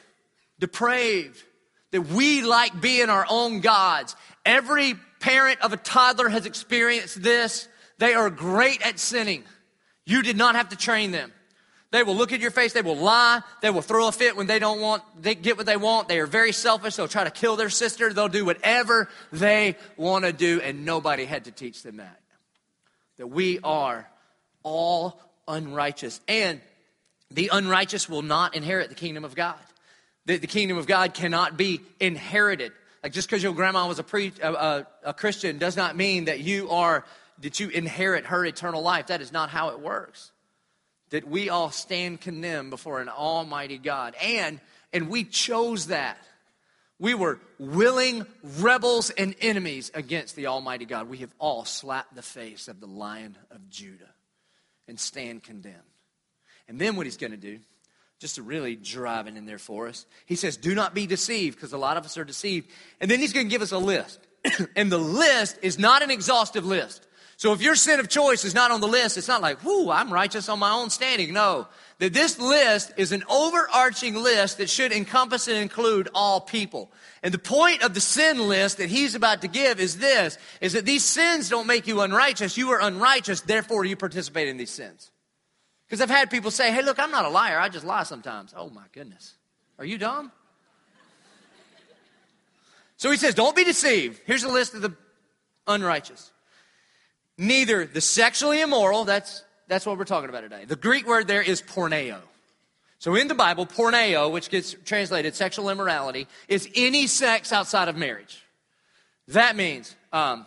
depraved, 0.59 1.45
that 1.91 2.07
we 2.07 2.41
like 2.41 2.81
being 2.81 3.11
our 3.11 3.27
own 3.29 3.61
gods. 3.61 4.17
Every 4.47 4.95
parent 5.21 5.61
of 5.61 5.73
a 5.73 5.77
toddler 5.77 6.29
has 6.29 6.47
experienced 6.47 7.23
this. 7.23 7.69
They 7.99 8.15
are 8.15 8.31
great 8.31 8.83
at 8.83 8.99
sinning. 8.99 9.45
You 10.05 10.23
did 10.23 10.37
not 10.37 10.55
have 10.55 10.71
to 10.71 10.77
train 10.77 11.11
them. 11.11 11.33
They 11.91 12.03
will 12.03 12.17
look 12.17 12.33
at 12.33 12.41
your 12.41 12.51
face. 12.51 12.75
They 12.75 12.83
will 12.83 12.97
lie. 12.97 13.41
They 13.63 13.71
will 13.71 13.83
throw 13.83 14.09
a 14.09 14.13
fit 14.13 14.37
when 14.37 14.47
they 14.47 14.59
don't 14.59 14.81
want, 14.81 15.03
they 15.21 15.35
get 15.35 15.57
what 15.57 15.65
they 15.65 15.77
want. 15.77 16.09
They 16.09 16.21
are 16.21 16.27
very 16.27 16.53
selfish. 16.53 16.97
They'll 16.97 17.09
try 17.09 17.25
to 17.25 17.31
kill 17.31 17.57
their 17.57 17.71
sister. 17.71 18.13
They'll 18.13 18.29
do 18.29 18.45
whatever 18.45 19.09
they 19.33 19.77
want 19.97 20.25
to 20.25 20.33
do. 20.33 20.61
And 20.61 20.85
nobody 20.85 21.25
had 21.25 21.45
to 21.47 21.51
teach 21.51 21.83
them 21.83 21.97
that. 21.97 22.21
That 23.17 23.29
we 23.29 23.59
are 23.65 24.07
all 24.63 25.19
unrighteous. 25.47 26.21
And 26.29 26.61
the 27.31 27.51
unrighteous 27.53 28.09
will 28.09 28.23
not 28.23 28.55
inherit 28.55 28.91
the 28.91 28.95
kingdom 28.95 29.25
of 29.25 29.35
God. 29.35 29.59
The, 30.27 30.37
the 30.37 30.47
kingdom 30.47 30.77
of 30.77 30.87
God 30.87 31.15
cannot 31.15 31.57
be 31.57 31.81
inherited. 31.99 32.73
Like 33.03 33.13
just 33.13 33.29
because 33.29 33.43
your 33.43 33.55
grandma 33.55 33.87
was 33.87 33.99
a, 33.99 34.03
pre, 34.03 34.33
a, 34.43 34.53
a, 34.53 34.87
a 35.05 35.15
Christian 35.15 35.59
does 35.59 35.77
not 35.77 35.97
mean 35.97 36.27
that 36.27 36.41
you 36.41 36.71
are 36.71 37.05
that 37.41 37.61
you 37.61 37.69
inherit 37.69 38.27
her 38.27 38.45
eternal 38.45 38.83
life. 38.83 39.09
That 39.09 39.21
is 39.21 39.33
not 39.33 39.51
how 39.51 39.69
it 39.71 39.81
works. 39.81 40.33
That 41.11 41.29
we 41.29 41.49
all 41.49 41.71
stand 41.71 42.21
condemned 42.21 42.71
before 42.71 43.01
an 43.01 43.09
almighty 43.09 43.79
God. 43.79 44.15
And 44.23 44.61
and 44.93 45.09
we 45.09 45.25
chose 45.25 45.89
that. 45.89 46.19
We 46.99 47.15
were 47.15 47.39
willing 47.61 48.27
rebels 48.59 49.11
and 49.11 49.37
enemies 49.41 49.93
against 49.95 50.35
the 50.35 50.49
Almighty 50.49 50.85
God. 50.85 51.09
We 51.09 51.19
have 51.19 51.33
all 51.39 51.65
slapped 51.65 52.17
the 52.17 52.23
face 52.23 52.67
of 52.67 52.81
the 52.81 52.89
Lion 52.89 53.37
of 53.53 53.71
Judah 53.71 54.11
and 54.89 54.99
stand 54.99 55.45
condemned. 55.45 55.77
And 56.67 56.81
then 56.81 56.97
what 56.97 57.07
he's 57.07 57.17
going 57.17 57.31
to 57.31 57.37
do 57.37 57.61
just 58.19 58.39
really 58.39 58.77
driving 58.77 59.37
in 59.37 59.47
there 59.47 59.59
for 59.59 59.89
us. 59.89 60.07
He 60.27 60.37
says, 60.37 60.57
Do 60.57 60.75
not 60.75 60.95
be 60.95 61.07
deceived, 61.07 61.57
because 61.57 61.73
a 61.73 61.79
lot 61.79 61.97
of 61.97 62.05
us 62.05 62.19
are 62.19 62.25
deceived. 62.25 62.69
And 63.01 63.11
then 63.11 63.21
he's 63.21 63.33
going 63.33 63.47
to 63.47 63.51
give 63.51 63.63
us 63.63 63.73
a 63.73 63.79
list. 63.79 64.21
and 64.77 64.91
the 64.91 64.99
list 64.99 65.59
is 65.63 65.79
not 65.79 66.03
an 66.03 66.11
exhaustive 66.11 66.67
list. 66.67 67.07
So 67.37 67.53
if 67.53 67.63
your 67.63 67.77
sin 67.77 68.01
of 68.01 68.09
choice 68.09 68.45
is 68.45 68.53
not 68.53 68.73
on 68.73 68.81
the 68.81 68.89
list, 68.89 69.17
it's 69.17 69.29
not 69.29 69.41
like, 69.41 69.63
whoo, 69.63 69.93
I'm 69.93 70.13
righteous 70.13 70.49
on 70.49 70.59
my 70.59 70.73
own 70.73 70.91
standing. 70.91 71.33
No. 71.33 71.69
That 72.01 72.13
this 72.13 72.37
list 72.41 72.93
is 72.97 73.13
an 73.13 73.23
overarching 73.31 74.17
list 74.17 74.59
that 74.59 74.69
should 74.69 74.91
encompass 74.91 75.47
and 75.47 75.57
include 75.57 76.09
all 76.13 76.41
people. 76.41 76.91
And 77.23 77.33
the 77.33 77.39
point 77.39 77.85
of 77.85 77.95
the 77.95 78.01
sin 78.01 78.49
list 78.49 78.79
that 78.79 78.89
he's 78.89 79.15
about 79.15 79.43
to 79.43 79.49
give 79.49 79.79
is 79.79 79.99
this, 79.99 80.37
is 80.61 80.73
that 80.73 80.85
these 80.85 81.05
sins 81.05 81.49
don't 81.49 81.69
make 81.69 81.87
you 81.87 82.01
unrighteous. 82.01 82.57
You 82.57 82.71
are 82.71 82.81
unrighteous, 82.81 83.43
therefore 83.43 83.85
you 83.85 83.95
participate 83.95 84.49
in 84.49 84.57
these 84.57 84.71
sins. 84.71 85.13
Because 85.89 86.03
I've 86.03 86.11
had 86.11 86.31
people 86.31 86.51
say, 86.51 86.71
hey, 86.71 86.83
look, 86.83 86.99
I'm 86.99 87.11
not 87.11 87.25
a 87.25 87.31
liar. 87.31 87.59
I 87.59 87.69
just 87.71 87.85
lie 87.85 88.03
sometimes. 88.03 88.53
Oh 88.57 88.69
my 88.69 88.85
goodness. 88.93 89.35
Are 89.79 89.85
you 89.85 89.97
dumb? 89.97 90.31
So 92.97 93.11
he 93.11 93.17
says, 93.17 93.35
don't 93.35 93.57
be 93.57 93.65
deceived. 93.65 94.21
Here's 94.27 94.45
a 94.45 94.49
list 94.49 94.75
of 94.75 94.83
the 94.83 94.95
unrighteous 95.67 96.33
neither 97.39 97.87
the 97.87 98.01
sexually 98.01 98.61
immoral, 98.61 99.05
that's, 99.05 99.45
that's 99.69 99.87
what 99.87 99.97
we're 99.97 100.05
talking 100.05 100.29
about 100.29 100.41
today. 100.41 100.65
The 100.67 100.77
Greek 100.77 101.07
word 101.07 101.29
there 101.29 101.41
is 101.41 101.63
porneia. 101.63 102.19
So 102.99 103.15
in 103.15 103.29
the 103.29 103.35
Bible, 103.35 103.65
porneia, 103.65 104.31
which 104.31 104.51
gets 104.51 104.75
translated 104.85 105.37
sexual 105.37 105.71
immorality, 105.71 106.27
is 106.49 106.69
any 106.75 107.07
sex 107.07 107.53
outside 107.53 107.89
of 107.89 107.97
marriage. 107.97 108.43
That 109.29 109.55
means 109.55 109.95
um, 110.13 110.47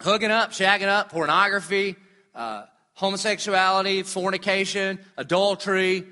hooking 0.00 0.30
up, 0.30 0.52
shagging 0.52 0.86
up, 0.86 1.10
pornography, 1.10 1.96
uh, 2.36 2.66
homosexuality, 3.00 4.02
fornication, 4.02 4.98
adultery, 5.16 6.04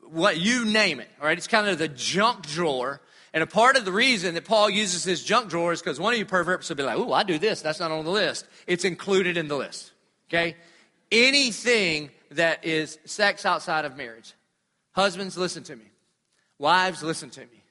what 0.00 0.40
you 0.40 0.64
name 0.64 0.98
it. 0.98 1.08
All 1.20 1.26
right, 1.26 1.36
it's 1.36 1.46
kind 1.46 1.68
of 1.68 1.76
the 1.76 1.88
junk 1.88 2.46
drawer 2.46 3.02
and 3.34 3.42
a 3.42 3.46
part 3.46 3.76
of 3.76 3.84
the 3.84 3.92
reason 3.92 4.34
that 4.34 4.46
Paul 4.46 4.70
uses 4.70 5.04
his 5.04 5.22
junk 5.22 5.50
drawer 5.50 5.72
is 5.72 5.80
because 5.80 6.00
one 6.00 6.14
of 6.14 6.18
you 6.18 6.24
perverts 6.24 6.70
will 6.70 6.76
be 6.76 6.82
like, 6.82 6.98
"Ooh, 6.98 7.12
I 7.12 7.22
do 7.22 7.38
this. 7.38 7.60
That's 7.60 7.78
not 7.78 7.90
on 7.90 8.04
the 8.04 8.10
list." 8.10 8.46
It's 8.66 8.84
included 8.86 9.36
in 9.36 9.46
the 9.46 9.56
list. 9.56 9.92
Okay, 10.28 10.56
anything 11.12 12.10
that 12.30 12.64
is 12.64 12.98
sex 13.04 13.44
outside 13.44 13.84
of 13.84 13.94
marriage. 13.96 14.32
Husbands, 14.92 15.36
listen 15.36 15.62
to 15.64 15.76
me. 15.76 15.84
Wives, 16.58 17.02
listen 17.02 17.28
to 17.30 17.40
me. 17.40 17.62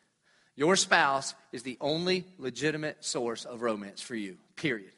Your 0.55 0.75
spouse 0.75 1.33
is 1.51 1.63
the 1.63 1.77
only 1.81 2.25
legitimate 2.37 3.03
source 3.03 3.43
of 3.43 3.63
romance 3.63 4.01
for 4.01 4.15
you. 4.15 4.37
Period. 4.55 4.91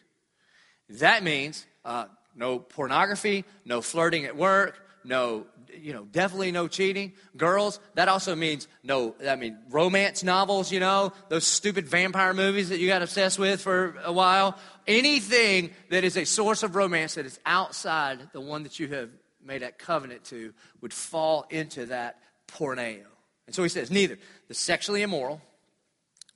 That 0.90 1.24
means 1.24 1.66
uh, 1.86 2.06
no 2.36 2.60
pornography, 2.60 3.46
no 3.66 3.82
flirting 3.82 4.26
at 4.26 4.36
work, 4.36 4.80
no, 5.04 5.46
you 5.74 5.94
know, 5.94 6.04
definitely 6.04 6.52
no 6.52 6.68
cheating. 6.68 7.14
Girls, 7.36 7.80
that 7.96 8.08
also 8.08 8.36
means 8.36 8.68
no, 8.84 9.16
I 9.28 9.36
mean, 9.36 9.58
romance 9.70 10.24
novels, 10.24 10.72
you 10.72 10.80
know, 10.80 11.14
those 11.30 11.46
stupid 11.46 11.88
vampire 11.88 12.34
movies 12.34 12.70
that 12.70 12.80
you 12.80 12.88
got 12.88 13.02
obsessed 13.02 13.40
with 13.40 13.62
for 13.62 13.96
a 14.04 14.12
while. 14.12 14.58
Anything 14.88 15.72
that 15.90 16.04
is 16.04 16.18
a 16.18 16.26
source 16.26 16.64
of 16.64 16.76
romance 16.76 17.16
that 17.16 17.26
is 17.26 17.40
outside 17.46 18.20
the 18.34 18.42
one 18.42 18.64
that 18.64 18.80
you 18.80 18.88
have 18.90 19.10
made 19.44 19.62
that 19.62 19.80
covenant 19.80 20.24
to 20.26 20.54
would 20.82 20.94
fall 20.94 21.46
into 21.50 21.88
that 21.88 22.20
porneia. 22.48 23.06
And 23.48 23.56
so 23.56 23.64
he 23.64 23.70
says, 23.70 23.90
neither 23.90 24.18
the 24.48 24.54
sexually 24.54 25.02
immoral, 25.02 25.42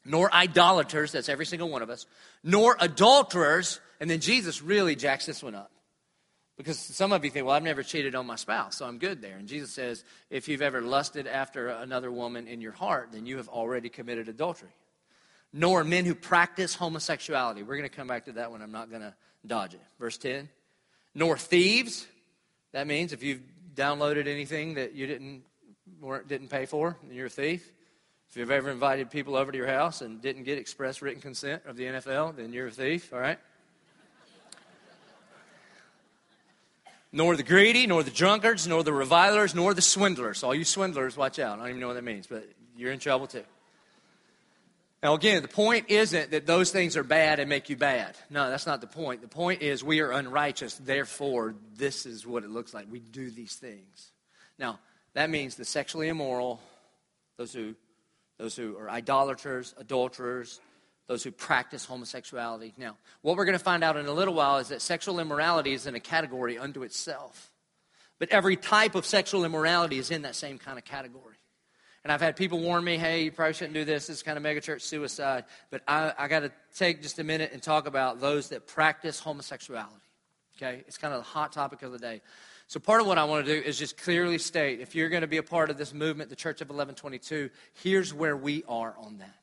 nor 0.03 0.34
idolaters, 0.34 1.12
that's 1.12 1.29
every 1.29 1.45
single 1.45 1.69
one 1.69 1.81
of 1.81 1.89
us, 1.89 2.05
nor 2.43 2.77
adulterers, 2.79 3.79
and 3.99 4.10
then 4.10 4.19
Jesus 4.19 4.62
really 4.62 4.95
jacks 4.95 5.25
this 5.25 5.41
one 5.41 5.55
up. 5.55 5.71
Because 6.58 6.80
some 6.80 7.12
of 7.12 7.26
you 7.26 7.32
think, 7.32 7.46
well, 7.46 7.56
I've 7.56 7.63
never 7.63 7.84
cheated 7.84 8.15
on 8.15 8.26
my 8.26 8.38
spouse, 8.38 8.78
so 8.78 8.86
I'm 8.86 8.98
good 8.98 9.22
there. 9.22 9.36
And 9.36 9.48
Jesus 9.48 9.72
says, 9.72 10.06
if 10.30 10.48
you've 10.48 10.62
ever 10.62 10.82
lusted 10.82 11.28
after 11.28 11.68
another 11.68 12.10
woman 12.10 12.48
in 12.48 12.62
your 12.62 12.72
heart, 12.72 13.10
then 13.12 13.26
you 13.26 13.38
have 13.38 13.50
already 13.50 13.89
committed 13.89 14.30
adultery. 14.30 14.70
Nor 15.52 15.84
men 15.84 16.06
who 16.06 16.15
practice 16.15 16.74
homosexuality. 16.74 17.63
We're 17.63 17.78
going 17.78 17.89
to 17.89 17.96
come 17.96 18.08
back 18.08 18.26
to 18.26 18.34
that 18.34 18.52
one. 18.52 18.62
I'm 18.62 18.72
not 18.72 18.89
going 18.89 19.02
to 19.02 19.13
dodge 19.46 19.74
it. 19.74 19.82
Verse 20.00 20.18
10. 20.18 20.48
Nor 21.13 21.38
thieves. 21.38 22.08
That 22.72 22.88
means 22.88 23.12
if 23.12 23.22
you've 23.22 23.41
downloaded 23.76 24.28
anything 24.28 24.76
that 24.76 24.94
you 24.94 25.08
didn't, 25.08 25.44
didn't 26.28 26.50
pay 26.50 26.65
for, 26.65 26.98
then 27.04 27.15
you're 27.15 27.28
a 27.28 27.30
thief. 27.30 27.70
If 28.30 28.38
you've 28.38 28.52
ever 28.52 28.70
invited 28.70 29.12
people 29.12 29.36
over 29.36 29.52
to 29.52 29.58
your 29.58 29.68
house 29.68 30.02
and 30.02 30.22
didn't 30.22 30.44
get 30.44 30.58
express 30.58 31.02
written 31.02 31.22
consent 31.22 31.63
of 31.65 31.76
the 31.78 31.84
NFL, 31.84 32.36
then 32.36 32.52
you're 32.54 32.68
a 32.68 32.72
thief, 32.72 33.13
all 33.13 33.20
right? 33.20 33.39
Nor 37.15 37.38
the 37.38 37.43
greedy, 37.43 37.88
nor 37.88 38.04
the 38.04 38.12
drunkards, 38.12 38.67
nor 38.67 38.84
the 38.84 38.91
revilers, 38.91 39.56
nor 39.56 39.73
the 39.73 39.82
swindlers. 39.82 40.43
All 40.43 40.54
you 40.54 40.65
swindlers, 40.65 41.15
watch 41.15 41.39
out. 41.39 41.60
I 41.60 41.62
don't 41.62 41.69
even 41.69 41.80
know 41.80 41.88
what 41.88 41.93
that 41.93 42.04
means, 42.04 42.28
but 42.28 42.45
you're 42.75 42.91
in 42.91 42.99
trouble 42.99 43.25
too. 43.25 43.45
Now, 45.01 45.13
again, 45.13 45.41
the 45.41 45.47
point 45.47 45.86
isn't 45.89 46.32
that 46.32 46.45
those 46.45 46.71
things 46.71 46.97
are 46.97 47.04
bad 47.04 47.39
and 47.39 47.47
make 47.47 47.69
you 47.69 47.78
bad. 47.78 48.17
No, 48.30 48.49
that's 48.49 48.65
not 48.65 48.82
the 48.82 48.88
point. 48.88 49.21
The 49.21 49.30
point 49.30 49.62
is 49.62 49.82
we 49.82 50.01
are 50.01 50.12
unrighteous, 50.12 50.75
therefore, 50.75 51.56
this 51.78 52.06
is 52.06 52.28
what 52.28 52.43
it 52.43 52.49
looks 52.49 52.73
like. 52.73 52.88
We 52.91 52.99
do 52.99 53.32
these 53.32 53.56
things. 53.56 54.12
Now, 54.60 54.80
that 55.13 55.30
means 55.30 55.56
the 55.56 55.63
sexually 55.63 56.10
immoral, 56.10 56.60
those 57.38 57.54
who, 57.54 57.75
those 58.38 58.58
who 58.58 58.78
are 58.78 58.89
idolaters, 58.89 59.73
adulterers, 59.78 60.60
those 61.08 61.24
who 61.24 61.32
practice 61.32 61.86
homosexuality. 61.86 62.74
Now, 62.78 62.98
what 63.22 63.38
we're 63.38 63.46
going 63.46 63.58
to 63.58 63.63
find 63.63 63.84
out 63.84 63.98
in 63.98 64.08
a 64.08 64.13
little 64.13 64.34
while 64.34 64.58
is 64.58 64.70
that 64.70 64.82
sexual 64.82 65.20
immorality 65.20 65.74
is 65.74 65.86
in 65.86 65.96
a 65.96 66.00
category 66.00 66.58
unto 66.58 66.84
itself. 66.84 67.52
But 68.18 68.30
every 68.30 68.56
type 68.56 68.96
of 68.96 69.06
sexual 69.06 69.46
immorality 69.46 69.98
is 69.98 70.10
in 70.10 70.24
that 70.24 70.36
same 70.36 70.58
kind 70.58 70.78
of 70.78 70.86
category. 70.86 71.36
And 72.04 72.12
I've 72.12 72.22
had 72.22 72.36
people 72.36 72.60
warn 72.60 72.84
me, 72.84 72.98
hey, 72.98 73.24
you 73.24 73.32
probably 73.32 73.54
shouldn't 73.54 73.74
do 73.74 73.84
this. 73.84 74.08
This 74.08 74.18
is 74.18 74.24
kind 74.24 74.38
of 74.38 74.44
megachurch 74.44 74.82
suicide. 74.82 75.46
But 75.72 75.82
I, 75.88 76.13
I 76.18 76.28
got 76.28 76.41
to 76.41 76.52
take 76.78 77.02
just 77.02 77.20
a 77.20 77.24
minute 77.24 77.52
and 77.52 77.62
talk 77.62 77.88
about 77.88 78.22
those 78.22 78.50
that 78.50 78.68
practice 78.68 79.20
homosexuality. 79.20 79.96
Okay? 80.56 80.84
It's 80.88 80.98
kind 80.98 81.13
of 81.13 81.22
the 81.22 81.28
hot 81.28 81.52
topic 81.52 81.82
of 81.82 81.91
the 81.91 81.98
day. 81.98 82.22
So, 82.68 82.80
part 82.80 83.02
of 83.02 83.06
what 83.06 83.20
I 83.20 83.26
want 83.26 83.46
to 83.46 83.62
do 83.62 83.68
is 83.68 83.78
just 83.78 83.98
clearly 83.98 84.39
state 84.39 84.80
if 84.80 84.96
you're 84.96 85.10
going 85.10 85.22
to 85.22 85.28
be 85.28 85.38
a 85.38 85.44
part 85.44 85.70
of 85.70 85.78
this 85.78 85.94
movement, 85.94 86.32
the 86.32 86.36
Church 86.36 86.62
of 86.62 86.70
Eleven22, 86.70 87.52
here's 87.84 88.12
where 88.12 88.36
we 88.36 88.63
are 88.68 88.96
on 88.98 89.20
that. 89.20 89.36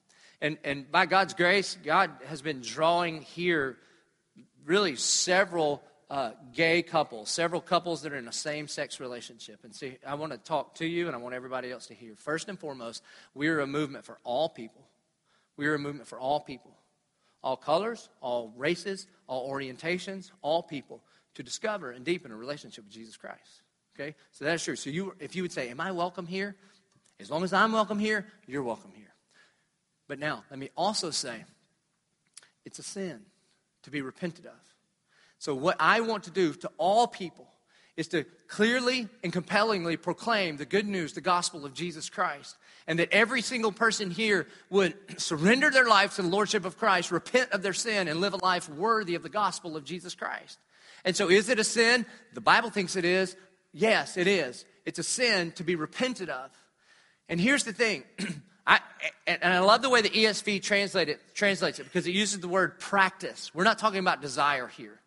And, 0.42 0.58
and 0.64 0.90
by 0.90 1.06
God's 1.06 1.34
grace, 1.34 1.78
God 1.84 2.10
has 2.26 2.42
been 2.42 2.60
drawing 2.60 3.22
here 3.22 3.78
really 4.66 4.96
several 4.96 5.84
uh, 6.10 6.32
gay 6.52 6.82
couples, 6.82 7.30
several 7.30 7.60
couples 7.60 8.02
that 8.02 8.12
are 8.12 8.16
in 8.16 8.26
a 8.26 8.32
same 8.32 8.66
sex 8.66 8.98
relationship. 8.98 9.60
And 9.62 9.72
see, 9.72 9.98
I 10.04 10.16
want 10.16 10.32
to 10.32 10.38
talk 10.38 10.74
to 10.74 10.86
you 10.86 11.06
and 11.06 11.14
I 11.14 11.20
want 11.20 11.36
everybody 11.36 11.70
else 11.70 11.86
to 11.86 11.94
hear. 11.94 12.16
First 12.16 12.48
and 12.48 12.58
foremost, 12.58 13.04
we 13.34 13.48
are 13.48 13.60
a 13.60 13.68
movement 13.68 14.04
for 14.04 14.18
all 14.24 14.48
people. 14.48 14.82
We 15.56 15.68
are 15.68 15.74
a 15.74 15.78
movement 15.78 16.08
for 16.08 16.18
all 16.18 16.40
people, 16.40 16.76
all 17.44 17.56
colors, 17.56 18.08
all 18.20 18.52
races, 18.56 19.06
all 19.28 19.48
orientations, 19.48 20.32
all 20.42 20.64
people 20.64 21.04
to 21.34 21.44
discover 21.44 21.92
and 21.92 22.04
deepen 22.04 22.32
a 22.32 22.36
relationship 22.36 22.82
with 22.82 22.92
Jesus 22.92 23.16
Christ. 23.16 23.62
Okay? 23.94 24.16
So 24.32 24.44
that's 24.44 24.64
true. 24.64 24.74
So 24.74 24.90
you, 24.90 25.14
if 25.20 25.36
you 25.36 25.42
would 25.42 25.52
say, 25.52 25.68
Am 25.68 25.80
I 25.80 25.92
welcome 25.92 26.26
here? 26.26 26.56
As 27.20 27.30
long 27.30 27.44
as 27.44 27.52
I'm 27.52 27.70
welcome 27.70 28.00
here, 28.00 28.26
you're 28.48 28.64
welcome 28.64 28.90
here. 28.92 29.01
But 30.08 30.18
now, 30.18 30.44
let 30.50 30.58
me 30.58 30.70
also 30.76 31.10
say 31.10 31.44
it's 32.64 32.78
a 32.78 32.82
sin 32.82 33.20
to 33.82 33.90
be 33.90 34.02
repented 34.02 34.46
of. 34.46 34.52
So, 35.38 35.54
what 35.54 35.76
I 35.80 36.00
want 36.00 36.24
to 36.24 36.30
do 36.30 36.52
to 36.54 36.70
all 36.78 37.06
people 37.06 37.48
is 37.96 38.08
to 38.08 38.24
clearly 38.48 39.08
and 39.22 39.32
compellingly 39.32 39.96
proclaim 39.96 40.56
the 40.56 40.64
good 40.64 40.86
news, 40.86 41.12
the 41.12 41.20
gospel 41.20 41.66
of 41.66 41.74
Jesus 41.74 42.08
Christ, 42.08 42.56
and 42.86 42.98
that 42.98 43.12
every 43.12 43.42
single 43.42 43.72
person 43.72 44.10
here 44.10 44.46
would 44.70 44.94
surrender 45.20 45.70
their 45.70 45.86
life 45.86 46.16
to 46.16 46.22
the 46.22 46.28
Lordship 46.28 46.64
of 46.64 46.78
Christ, 46.78 47.10
repent 47.10 47.52
of 47.52 47.62
their 47.62 47.72
sin, 47.72 48.08
and 48.08 48.20
live 48.20 48.34
a 48.34 48.38
life 48.38 48.68
worthy 48.68 49.14
of 49.14 49.22
the 49.22 49.28
gospel 49.28 49.76
of 49.76 49.84
Jesus 49.84 50.14
Christ. 50.14 50.58
And 51.04 51.16
so, 51.16 51.28
is 51.28 51.48
it 51.48 51.58
a 51.58 51.64
sin? 51.64 52.06
The 52.34 52.40
Bible 52.40 52.70
thinks 52.70 52.96
it 52.96 53.04
is. 53.04 53.36
Yes, 53.72 54.16
it 54.16 54.26
is. 54.26 54.64
It's 54.84 54.98
a 54.98 55.04
sin 55.04 55.52
to 55.52 55.64
be 55.64 55.76
repented 55.76 56.28
of. 56.28 56.50
And 57.28 57.40
here's 57.40 57.64
the 57.64 57.72
thing 57.72 58.04
I, 58.66 58.80
and 59.26 59.42
I 59.42 59.58
love 59.60 59.82
the 59.82 59.90
way 59.90 60.02
the 60.02 60.10
ESV 60.10 60.62
translate 60.62 61.08
it, 61.08 61.20
translates 61.34 61.78
it 61.78 61.84
because 61.84 62.06
it 62.06 62.12
uses 62.12 62.40
the 62.40 62.48
word 62.48 62.78
practice. 62.78 63.52
We're 63.54 63.64
not 63.64 63.78
talking 63.78 63.98
about 63.98 64.20
desire 64.20 64.68
here. 64.68 65.00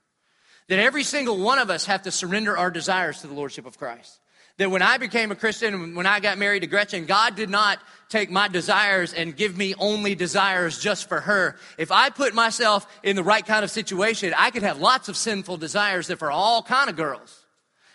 That 0.68 0.80
every 0.80 1.04
single 1.04 1.38
one 1.38 1.60
of 1.60 1.70
us 1.70 1.86
have 1.86 2.04
to 2.04 2.12
surrender 2.12 2.58
our 2.58 2.72
desires 2.72 3.22
to 3.22 3.28
the 3.28 3.34
Lordship 3.34 3.66
of 3.66 3.78
Christ. 3.78 4.20
That 4.58 4.72
when 4.72 4.82
I 4.82 4.98
became 4.98 5.32
a 5.32 5.36
Christian, 5.36 5.96
when 5.96 6.06
I 6.06 6.20
got 6.22 6.38
married 6.38 6.62
to 6.62 6.68
Gretchen, 6.68 7.06
God 7.06 7.36
did 7.36 7.50
not 7.50 7.80
take 8.10 8.32
my 8.32 8.48
desires 8.48 9.14
and 9.14 9.36
give 9.36 9.58
me 9.58 9.76
only 9.78 10.16
desires 10.16 10.80
just 10.80 11.10
for 11.10 11.20
her. 11.20 11.58
If 11.78 11.92
I 11.92 12.10
put 12.10 12.34
myself 12.34 12.88
in 13.04 13.16
the 13.16 13.24
right 13.24 13.46
kind 13.46 13.64
of 13.64 13.72
situation, 13.72 14.34
I 14.38 14.52
could 14.52 14.64
have 14.64 14.80
lots 14.80 15.10
of 15.10 15.18
sinful 15.18 15.58
desires 15.58 16.08
that 16.08 16.20
for 16.20 16.32
all 16.32 16.64
kind 16.64 16.90
of 16.90 16.96
girls. 16.96 17.46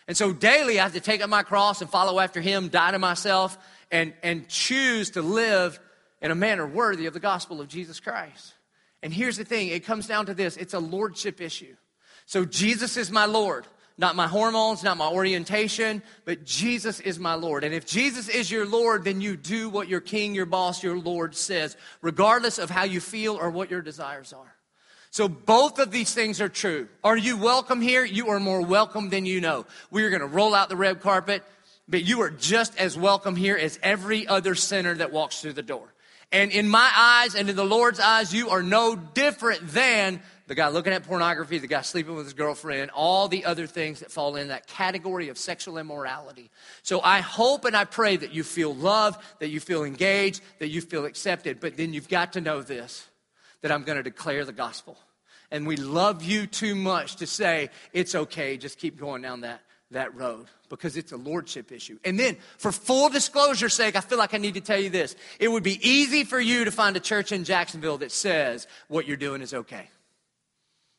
And 0.07 0.17
so 0.17 0.33
daily 0.33 0.79
I 0.79 0.83
have 0.83 0.93
to 0.93 1.01
take 1.01 1.23
up 1.23 1.31
my 1.31 1.43
cross 1.43 1.81
and 1.81 1.89
follow 1.89 2.21
after 2.21 2.41
him, 2.41 2.69
die 2.69 2.91
to 2.91 2.99
myself, 2.99 3.57
and, 3.91 4.13
and 4.23 4.49
choose 4.49 5.11
to 5.11 5.23
live 5.23 5.81
in 6.23 6.31
a 6.31 6.35
manner 6.35 6.67
worthy 6.67 7.07
of 7.07 7.15
the 7.15 7.21
gospel 7.21 7.61
of 7.61 7.69
Jesus 7.69 8.01
Christ. 8.01 8.55
And 9.03 9.13
here's 9.13 9.37
the 9.37 9.45
thing 9.45 9.69
it 9.69 9.85
comes 9.85 10.07
down 10.07 10.27
to 10.27 10.35
this 10.35 10.57
it's 10.57 10.75
a 10.75 10.79
lordship 10.79 11.41
issue. 11.41 11.77
So 12.27 12.45
Jesus 12.45 12.97
is 12.97 13.11
my 13.11 13.25
Lord. 13.25 13.67
Not 13.99 14.17
my 14.17 14.29
hormones, 14.29 14.83
not 14.83 14.97
my 14.97 15.09
orientation, 15.09 16.03
but 16.25 16.47
Jesus 16.47 17.01
is 17.01 17.19
my 17.19 17.35
Lord. 17.35 17.65
And 17.65 17.75
if 17.75 17.85
Jesus 17.85 18.31
is 18.31 18.51
your 18.51 18.65
Lord, 18.65 19.05
then 19.05 19.21
you 19.21 19.37
do 19.37 19.69
what 19.69 19.89
your 19.89 20.01
king, 20.01 20.35
your 20.35 20.47
boss, 20.47 20.83
your 20.83 20.99
Lord 20.99 21.35
says, 21.35 21.77
regardless 22.01 22.59
of 22.59 22.71
how 22.71 22.85
you 22.85 22.99
feel 22.99 23.37
or 23.37 23.51
what 23.51 23.71
your 23.71 23.83
desires 23.83 24.33
are. 24.33 24.57
So 25.11 25.29
both 25.29 25.79
of 25.79 25.91
these 25.91 26.15
things 26.15 26.41
are 26.41 26.49
true. 26.49 26.89
Are 27.05 27.17
you 27.17 27.37
welcome 27.37 27.83
here? 27.83 28.03
You 28.03 28.29
are 28.31 28.41
more 28.41 28.63
welcome 28.63 29.11
than 29.11 29.27
you 29.27 29.41
know. 29.41 29.67
We 29.91 30.05
are 30.05 30.09
going 30.09 30.21
to 30.21 30.27
roll 30.27 30.55
out 30.55 30.71
the 30.71 30.77
red 30.77 31.01
carpet, 31.01 31.43
but 31.91 32.05
you 32.05 32.23
are 32.23 32.31
just 32.31 32.79
as 32.79 32.97
welcome 32.97 33.37
here 33.37 33.57
as 33.57 33.79
every 33.83 34.27
other 34.27 34.55
sinner 34.55 34.95
that 34.95 35.13
walks 35.13 35.41
through 35.41 35.55
the 35.55 35.63
door. 35.63 35.93
And 36.33 36.53
in 36.53 36.69
my 36.69 36.91
eyes 36.97 37.35
and 37.35 37.51
in 37.51 37.57
the 37.57 37.65
Lord's 37.65 37.99
eyes, 37.99 38.33
you 38.33 38.51
are 38.51 38.63
no 38.63 38.95
different 38.95 39.67
than 39.69 40.23
the 40.47 40.55
guy 40.55 40.69
looking 40.69 40.93
at 40.93 41.05
pornography, 41.05 41.59
the 41.59 41.67
guy 41.67 41.81
sleeping 41.81 42.15
with 42.15 42.27
his 42.27 42.35
girlfriend, 42.35 42.91
all 42.93 43.27
the 43.27 43.45
other 43.45 43.67
things 43.67 44.01
that 44.01 44.13
fall 44.13 44.37
in 44.37 44.49
that 44.49 44.67
category 44.69 45.29
of 45.29 45.39
sexual 45.39 45.79
immorality. 45.79 46.51
So 46.83 47.01
I 47.01 47.21
hope 47.21 47.65
and 47.65 47.77
I 47.77 47.85
pray 47.85 48.17
that 48.17 48.33
you 48.33 48.45
feel 48.45 48.75
loved, 48.75 49.21
that 49.41 49.49
you 49.49 49.59
feel 49.59 49.85
engaged, 49.85 50.41
that 50.61 50.69
you 50.69 50.81
feel 50.81 51.05
accepted. 51.05 51.59
But 51.61 51.77
then 51.77 51.93
you've 51.93 52.09
got 52.09 52.33
to 52.35 52.41
know 52.41 52.63
this 52.63 53.09
that 53.63 53.73
I'm 53.73 53.83
going 53.83 53.97
to 53.97 54.03
declare 54.03 54.45
the 54.45 54.53
gospel. 54.53 54.97
And 55.51 55.67
we 55.67 55.77
love 55.77 56.23
you 56.23 56.47
too 56.47 56.75
much 56.75 57.17
to 57.17 57.27
say, 57.27 57.71
it's 57.93 58.15
okay, 58.15 58.57
just 58.57 58.79
keep 58.79 58.99
going 58.99 59.23
down 59.23 59.41
that, 59.41 59.61
that 59.91 60.15
road 60.15 60.47
because 60.69 60.97
it's 60.97 61.13
a 61.13 61.17
lordship 61.17 61.73
issue. 61.73 61.99
And 62.05 62.19
then, 62.19 62.37
for 62.59 62.73
full 62.73 63.09
disclosure's 63.09 63.75
sake, 63.75 63.97
I 63.97 64.01
feel 64.01 64.19
like 64.19 64.35
I 64.35 64.39
need 64.39 64.55
to 64.55 64.61
tell 64.61 64.79
you 64.79 64.91
this. 64.91 65.17
It 65.39 65.49
would 65.49 65.63
be 65.63 65.81
easy 65.89 66.25
for 66.25 66.41
you 66.41 66.65
to 66.65 66.71
find 66.71 66.97
a 66.97 67.01
church 67.01 67.33
in 67.33 67.45
Jacksonville 67.45 67.99
that 67.99 68.13
says 68.13 68.67
what 68.89 69.07
you're 69.07 69.17
doing 69.17 69.43
is 69.43 69.53
okay. 69.53 69.89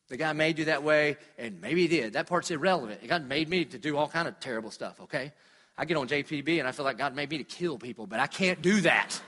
The 0.10 0.18
guy 0.18 0.34
made 0.34 0.60
you 0.60 0.66
that 0.66 0.84
way, 0.84 1.16
and 1.38 1.62
maybe 1.62 1.84
he 1.84 1.88
did. 1.88 2.14
That 2.14 2.28
part's 2.28 2.52
irrelevant. 2.52 3.08
God 3.08 3.30
made 3.30 3.48
me 3.48 3.64
to 3.64 3.78
do 3.78 3.96
all 3.96 4.10
kind 4.10 4.28
of 4.28 4.40
terrible 4.42 4.70
stuff, 4.70 5.00
okay? 5.00 5.32
I 5.78 5.86
get 5.86 5.96
on 5.96 6.10
JTB 6.10 6.60
and 6.60 6.68
I 6.68 6.74
feel 6.74 6.84
like 6.84 6.98
God 6.98 7.16
made 7.16 7.30
me 7.30 7.38
to 7.38 7.46
kill 7.46 7.78
people, 7.78 8.08
but 8.08 8.20
I 8.20 8.28
can't 8.28 8.62
do 8.62 8.82
that. 8.82 9.22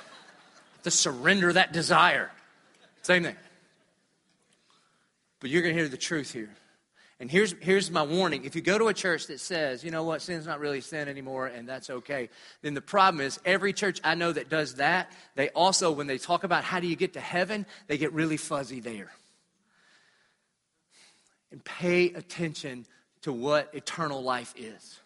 to 0.82 0.90
surrender 0.90 1.52
that 1.52 1.72
desire. 1.72 2.32
Same 3.02 3.22
thing. 3.22 3.36
But 5.38 5.50
you're 5.50 5.62
going 5.62 5.74
to 5.74 5.80
hear 5.80 5.88
the 5.88 5.96
truth 5.96 6.32
here. 6.32 6.50
And 7.20 7.30
here's, 7.30 7.54
here's 7.60 7.90
my 7.90 8.02
warning. 8.02 8.46
If 8.46 8.56
you 8.56 8.62
go 8.62 8.78
to 8.78 8.88
a 8.88 8.94
church 8.94 9.26
that 9.26 9.40
says, 9.40 9.84
you 9.84 9.90
know 9.90 10.04
what, 10.04 10.22
sin's 10.22 10.46
not 10.46 10.58
really 10.58 10.80
sin 10.80 11.06
anymore 11.06 11.46
and 11.48 11.68
that's 11.68 11.90
okay, 11.90 12.30
then 12.62 12.72
the 12.72 12.80
problem 12.80 13.20
is 13.20 13.38
every 13.44 13.74
church 13.74 14.00
I 14.02 14.14
know 14.14 14.32
that 14.32 14.48
does 14.48 14.76
that, 14.76 15.12
they 15.34 15.50
also, 15.50 15.92
when 15.92 16.06
they 16.06 16.16
talk 16.16 16.44
about 16.44 16.64
how 16.64 16.80
do 16.80 16.86
you 16.86 16.96
get 16.96 17.12
to 17.12 17.20
heaven, 17.20 17.66
they 17.88 17.98
get 17.98 18.14
really 18.14 18.38
fuzzy 18.38 18.80
there. 18.80 19.12
And 21.52 21.62
pay 21.62 22.06
attention 22.06 22.86
to 23.22 23.34
what 23.34 23.68
eternal 23.74 24.22
life 24.22 24.54
is. 24.56 24.98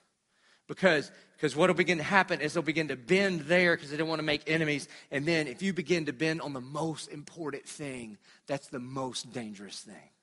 Because 0.69 1.11
because 1.37 1.57
what 1.57 1.69
will 1.69 1.75
begin 1.75 1.99
to 1.99 2.05
happen 2.05 2.41
is 2.41 2.55
they'll 2.55 2.63
begin 2.63 2.89
to 2.89 2.97
bend 2.97 3.41
there 3.43 3.77
because 3.77 3.91
they 3.91 3.99
don't 3.99 4.09
want 4.09 4.21
to 4.21 4.25
make 4.25 4.49
enemies. 4.49 4.89
And 5.11 5.27
then 5.27 5.47
if 5.47 5.61
you 5.61 5.75
begin 5.75 6.07
to 6.07 6.13
bend 6.13 6.41
on 6.41 6.55
the 6.55 6.61
most 6.61 7.09
important 7.09 7.67
thing, 7.67 8.17
that's 8.47 8.69
the 8.69 8.79
most 8.79 9.31
dangerous 9.33 9.81
thing. 9.81 10.14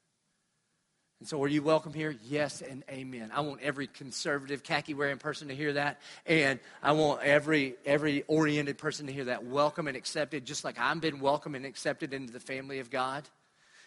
And 1.21 1.27
so, 1.27 1.43
are 1.43 1.47
you 1.47 1.62
welcome 1.62 1.93
here? 1.93 2.15
Yes 2.23 2.63
and 2.63 2.84
amen. 2.89 3.29
I 3.31 3.41
want 3.41 3.62
every 3.62 3.86
conservative, 3.86 4.63
khaki 4.63 4.95
wearing 4.95 5.19
person 5.19 5.49
to 5.49 5.55
hear 5.55 5.73
that. 5.73 6.01
And 6.25 6.60
I 6.81 6.93
want 6.93 7.21
every, 7.21 7.75
every 7.86 8.23
oriented 8.23 8.79
person 8.79 9.05
to 9.05 9.13
hear 9.13 9.25
that. 9.25 9.45
Welcome 9.45 9.88
and 9.88 9.95
accepted, 9.95 10.45
just 10.45 10.63
like 10.63 10.79
I've 10.79 10.99
been 10.99 11.19
welcome 11.19 11.53
and 11.53 11.63
accepted 11.63 12.15
into 12.15 12.34
the 12.34 12.39
family 12.39 12.79
of 12.79 12.89
God. 12.89 13.29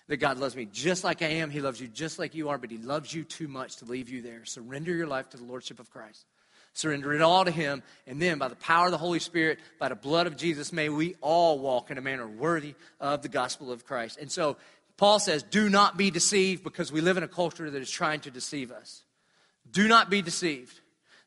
That 0.07 0.19
God 0.19 0.39
loves 0.39 0.55
me 0.55 0.69
just 0.73 1.03
like 1.03 1.23
I 1.23 1.27
am. 1.27 1.51
He 1.51 1.61
loves 1.61 1.81
you 1.81 1.89
just 1.89 2.21
like 2.21 2.37
you 2.37 2.51
are, 2.51 2.59
but 2.59 2.71
He 2.71 2.79
loves 2.79 3.13
you 3.13 3.25
too 3.25 3.49
much 3.49 3.79
to 3.79 3.85
leave 3.85 4.09
you 4.11 4.23
there. 4.23 4.45
Surrender 4.45 4.95
your 4.95 5.09
life 5.09 5.31
to 5.31 5.37
the 5.37 5.43
Lordship 5.43 5.81
of 5.81 5.91
Christ. 5.91 6.27
Surrender 6.73 7.15
it 7.15 7.21
all 7.21 7.45
to 7.45 7.51
Him. 7.51 7.83
And 8.07 8.23
then, 8.23 8.39
by 8.39 8.47
the 8.47 8.55
power 8.55 8.87
of 8.87 8.93
the 8.93 8.99
Holy 8.99 9.19
Spirit, 9.19 9.59
by 9.81 9.89
the 9.89 9.97
blood 9.97 10.29
of 10.29 10.37
Jesus, 10.37 10.73
may 10.73 10.89
we 10.89 11.17
all 11.21 11.59
walk 11.59 11.91
in 11.91 11.99
a 11.99 12.01
manner 12.01 12.29
worthy 12.29 12.77
of 13.01 13.23
the 13.23 13.29
gospel 13.29 13.73
of 13.73 13.85
Christ. 13.85 14.19
And 14.21 14.31
so, 14.31 14.57
Paul 14.97 15.19
says, 15.19 15.43
do 15.43 15.69
not 15.69 15.97
be 15.97 16.11
deceived 16.11 16.63
because 16.63 16.93
we 16.93 17.01
live 17.01 17.17
in 17.17 17.23
a 17.23 17.29
culture 17.29 17.69
that 17.69 17.83
is 17.83 17.91
trying 17.91 18.21
to 18.21 18.31
deceive 18.31 18.71
us. 18.71 19.03
Do 19.71 19.89
not 19.89 20.09
be 20.09 20.23
deceived. 20.23 20.81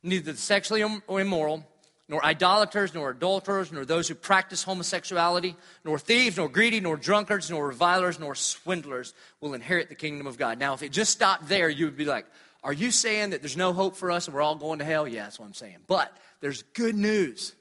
Neither 0.04 0.32
the 0.32 0.38
sexually 0.38 0.82
immoral, 1.10 1.66
nor 2.08 2.24
idolaters, 2.24 2.94
nor 2.94 3.10
adulterers, 3.10 3.72
nor 3.72 3.84
those 3.84 4.08
who 4.08 4.16
practice 4.16 4.64
homosexuality, 4.64 5.56
nor 5.84 6.00
thieves, 6.00 6.38
nor 6.38 6.48
greedy, 6.48 6.80
nor 6.80 6.96
drunkards, 6.96 7.50
nor 7.50 7.68
revilers, 7.68 8.20
nor 8.20 8.36
swindlers 8.36 9.14
will 9.42 9.54
inherit 9.54 9.90
the 9.90 9.96
kingdom 9.96 10.28
of 10.28 10.38
God. 10.38 10.60
Now, 10.60 10.74
if 10.74 10.84
it 10.84 10.94
just 10.94 11.12
stopped 11.12 11.50
there, 11.50 11.68
you 11.70 11.86
would 11.86 11.98
be 11.98 12.06
like, 12.06 12.26
Are 12.64 12.72
you 12.72 12.92
saying 12.92 13.32
that 13.32 13.42
there's 13.42 13.58
no 13.58 13.74
hope 13.74 13.98
for 13.98 14.12
us 14.12 14.28
and 14.28 14.36
we're 14.36 14.42
all 14.42 14.56
going 14.56 14.80
to 14.80 14.86
hell? 14.86 15.08
Yeah, 15.08 15.24
that's 15.24 15.40
what 15.40 15.48
I'm 15.48 15.54
saying. 15.54 15.78
But 15.88 16.16
there's 16.40 16.64
good 16.74 16.96
news. 16.96 17.54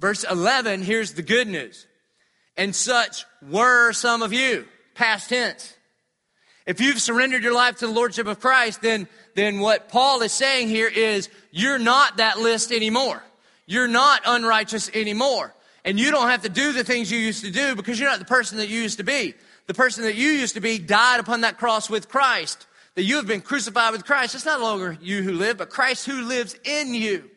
Verse 0.00 0.24
11, 0.24 0.82
here's 0.82 1.12
the 1.12 1.22
good 1.22 1.46
news. 1.46 1.86
And 2.56 2.74
such 2.74 3.24
were 3.42 3.92
some 3.92 4.22
of 4.22 4.32
you 4.32 4.66
past 4.98 5.30
tense. 5.30 5.74
If 6.66 6.82
you've 6.82 7.00
surrendered 7.00 7.42
your 7.42 7.54
life 7.54 7.76
to 7.78 7.86
the 7.86 7.92
Lordship 7.92 8.26
of 8.26 8.40
Christ, 8.40 8.82
then, 8.82 9.08
then 9.34 9.60
what 9.60 9.88
Paul 9.88 10.20
is 10.20 10.32
saying 10.32 10.68
here 10.68 10.88
is 10.88 11.30
you're 11.50 11.78
not 11.78 12.18
that 12.18 12.38
list 12.38 12.72
anymore. 12.72 13.22
You're 13.64 13.88
not 13.88 14.20
unrighteous 14.26 14.90
anymore. 14.92 15.54
And 15.84 15.98
you 15.98 16.10
don't 16.10 16.28
have 16.28 16.42
to 16.42 16.50
do 16.50 16.72
the 16.72 16.84
things 16.84 17.10
you 17.10 17.18
used 17.18 17.44
to 17.44 17.50
do 17.50 17.74
because 17.74 17.98
you're 17.98 18.10
not 18.10 18.18
the 18.18 18.26
person 18.26 18.58
that 18.58 18.68
you 18.68 18.80
used 18.82 18.98
to 18.98 19.04
be. 19.04 19.32
The 19.66 19.72
person 19.72 20.04
that 20.04 20.16
you 20.16 20.28
used 20.28 20.54
to 20.54 20.60
be 20.60 20.78
died 20.78 21.20
upon 21.20 21.40
that 21.42 21.56
cross 21.56 21.88
with 21.88 22.08
Christ. 22.08 22.66
That 22.94 23.04
you 23.04 23.16
have 23.16 23.26
been 23.26 23.40
crucified 23.40 23.92
with 23.92 24.04
Christ. 24.04 24.34
It's 24.34 24.44
not 24.44 24.60
longer 24.60 24.98
you 25.00 25.22
who 25.22 25.32
live, 25.32 25.56
but 25.56 25.70
Christ 25.70 26.04
who 26.04 26.22
lives 26.22 26.54
in 26.64 26.92
you. 26.92 27.30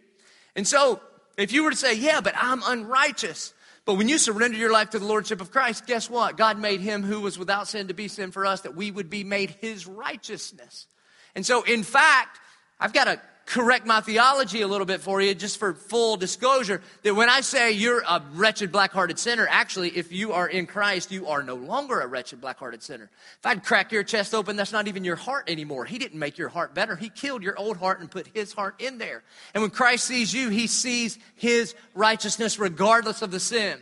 And 0.56 0.68
so, 0.68 1.00
if 1.38 1.54
you 1.54 1.64
were 1.64 1.72
to 1.72 1.78
say, 1.78 1.96
yeah, 1.96 2.20
but 2.20 2.34
I'm 2.36 2.62
unrighteous, 2.66 3.54
but 3.86 3.96
when 3.96 4.10
you 4.10 4.18
surrender 4.18 4.58
your 4.58 4.72
life 4.72 4.92
to 4.92 5.00
the 5.00 5.06
Lordship 5.06 5.42
of 5.42 5.52
Christ, 5.52 5.88
guess 5.88 6.10
what? 6.10 6.38
God 6.38 6.60
made 6.60 6.82
him 6.82 7.04
who 7.04 7.22
was 7.22 7.40
without 7.40 7.68
sin 7.68 7.88
to 7.88 7.94
be 7.94 8.08
sin 8.08 8.32
for 8.32 8.46
us 8.46 8.62
that 8.62 8.76
we 8.76 8.92
would 8.92 9.10
be 9.10 9.24
made 9.24 9.50
his 9.62 9.88
righteousness. 9.88 10.88
And 11.36 11.46
so, 11.46 11.64
in 11.64 11.84
fact, 11.84 12.40
I've 12.80 12.94
got 12.94 13.06
to 13.06 13.22
correct 13.52 13.86
my 13.86 14.00
theology 14.00 14.62
a 14.62 14.68
little 14.68 14.86
bit 14.86 15.02
for 15.02 15.22
you, 15.22 15.36
just 15.36 15.60
for 15.60 15.74
full 15.74 16.16
disclosure, 16.16 16.82
that 17.04 17.14
when 17.14 17.28
I 17.28 17.42
say 17.42 17.74
you're 17.74 18.00
a 18.00 18.24
wretched, 18.34 18.72
black-hearted 18.72 19.20
sinner, 19.20 19.46
actually, 19.50 19.90
if 19.90 20.14
you 20.14 20.32
are 20.32 20.48
in 20.48 20.66
Christ, 20.66 21.12
you 21.12 21.28
are 21.28 21.44
no 21.44 21.56
longer 21.56 22.00
a 22.00 22.08
wretched, 22.08 22.40
black-hearted 22.40 22.82
sinner. 22.82 23.10
If 23.40 23.46
I'd 23.46 23.66
crack 23.66 23.92
your 23.92 24.04
chest 24.04 24.34
open, 24.34 24.56
that's 24.56 24.72
not 24.72 24.88
even 24.88 25.04
your 25.04 25.18
heart 25.18 25.50
anymore. 25.50 25.84
He 25.84 25.98
didn't 25.98 26.18
make 26.18 26.38
your 26.38 26.48
heart 26.48 26.74
better. 26.74 26.96
He 26.96 27.10
killed 27.10 27.44
your 27.44 27.60
old 27.60 27.76
heart 27.76 28.00
and 28.00 28.10
put 28.10 28.28
his 28.34 28.54
heart 28.54 28.82
in 28.82 28.98
there. 29.00 29.22
And 29.54 29.62
when 29.62 29.72
Christ 29.72 30.06
sees 30.06 30.34
you, 30.34 30.48
he 30.48 30.68
sees 30.68 31.20
his 31.36 31.76
righteousness 31.94 32.58
regardless 32.58 33.22
of 33.22 33.32
the 33.32 33.40
sin. 33.42 33.78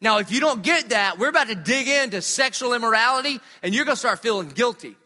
Now, 0.00 0.18
if 0.18 0.32
you 0.32 0.40
don't 0.40 0.64
get 0.64 0.88
that, 0.88 1.20
we're 1.20 1.28
about 1.28 1.46
to 1.46 1.54
dig 1.54 1.86
into 1.86 2.22
sexual 2.22 2.74
immorality 2.74 3.38
and 3.62 3.72
you're 3.72 3.84
going 3.84 3.94
to 3.94 4.00
start 4.00 4.18
feeling 4.18 4.48
guilty. 4.48 4.96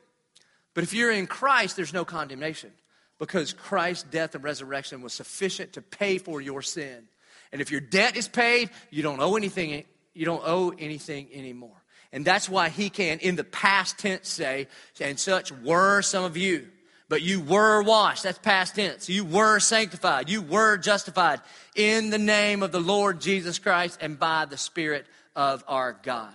But 0.72 0.84
if 0.84 0.94
you're 0.94 1.10
in 1.10 1.26
Christ, 1.26 1.76
there's 1.76 1.92
no 1.92 2.06
condemnation 2.06 2.72
because 3.18 3.52
Christ's 3.52 4.04
death 4.04 4.34
and 4.34 4.44
resurrection 4.44 5.02
was 5.02 5.12
sufficient 5.12 5.74
to 5.74 5.82
pay 5.82 6.18
for 6.18 6.40
your 6.40 6.62
sin. 6.62 7.08
And 7.52 7.60
if 7.60 7.70
your 7.70 7.80
debt 7.80 8.16
is 8.16 8.28
paid, 8.28 8.70
you 8.90 9.02
don't 9.02 9.20
owe 9.20 9.36
anything, 9.36 9.84
you 10.14 10.24
don't 10.24 10.42
owe 10.44 10.70
anything 10.78 11.28
anymore. 11.32 11.82
And 12.12 12.24
that's 12.24 12.48
why 12.48 12.68
he 12.68 12.90
can, 12.90 13.18
in 13.18 13.36
the 13.36 13.44
past 13.44 13.98
tense, 13.98 14.28
say, 14.28 14.68
and 15.00 15.18
such 15.18 15.52
were 15.52 16.02
some 16.02 16.24
of 16.24 16.36
you. 16.36 16.68
But 17.08 17.22
you 17.22 17.40
were 17.40 17.82
washed. 17.82 18.24
That's 18.24 18.38
past 18.38 18.74
tense. 18.74 19.08
You 19.08 19.24
were 19.24 19.60
sanctified. 19.60 20.28
You 20.28 20.42
were 20.42 20.76
justified 20.76 21.40
in 21.76 22.10
the 22.10 22.18
name 22.18 22.62
of 22.62 22.72
the 22.72 22.80
Lord 22.80 23.20
Jesus 23.20 23.58
Christ 23.58 23.98
and 24.00 24.18
by 24.18 24.46
the 24.46 24.56
Spirit 24.56 25.06
of 25.36 25.62
our 25.68 25.92
God. 26.02 26.34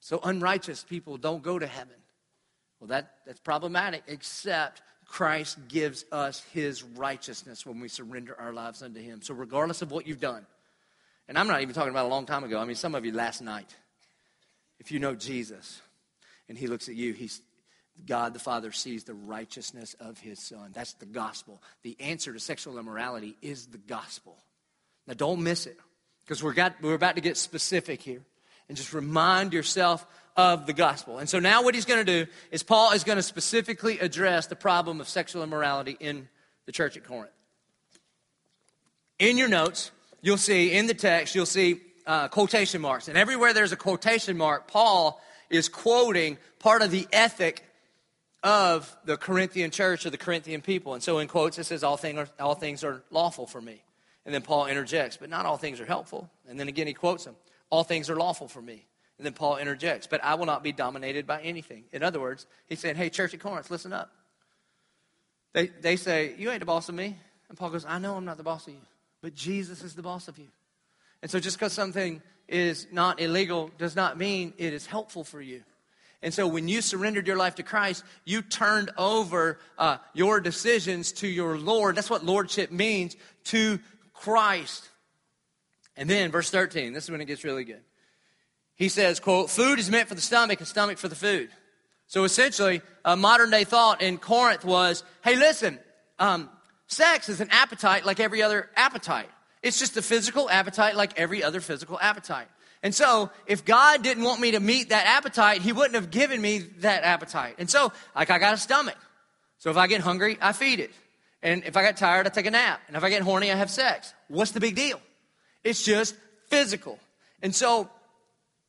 So 0.00 0.20
unrighteous 0.22 0.84
people 0.84 1.16
don't 1.16 1.42
go 1.42 1.58
to 1.58 1.66
heaven. 1.66 1.97
Well, 2.80 2.88
that, 2.88 3.14
that's 3.26 3.40
problematic, 3.40 4.02
except 4.06 4.82
Christ 5.06 5.58
gives 5.68 6.04
us 6.12 6.44
his 6.52 6.82
righteousness 6.82 7.66
when 7.66 7.80
we 7.80 7.88
surrender 7.88 8.38
our 8.38 8.52
lives 8.52 8.82
unto 8.82 9.00
him. 9.00 9.22
So, 9.22 9.34
regardless 9.34 9.82
of 9.82 9.90
what 9.90 10.06
you've 10.06 10.20
done, 10.20 10.46
and 11.28 11.38
I'm 11.38 11.46
not 11.46 11.62
even 11.62 11.74
talking 11.74 11.90
about 11.90 12.06
a 12.06 12.08
long 12.08 12.26
time 12.26 12.44
ago, 12.44 12.58
I 12.58 12.64
mean, 12.64 12.76
some 12.76 12.94
of 12.94 13.04
you 13.04 13.12
last 13.12 13.42
night, 13.42 13.74
if 14.78 14.92
you 14.92 14.98
know 14.98 15.14
Jesus 15.14 15.80
and 16.48 16.56
he 16.56 16.66
looks 16.66 16.88
at 16.88 16.94
you, 16.94 17.12
he's, 17.12 17.40
God 18.06 18.32
the 18.32 18.38
Father 18.38 18.70
sees 18.70 19.04
the 19.04 19.14
righteousness 19.14 19.94
of 19.98 20.18
his 20.18 20.38
Son. 20.38 20.70
That's 20.72 20.92
the 20.94 21.06
gospel. 21.06 21.60
The 21.82 21.96
answer 22.00 22.32
to 22.32 22.38
sexual 22.38 22.78
immorality 22.78 23.36
is 23.42 23.66
the 23.66 23.78
gospel. 23.78 24.36
Now, 25.06 25.14
don't 25.14 25.42
miss 25.42 25.66
it 25.66 25.78
because 26.24 26.42
we're, 26.42 26.54
we're 26.80 26.94
about 26.94 27.16
to 27.16 27.22
get 27.22 27.36
specific 27.36 28.02
here. 28.02 28.20
And 28.68 28.76
just 28.76 28.92
remind 28.92 29.52
yourself 29.52 30.06
of 30.36 30.66
the 30.66 30.72
gospel. 30.72 31.18
And 31.18 31.28
so 31.28 31.40
now 31.40 31.62
what 31.62 31.74
he's 31.74 31.84
going 31.84 32.04
to 32.04 32.24
do 32.24 32.30
is 32.52 32.62
Paul 32.62 32.92
is 32.92 33.02
going 33.02 33.16
to 33.16 33.22
specifically 33.22 33.98
address 33.98 34.46
the 34.46 34.56
problem 34.56 35.00
of 35.00 35.08
sexual 35.08 35.42
immorality 35.42 35.96
in 35.98 36.28
the 36.66 36.72
church 36.72 36.96
at 36.96 37.04
Corinth. 37.04 37.32
In 39.18 39.36
your 39.36 39.48
notes, 39.48 39.90
you'll 40.22 40.36
see 40.36 40.72
in 40.72 40.86
the 40.86 40.94
text, 40.94 41.34
you'll 41.34 41.46
see 41.46 41.80
uh, 42.06 42.28
quotation 42.28 42.80
marks. 42.80 43.08
And 43.08 43.18
everywhere 43.18 43.52
there's 43.52 43.72
a 43.72 43.76
quotation 43.76 44.36
mark, 44.36 44.68
Paul 44.68 45.20
is 45.50 45.68
quoting 45.68 46.38
part 46.58 46.82
of 46.82 46.90
the 46.90 47.08
ethic 47.12 47.64
of 48.42 48.96
the 49.04 49.16
Corinthian 49.16 49.70
church 49.70 50.06
or 50.06 50.10
the 50.10 50.18
Corinthian 50.18 50.60
people. 50.60 50.94
And 50.94 51.02
so 51.02 51.18
in 51.18 51.26
quotes, 51.26 51.58
it 51.58 51.64
says, 51.64 51.82
all, 51.82 51.96
thing 51.96 52.18
are, 52.18 52.28
all 52.38 52.54
things 52.54 52.84
are 52.84 53.02
lawful 53.10 53.46
for 53.46 53.60
me. 53.60 53.82
And 54.24 54.32
then 54.32 54.42
Paul 54.42 54.66
interjects, 54.66 55.16
but 55.16 55.30
not 55.30 55.46
all 55.46 55.56
things 55.56 55.80
are 55.80 55.86
helpful. 55.86 56.30
And 56.48 56.60
then 56.60 56.68
again, 56.68 56.86
he 56.86 56.94
quotes 56.94 57.24
them, 57.24 57.34
all 57.70 57.84
things 57.84 58.10
are 58.10 58.16
lawful 58.16 58.48
for 58.48 58.62
me. 58.62 58.86
And 59.18 59.26
then 59.26 59.32
Paul 59.32 59.56
interjects, 59.56 60.06
but 60.06 60.22
I 60.22 60.34
will 60.34 60.46
not 60.46 60.62
be 60.62 60.72
dominated 60.72 61.26
by 61.26 61.40
anything. 61.42 61.84
In 61.92 62.02
other 62.02 62.20
words, 62.20 62.46
he's 62.66 62.78
saying, 62.78 62.96
hey, 62.96 63.10
church 63.10 63.34
at 63.34 63.40
Corinth, 63.40 63.70
listen 63.70 63.92
up. 63.92 64.10
They, 65.52 65.66
they 65.66 65.96
say, 65.96 66.34
you 66.38 66.50
ain't 66.50 66.60
the 66.60 66.66
boss 66.66 66.88
of 66.88 66.94
me. 66.94 67.16
And 67.48 67.58
Paul 67.58 67.70
goes, 67.70 67.84
I 67.84 67.98
know 67.98 68.14
I'm 68.14 68.24
not 68.24 68.36
the 68.36 68.42
boss 68.44 68.66
of 68.66 68.74
you, 68.74 68.80
but 69.22 69.34
Jesus 69.34 69.82
is 69.82 69.94
the 69.94 70.02
boss 70.02 70.28
of 70.28 70.38
you. 70.38 70.46
And 71.22 71.30
so 71.30 71.40
just 71.40 71.58
because 71.58 71.72
something 71.72 72.22
is 72.46 72.86
not 72.92 73.20
illegal 73.20 73.70
does 73.76 73.96
not 73.96 74.16
mean 74.16 74.52
it 74.56 74.72
is 74.72 74.86
helpful 74.86 75.24
for 75.24 75.40
you. 75.40 75.62
And 76.22 76.34
so 76.34 76.46
when 76.46 76.68
you 76.68 76.82
surrendered 76.82 77.26
your 77.26 77.36
life 77.36 77.56
to 77.56 77.62
Christ, 77.62 78.04
you 78.24 78.42
turned 78.42 78.90
over 78.96 79.58
uh, 79.78 79.98
your 80.14 80.40
decisions 80.40 81.12
to 81.12 81.28
your 81.28 81.56
Lord. 81.56 81.96
That's 81.96 82.10
what 82.10 82.24
lordship 82.24 82.72
means 82.72 83.16
to 83.44 83.78
Christ. 84.14 84.88
And 85.98 86.08
then 86.08 86.30
verse 86.30 86.48
13, 86.48 86.92
this 86.92 87.04
is 87.04 87.10
when 87.10 87.20
it 87.20 87.24
gets 87.24 87.42
really 87.42 87.64
good. 87.64 87.82
He 88.76 88.88
says, 88.88 89.18
quote, 89.18 89.50
food 89.50 89.80
is 89.80 89.90
meant 89.90 90.08
for 90.08 90.14
the 90.14 90.20
stomach 90.20 90.60
and 90.60 90.68
stomach 90.68 90.96
for 90.96 91.08
the 91.08 91.16
food. 91.16 91.50
So 92.06 92.22
essentially, 92.22 92.80
a 93.04 93.16
modern 93.16 93.50
day 93.50 93.64
thought 93.64 94.00
in 94.00 94.16
Corinth 94.16 94.64
was, 94.64 95.02
hey, 95.24 95.34
listen, 95.34 95.78
um, 96.20 96.48
sex 96.86 97.28
is 97.28 97.40
an 97.40 97.48
appetite 97.50 98.06
like 98.06 98.20
every 98.20 98.42
other 98.42 98.70
appetite. 98.76 99.28
It's 99.60 99.80
just 99.80 99.96
a 99.96 100.02
physical 100.02 100.48
appetite 100.48 100.94
like 100.94 101.18
every 101.18 101.42
other 101.42 101.60
physical 101.60 101.98
appetite. 102.00 102.46
And 102.80 102.94
so, 102.94 103.30
if 103.48 103.64
God 103.64 104.04
didn't 104.04 104.22
want 104.22 104.40
me 104.40 104.52
to 104.52 104.60
meet 104.60 104.90
that 104.90 105.04
appetite, 105.06 105.62
He 105.62 105.72
wouldn't 105.72 105.96
have 105.96 106.12
given 106.12 106.40
me 106.40 106.58
that 106.78 107.02
appetite. 107.02 107.56
And 107.58 107.68
so, 107.68 107.92
like, 108.14 108.30
I 108.30 108.38
got 108.38 108.54
a 108.54 108.56
stomach. 108.56 108.96
So, 109.58 109.70
if 109.70 109.76
I 109.76 109.88
get 109.88 110.00
hungry, 110.00 110.38
I 110.40 110.52
feed 110.52 110.78
it. 110.78 110.92
And 111.42 111.64
if 111.64 111.76
I 111.76 111.82
get 111.82 111.96
tired, 111.96 112.28
I 112.28 112.30
take 112.30 112.46
a 112.46 112.52
nap. 112.52 112.80
And 112.86 112.96
if 112.96 113.02
I 113.02 113.10
get 113.10 113.22
horny, 113.22 113.50
I 113.50 113.56
have 113.56 113.68
sex. 113.68 114.14
What's 114.28 114.52
the 114.52 114.60
big 114.60 114.76
deal? 114.76 115.00
It's 115.64 115.84
just 115.84 116.16
physical. 116.48 116.98
And 117.42 117.54
so, 117.54 117.88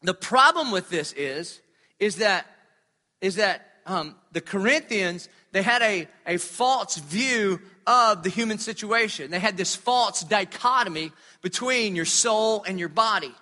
the 0.01 0.13
problem 0.13 0.71
with 0.71 0.89
this 0.89 1.13
is, 1.13 1.59
is 1.99 2.17
that, 2.17 2.45
is 3.21 3.35
that 3.35 3.65
um, 3.85 4.15
the 4.31 4.41
Corinthians, 4.41 5.27
they 5.51 5.61
had 5.61 5.81
a, 5.81 6.07
a 6.25 6.37
false 6.37 6.97
view 6.97 7.59
of 7.85 8.23
the 8.23 8.29
human 8.29 8.59
situation. 8.59 9.31
They 9.31 9.39
had 9.39 9.57
this 9.57 9.75
false 9.75 10.21
dichotomy 10.21 11.11
between 11.41 11.95
your 11.95 12.05
soul 12.05 12.63
and 12.63 12.79
your 12.79 12.89
body. 12.89 13.33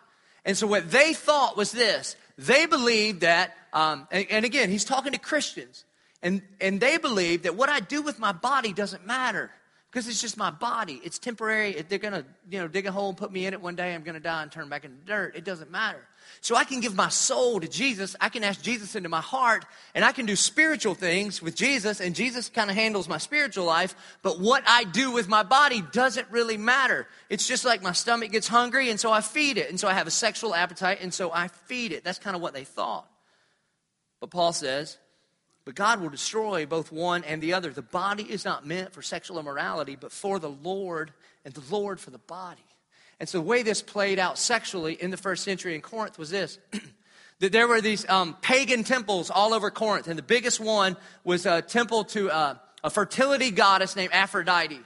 And 0.46 0.58
so 0.58 0.66
what 0.66 0.90
they 0.90 1.14
thought 1.14 1.58
was 1.58 1.72
this 1.72 2.16
they 2.38 2.66
believed 2.66 3.22
that, 3.22 3.56
um, 3.74 4.08
and, 4.12 4.28
and 4.30 4.46
again, 4.46 4.70
he's 4.70 4.86
talking 4.86 5.12
to 5.12 5.20
Christians, 5.20 5.84
and, 6.22 6.42
and 6.62 6.80
they 6.80 6.98
believed 6.98 7.44
that 7.44 7.56
what 7.56 7.70
I 7.70 7.80
do 7.80 8.02
with 8.02 8.20
my 8.20 8.32
body 8.32 8.74
doesn't 8.74 9.06
matter 9.06 9.52
because 9.92 10.08
it's 10.08 10.22
just 10.22 10.38
my 10.38 10.52
body. 10.52 11.02
It's 11.04 11.18
temporary. 11.18 11.82
They're 11.88 11.98
going 11.98 12.14
to, 12.14 12.26
you 12.50 12.60
know, 12.60 12.68
dig 12.68 12.86
a 12.86 12.92
hole 12.92 13.10
and 13.10 13.18
put 13.18 13.32
me 13.32 13.46
in 13.46 13.54
it 13.54 13.62
one 13.62 13.76
day, 13.76 13.96
I'm 13.96 14.04
going 14.04 14.16
to 14.16 14.20
die 14.20 14.44
and 14.44 14.52
turn 14.52 14.70
back 14.70 14.84
into 14.84 14.98
dirt. 15.06 15.36
It 15.36 15.46
doesn't 15.46 15.72
matter. 15.72 16.06
So 16.42 16.56
I 16.56 16.66
can 16.66 16.82
give 16.82 16.94
my 16.94 17.08
soul 17.08 17.62
to 17.62 17.68
Jesus. 17.68 18.16
I 18.20 18.28
can 18.28 18.44
ask 18.44 18.62
Jesus 18.62 18.96
into 18.96 19.08
my 19.08 19.22
heart, 19.22 19.66
and 19.96 20.04
I 20.04 20.12
can 20.12 20.26
do 20.26 20.36
spiritual 20.36 20.94
things 20.94 21.42
with 21.42 21.56
Jesus, 21.56 22.02
and 22.02 22.14
Jesus 22.14 22.50
kind 22.50 22.70
of 22.70 22.76
handles 22.76 23.08
my 23.08 23.18
spiritual 23.18 23.66
life. 23.66 23.96
But 24.22 24.40
what 24.40 24.64
I 24.68 24.84
do 24.84 25.12
with 25.12 25.30
my 25.30 25.44
body 25.44 25.82
doesn't 25.94 26.30
really 26.30 26.58
matter. 26.58 27.08
It's 27.30 27.48
just 27.48 27.64
like 27.64 27.82
my 27.82 27.94
stomach 27.94 28.32
gets 28.32 28.50
hungry, 28.50 28.90
and 28.90 29.00
so 29.00 29.12
I 29.12 29.22
feed 29.22 29.58
it. 29.58 29.70
And 29.70 29.80
so 29.80 29.88
I 29.88 29.94
have 29.94 30.08
a 30.08 30.12
sexual 30.12 30.54
appetite, 30.54 31.00
and 31.02 31.14
so 31.14 31.32
I 31.32 31.48
feed 31.48 31.94
it. 31.94 32.04
That's 32.04 32.20
kind 32.20 32.36
of 32.36 32.42
what 32.42 32.54
they 32.54 32.66
thought. 32.66 33.08
But 34.20 34.32
Paul 34.32 34.52
says, 34.52 34.98
but 35.68 35.76
God 35.76 36.00
will 36.00 36.08
destroy 36.08 36.66
both 36.66 36.94
one 36.94 37.26
and 37.26 37.42
the 37.42 37.52
other. 37.52 37.74
The 37.74 37.82
body 37.82 38.24
is 38.24 38.46
not 38.46 38.66
meant 38.66 38.94
for 38.94 39.02
sexual 39.02 39.38
immorality, 39.38 39.98
but 40.00 40.14
for 40.14 40.40
the 40.40 40.50
Lord, 40.50 41.12
and 41.44 41.54
the 41.54 41.76
Lord 41.76 42.00
for 42.00 42.10
the 42.10 42.20
body. 42.20 42.64
And 43.20 43.28
so 43.28 43.40
the 43.40 43.44
way 43.44 43.64
this 43.64 43.82
played 43.82 44.18
out 44.18 44.38
sexually 44.38 44.94
in 44.94 45.12
the 45.12 45.18
first 45.18 45.44
century 45.44 45.76
in 45.76 45.82
Corinth 45.82 46.18
was 46.18 46.30
this. 46.30 46.58
that 47.40 47.52
there 47.52 47.68
were 47.68 47.82
these 47.82 48.08
um, 48.08 48.38
pagan 48.42 48.86
temples 48.86 49.30
all 49.30 49.54
over 49.54 49.70
Corinth, 49.70 50.08
and 50.08 50.18
the 50.18 50.24
biggest 50.24 50.62
one 50.62 50.96
was 51.26 51.46
a 51.46 51.62
temple 51.62 52.06
to 52.06 52.32
uh, 52.32 52.56
a 52.82 52.90
fertility 52.90 53.52
goddess 53.52 53.98
named 53.98 54.14
Aphrodite. 54.14 54.80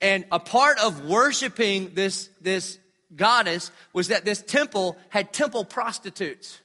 And 0.00 0.24
a 0.30 0.38
part 0.38 0.78
of 0.78 1.06
worshiping 1.06 1.90
this, 1.94 2.30
this 2.40 2.78
goddess 3.16 3.72
was 3.92 4.06
that 4.08 4.24
this 4.24 4.42
temple 4.42 4.96
had 5.08 5.32
temple 5.32 5.64
prostitutes. 5.64 6.60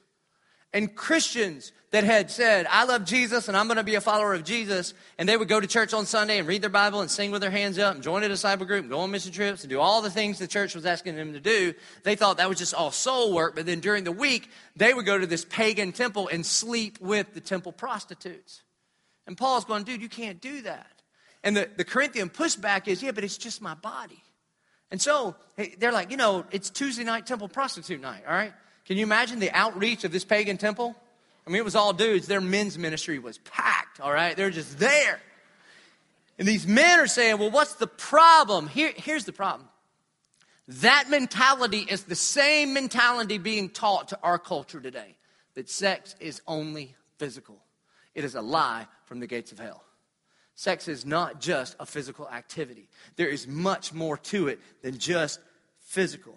And 0.72 0.94
Christians 0.94 1.72
that 1.96 2.04
had 2.04 2.30
said, 2.30 2.66
I 2.68 2.84
love 2.84 3.06
Jesus 3.06 3.48
and 3.48 3.56
I'm 3.56 3.68
going 3.68 3.78
to 3.78 3.82
be 3.82 3.94
a 3.94 4.02
follower 4.02 4.34
of 4.34 4.44
Jesus, 4.44 4.92
and 5.16 5.26
they 5.26 5.34
would 5.34 5.48
go 5.48 5.58
to 5.58 5.66
church 5.66 5.94
on 5.94 6.04
Sunday 6.04 6.38
and 6.38 6.46
read 6.46 6.60
their 6.60 6.68
Bible 6.68 7.00
and 7.00 7.10
sing 7.10 7.30
with 7.30 7.40
their 7.40 7.50
hands 7.50 7.78
up 7.78 7.94
and 7.94 8.04
join 8.04 8.22
a 8.22 8.28
disciple 8.28 8.66
group 8.66 8.82
and 8.82 8.90
go 8.90 8.98
on 8.98 9.10
mission 9.10 9.32
trips 9.32 9.62
and 9.62 9.70
do 9.70 9.80
all 9.80 10.02
the 10.02 10.10
things 10.10 10.38
the 10.38 10.46
church 10.46 10.74
was 10.74 10.84
asking 10.84 11.16
them 11.16 11.32
to 11.32 11.40
do, 11.40 11.72
they 12.02 12.14
thought 12.14 12.36
that 12.36 12.50
was 12.50 12.58
just 12.58 12.74
all 12.74 12.90
soul 12.90 13.32
work. 13.32 13.54
But 13.54 13.64
then 13.64 13.80
during 13.80 14.04
the 14.04 14.12
week, 14.12 14.50
they 14.76 14.92
would 14.92 15.06
go 15.06 15.16
to 15.16 15.26
this 15.26 15.46
pagan 15.46 15.92
temple 15.92 16.28
and 16.30 16.44
sleep 16.44 17.00
with 17.00 17.32
the 17.32 17.40
temple 17.40 17.72
prostitutes. 17.72 18.60
And 19.26 19.34
Paul's 19.34 19.64
going, 19.64 19.84
dude, 19.84 20.02
you 20.02 20.10
can't 20.10 20.38
do 20.38 20.60
that. 20.62 21.00
And 21.42 21.56
the, 21.56 21.66
the 21.78 21.84
Corinthian 21.84 22.28
pushback 22.28 22.88
is, 22.88 23.02
yeah, 23.02 23.12
but 23.12 23.24
it's 23.24 23.38
just 23.38 23.62
my 23.62 23.72
body. 23.72 24.22
And 24.90 25.00
so 25.00 25.34
they're 25.78 25.92
like, 25.92 26.10
you 26.10 26.18
know, 26.18 26.44
it's 26.50 26.68
Tuesday 26.68 27.04
night 27.04 27.26
temple 27.26 27.48
prostitute 27.48 28.02
night, 28.02 28.24
all 28.28 28.34
right? 28.34 28.52
Can 28.84 28.98
you 28.98 29.02
imagine 29.02 29.38
the 29.38 29.50
outreach 29.52 30.04
of 30.04 30.12
this 30.12 30.26
pagan 30.26 30.58
temple? 30.58 30.94
I 31.46 31.50
mean, 31.50 31.60
it 31.60 31.64
was 31.64 31.76
all 31.76 31.92
dudes. 31.92 32.26
Their 32.26 32.40
men's 32.40 32.76
ministry 32.76 33.18
was 33.18 33.38
packed, 33.38 34.00
all 34.00 34.12
right? 34.12 34.36
They're 34.36 34.50
just 34.50 34.78
there. 34.78 35.20
And 36.38 36.46
these 36.46 36.66
men 36.66 36.98
are 36.98 37.06
saying, 37.06 37.38
well, 37.38 37.50
what's 37.50 37.74
the 37.74 37.86
problem? 37.86 38.66
Here, 38.66 38.92
here's 38.94 39.24
the 39.24 39.32
problem. 39.32 39.68
That 40.68 41.08
mentality 41.08 41.86
is 41.88 42.02
the 42.04 42.16
same 42.16 42.74
mentality 42.74 43.38
being 43.38 43.68
taught 43.68 44.08
to 44.08 44.18
our 44.22 44.38
culture 44.38 44.80
today 44.80 45.16
that 45.54 45.70
sex 45.70 46.16
is 46.20 46.42
only 46.46 46.94
physical. 47.18 47.56
It 48.14 48.24
is 48.24 48.34
a 48.34 48.42
lie 48.42 48.86
from 49.04 49.20
the 49.20 49.26
gates 49.26 49.52
of 49.52 49.58
hell. 49.58 49.84
Sex 50.56 50.88
is 50.88 51.06
not 51.06 51.40
just 51.40 51.76
a 51.78 51.86
physical 51.86 52.28
activity, 52.28 52.88
there 53.16 53.28
is 53.28 53.46
much 53.46 53.92
more 53.92 54.16
to 54.16 54.48
it 54.48 54.58
than 54.82 54.98
just 54.98 55.38
physical. 55.78 56.36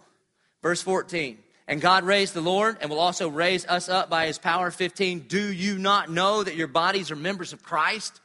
Verse 0.62 0.82
14 0.82 1.40
and 1.70 1.80
God 1.80 2.04
raised 2.04 2.34
the 2.34 2.42
Lord 2.42 2.78
and 2.82 2.90
will 2.90 3.00
also 3.00 3.30
raise 3.30 3.64
us 3.68 3.90
up 3.90 4.10
by 4.10 4.26
his 4.26 4.40
power. 4.40 4.72
15. 4.72 5.28
Do 5.28 5.54
you 5.54 5.78
not 5.78 6.10
know 6.10 6.44
that 6.44 6.56
your 6.56 6.68
bodies 6.68 7.12
are 7.12 7.16
members 7.16 7.54
of 7.54 7.62
Christ? 7.62 8.20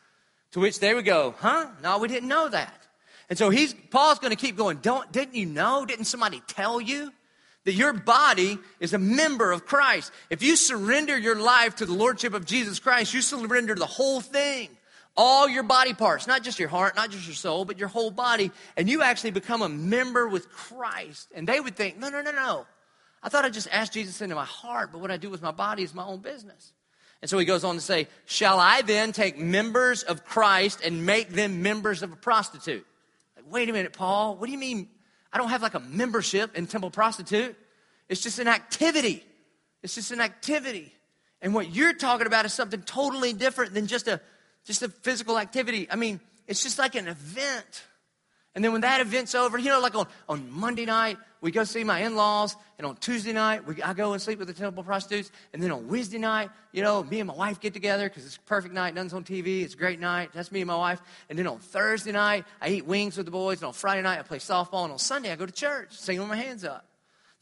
To 0.52 0.60
which 0.60 0.80
they 0.80 0.94
would 0.94 1.04
go, 1.04 1.34
huh? 1.38 1.66
No, 1.82 1.98
we 1.98 2.08
didn't 2.08 2.28
know 2.28 2.48
that. 2.48 2.86
And 3.28 3.38
so 3.38 3.50
he's, 3.50 3.74
Paul's 3.74 4.18
going 4.18 4.30
to 4.30 4.36
keep 4.36 4.56
going. 4.56 4.78
Don't, 4.78 5.12
didn't 5.12 5.34
you 5.34 5.44
know? 5.44 5.84
Didn't 5.84 6.06
somebody 6.06 6.42
tell 6.46 6.80
you? 6.80 7.12
That 7.64 7.74
your 7.74 7.92
body 7.92 8.58
is 8.80 8.94
a 8.94 8.98
member 8.98 9.52
of 9.52 9.66
Christ. 9.66 10.10
If 10.30 10.42
you 10.42 10.56
surrender 10.56 11.16
your 11.16 11.38
life 11.38 11.76
to 11.76 11.86
the 11.86 11.92
Lordship 11.92 12.32
of 12.32 12.46
Jesus 12.46 12.78
Christ, 12.78 13.12
you 13.12 13.20
surrender 13.20 13.74
the 13.74 13.86
whole 13.86 14.20
thing 14.22 14.70
all 15.16 15.48
your 15.48 15.62
body 15.62 15.94
parts, 15.94 16.26
not 16.26 16.42
just 16.42 16.58
your 16.58 16.68
heart, 16.68 16.96
not 16.96 17.10
just 17.10 17.26
your 17.26 17.36
soul, 17.36 17.64
but 17.64 17.78
your 17.78 17.88
whole 17.88 18.10
body, 18.10 18.50
and 18.76 18.88
you 18.88 19.02
actually 19.02 19.30
become 19.30 19.62
a 19.62 19.68
member 19.68 20.26
with 20.26 20.50
Christ. 20.50 21.28
And 21.34 21.46
they 21.46 21.60
would 21.60 21.76
think, 21.76 21.98
no, 21.98 22.08
no, 22.08 22.20
no, 22.20 22.32
no. 22.32 22.66
I 23.24 23.30
thought 23.30 23.46
I'd 23.46 23.54
just 23.54 23.68
ask 23.72 23.90
Jesus 23.90 24.20
into 24.20 24.34
my 24.34 24.44
heart, 24.44 24.92
but 24.92 25.00
what 25.00 25.10
I 25.10 25.16
do 25.16 25.30
with 25.30 25.40
my 25.40 25.50
body 25.50 25.82
is 25.82 25.94
my 25.94 26.04
own 26.04 26.20
business. 26.20 26.74
And 27.22 27.30
so 27.30 27.38
he 27.38 27.46
goes 27.46 27.64
on 27.64 27.74
to 27.74 27.80
say, 27.80 28.06
Shall 28.26 28.60
I 28.60 28.82
then 28.82 29.12
take 29.12 29.38
members 29.38 30.02
of 30.02 30.26
Christ 30.26 30.82
and 30.84 31.06
make 31.06 31.30
them 31.30 31.62
members 31.62 32.02
of 32.02 32.12
a 32.12 32.16
prostitute? 32.16 32.86
Like, 33.34 33.50
wait 33.50 33.70
a 33.70 33.72
minute, 33.72 33.94
Paul, 33.94 34.36
what 34.36 34.44
do 34.44 34.52
you 34.52 34.58
mean? 34.58 34.88
I 35.32 35.38
don't 35.38 35.48
have 35.48 35.62
like 35.62 35.72
a 35.72 35.80
membership 35.80 36.54
in 36.54 36.66
Temple 36.66 36.90
Prostitute. 36.90 37.56
It's 38.10 38.20
just 38.20 38.38
an 38.38 38.46
activity. 38.46 39.24
It's 39.82 39.94
just 39.94 40.10
an 40.10 40.20
activity. 40.20 40.92
And 41.40 41.54
what 41.54 41.74
you're 41.74 41.94
talking 41.94 42.26
about 42.26 42.44
is 42.44 42.52
something 42.52 42.82
totally 42.82 43.32
different 43.32 43.72
than 43.72 43.86
just 43.86 44.06
a 44.06 44.20
just 44.66 44.82
a 44.82 44.90
physical 44.90 45.38
activity. 45.38 45.88
I 45.90 45.96
mean, 45.96 46.20
it's 46.46 46.62
just 46.62 46.78
like 46.78 46.94
an 46.94 47.08
event. 47.08 47.84
And 48.54 48.64
then 48.64 48.72
when 48.72 48.82
that 48.82 49.00
event's 49.00 49.34
over, 49.34 49.58
you 49.58 49.70
know, 49.70 49.80
like 49.80 49.94
on, 49.94 50.06
on 50.28 50.50
Monday 50.50 50.84
night, 50.84 51.18
we 51.44 51.50
go 51.50 51.62
see 51.64 51.84
my 51.84 51.98
in-laws, 51.98 52.56
and 52.78 52.86
on 52.86 52.96
Tuesday 52.96 53.34
night, 53.34 53.66
we, 53.66 53.82
I 53.82 53.92
go 53.92 54.14
and 54.14 54.22
sleep 54.22 54.38
with 54.38 54.48
the 54.48 54.54
temple 54.54 54.82
prostitutes, 54.82 55.30
and 55.52 55.62
then 55.62 55.70
on 55.72 55.88
Wednesday 55.88 56.16
night, 56.16 56.48
you 56.72 56.82
know, 56.82 57.04
me 57.04 57.20
and 57.20 57.28
my 57.28 57.34
wife 57.34 57.60
get 57.60 57.74
together 57.74 58.08
because 58.08 58.24
it's 58.24 58.36
a 58.36 58.40
perfect 58.40 58.72
night, 58.72 58.94
nothing's 58.94 59.12
on 59.12 59.24
TV, 59.24 59.62
it's 59.62 59.74
a 59.74 59.76
great 59.76 60.00
night, 60.00 60.30
that's 60.32 60.50
me 60.50 60.62
and 60.62 60.68
my 60.68 60.76
wife. 60.76 61.02
And 61.28 61.38
then 61.38 61.46
on 61.46 61.58
Thursday 61.58 62.12
night, 62.12 62.46
I 62.62 62.70
eat 62.70 62.86
wings 62.86 63.18
with 63.18 63.26
the 63.26 63.30
boys, 63.30 63.58
and 63.58 63.66
on 63.66 63.74
Friday 63.74 64.00
night, 64.00 64.18
I 64.18 64.22
play 64.22 64.38
softball, 64.38 64.84
and 64.84 64.92
on 64.94 64.98
Sunday, 64.98 65.30
I 65.32 65.36
go 65.36 65.44
to 65.44 65.52
church, 65.52 65.92
singing 65.92 66.20
with 66.20 66.30
my 66.30 66.36
hands 66.36 66.64
up. 66.64 66.86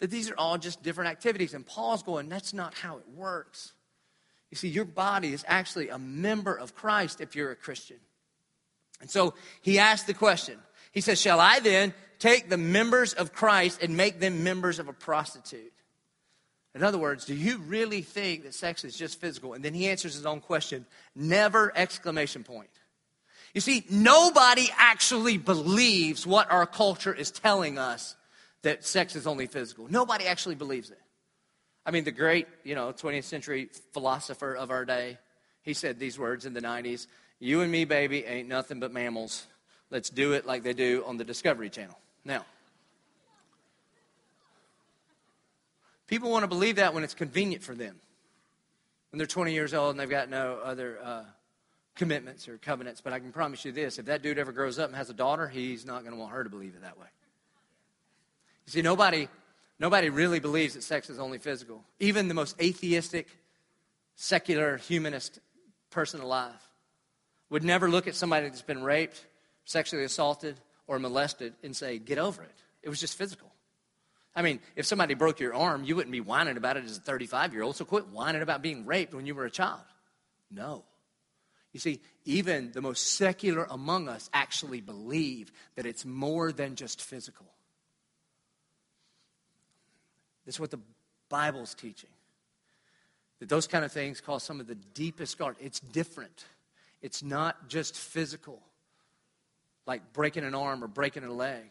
That 0.00 0.10
these 0.10 0.28
are 0.28 0.36
all 0.36 0.58
just 0.58 0.82
different 0.82 1.12
activities, 1.12 1.54
and 1.54 1.64
Paul's 1.64 2.02
going, 2.02 2.28
that's 2.28 2.52
not 2.52 2.74
how 2.74 2.96
it 2.96 3.04
works. 3.14 3.72
You 4.50 4.56
see, 4.56 4.66
your 4.66 4.84
body 4.84 5.32
is 5.32 5.44
actually 5.46 5.90
a 5.90 5.98
member 6.00 6.52
of 6.52 6.74
Christ 6.74 7.20
if 7.20 7.36
you're 7.36 7.52
a 7.52 7.56
Christian. 7.56 7.98
And 9.00 9.08
so 9.08 9.34
he 9.60 9.78
asked 9.78 10.08
the 10.08 10.14
question, 10.14 10.58
he 10.90 11.00
says, 11.00 11.20
Shall 11.20 11.38
I 11.38 11.60
then 11.60 11.94
take 12.22 12.48
the 12.48 12.56
members 12.56 13.14
of 13.14 13.32
Christ 13.32 13.82
and 13.82 13.96
make 13.96 14.20
them 14.20 14.44
members 14.44 14.78
of 14.78 14.88
a 14.88 14.92
prostitute? 14.92 15.72
In 16.74 16.82
other 16.82 16.96
words, 16.96 17.24
do 17.24 17.34
you 17.34 17.58
really 17.58 18.00
think 18.00 18.44
that 18.44 18.54
sex 18.54 18.84
is 18.84 18.96
just 18.96 19.20
physical? 19.20 19.52
And 19.54 19.64
then 19.64 19.74
he 19.74 19.88
answers 19.88 20.14
his 20.14 20.24
own 20.24 20.40
question, 20.40 20.86
never 21.16 21.72
exclamation 21.76 22.44
point. 22.44 22.70
You 23.54 23.60
see, 23.60 23.84
nobody 23.90 24.68
actually 24.78 25.36
believes 25.36 26.26
what 26.26 26.50
our 26.50 26.64
culture 26.64 27.12
is 27.12 27.30
telling 27.30 27.76
us 27.76 28.16
that 28.62 28.84
sex 28.84 29.16
is 29.16 29.26
only 29.26 29.46
physical. 29.46 29.90
Nobody 29.90 30.26
actually 30.26 30.54
believes 30.54 30.90
it. 30.90 31.00
I 31.84 31.90
mean, 31.90 32.04
the 32.04 32.12
great, 32.12 32.46
you 32.62 32.76
know, 32.76 32.92
20th 32.92 33.24
century 33.24 33.68
philosopher 33.92 34.54
of 34.54 34.70
our 34.70 34.84
day, 34.84 35.18
he 35.62 35.74
said 35.74 35.98
these 35.98 36.18
words 36.18 36.46
in 36.46 36.54
the 36.54 36.62
90s 36.62 37.08
You 37.40 37.60
and 37.62 37.70
me, 37.70 37.84
baby, 37.84 38.24
ain't 38.24 38.48
nothing 38.48 38.78
but 38.78 38.92
mammals. 38.92 39.46
Let's 39.90 40.08
do 40.08 40.32
it 40.32 40.46
like 40.46 40.62
they 40.62 40.72
do 40.72 41.04
on 41.06 41.18
the 41.18 41.24
Discovery 41.24 41.68
Channel. 41.68 41.98
Now, 42.24 42.44
people 46.06 46.30
want 46.30 46.44
to 46.44 46.48
believe 46.48 46.76
that 46.76 46.94
when 46.94 47.04
it's 47.04 47.14
convenient 47.14 47.62
for 47.62 47.74
them. 47.74 47.96
When 49.10 49.18
they're 49.18 49.26
20 49.26 49.52
years 49.52 49.74
old 49.74 49.90
and 49.90 50.00
they've 50.00 50.08
got 50.08 50.30
no 50.30 50.58
other 50.62 50.98
uh, 51.02 51.24
commitments 51.96 52.48
or 52.48 52.58
covenants. 52.58 53.00
But 53.00 53.12
I 53.12 53.18
can 53.18 53.32
promise 53.32 53.64
you 53.64 53.72
this 53.72 53.98
if 53.98 54.06
that 54.06 54.22
dude 54.22 54.38
ever 54.38 54.52
grows 54.52 54.78
up 54.78 54.88
and 54.88 54.96
has 54.96 55.10
a 55.10 55.14
daughter, 55.14 55.48
he's 55.48 55.84
not 55.84 56.02
going 56.02 56.12
to 56.12 56.18
want 56.18 56.32
her 56.32 56.44
to 56.44 56.50
believe 56.50 56.74
it 56.74 56.82
that 56.82 56.98
way. 56.98 57.06
You 58.66 58.72
see, 58.72 58.82
nobody, 58.82 59.28
nobody 59.78 60.08
really 60.08 60.40
believes 60.40 60.74
that 60.74 60.82
sex 60.82 61.10
is 61.10 61.18
only 61.18 61.38
physical. 61.38 61.82
Even 62.00 62.28
the 62.28 62.34
most 62.34 62.60
atheistic, 62.60 63.28
secular, 64.14 64.76
humanist 64.76 65.40
person 65.90 66.20
alive 66.20 66.52
would 67.50 67.64
never 67.64 67.90
look 67.90 68.06
at 68.06 68.14
somebody 68.14 68.48
that's 68.48 68.62
been 68.62 68.82
raped, 68.82 69.26
sexually 69.64 70.04
assaulted, 70.04 70.58
or 70.86 70.98
molested 70.98 71.54
and 71.62 71.76
say, 71.76 71.98
get 71.98 72.18
over 72.18 72.42
it. 72.42 72.54
It 72.82 72.88
was 72.88 73.00
just 73.00 73.16
physical. 73.16 73.50
I 74.34 74.42
mean, 74.42 74.60
if 74.76 74.86
somebody 74.86 75.14
broke 75.14 75.40
your 75.40 75.54
arm, 75.54 75.84
you 75.84 75.94
wouldn't 75.94 76.12
be 76.12 76.20
whining 76.20 76.56
about 76.56 76.76
it 76.76 76.84
as 76.84 76.96
a 76.96 77.00
35 77.00 77.52
year 77.52 77.62
old, 77.62 77.76
so 77.76 77.84
quit 77.84 78.08
whining 78.08 78.42
about 78.42 78.62
being 78.62 78.86
raped 78.86 79.14
when 79.14 79.26
you 79.26 79.34
were 79.34 79.44
a 79.44 79.50
child. 79.50 79.82
No. 80.50 80.84
You 81.72 81.80
see, 81.80 82.00
even 82.24 82.72
the 82.72 82.82
most 82.82 83.16
secular 83.16 83.66
among 83.70 84.08
us 84.08 84.28
actually 84.32 84.80
believe 84.80 85.52
that 85.76 85.86
it's 85.86 86.04
more 86.04 86.52
than 86.52 86.76
just 86.76 87.02
physical. 87.02 87.46
This 90.44 90.56
is 90.56 90.60
what 90.60 90.70
the 90.70 90.80
Bible's 91.28 91.74
teaching. 91.74 92.10
That 93.38 93.48
those 93.48 93.66
kind 93.66 93.84
of 93.84 93.92
things 93.92 94.20
cause 94.20 94.42
some 94.42 94.60
of 94.60 94.66
the 94.66 94.74
deepest 94.74 95.32
scars. 95.32 95.56
It's 95.60 95.80
different. 95.80 96.44
It's 97.00 97.22
not 97.22 97.68
just 97.68 97.96
physical, 97.96 98.60
like 99.86 100.12
breaking 100.12 100.44
an 100.44 100.54
arm 100.54 100.82
or 100.82 100.88
breaking 100.88 101.24
a 101.24 101.32
leg. 101.32 101.70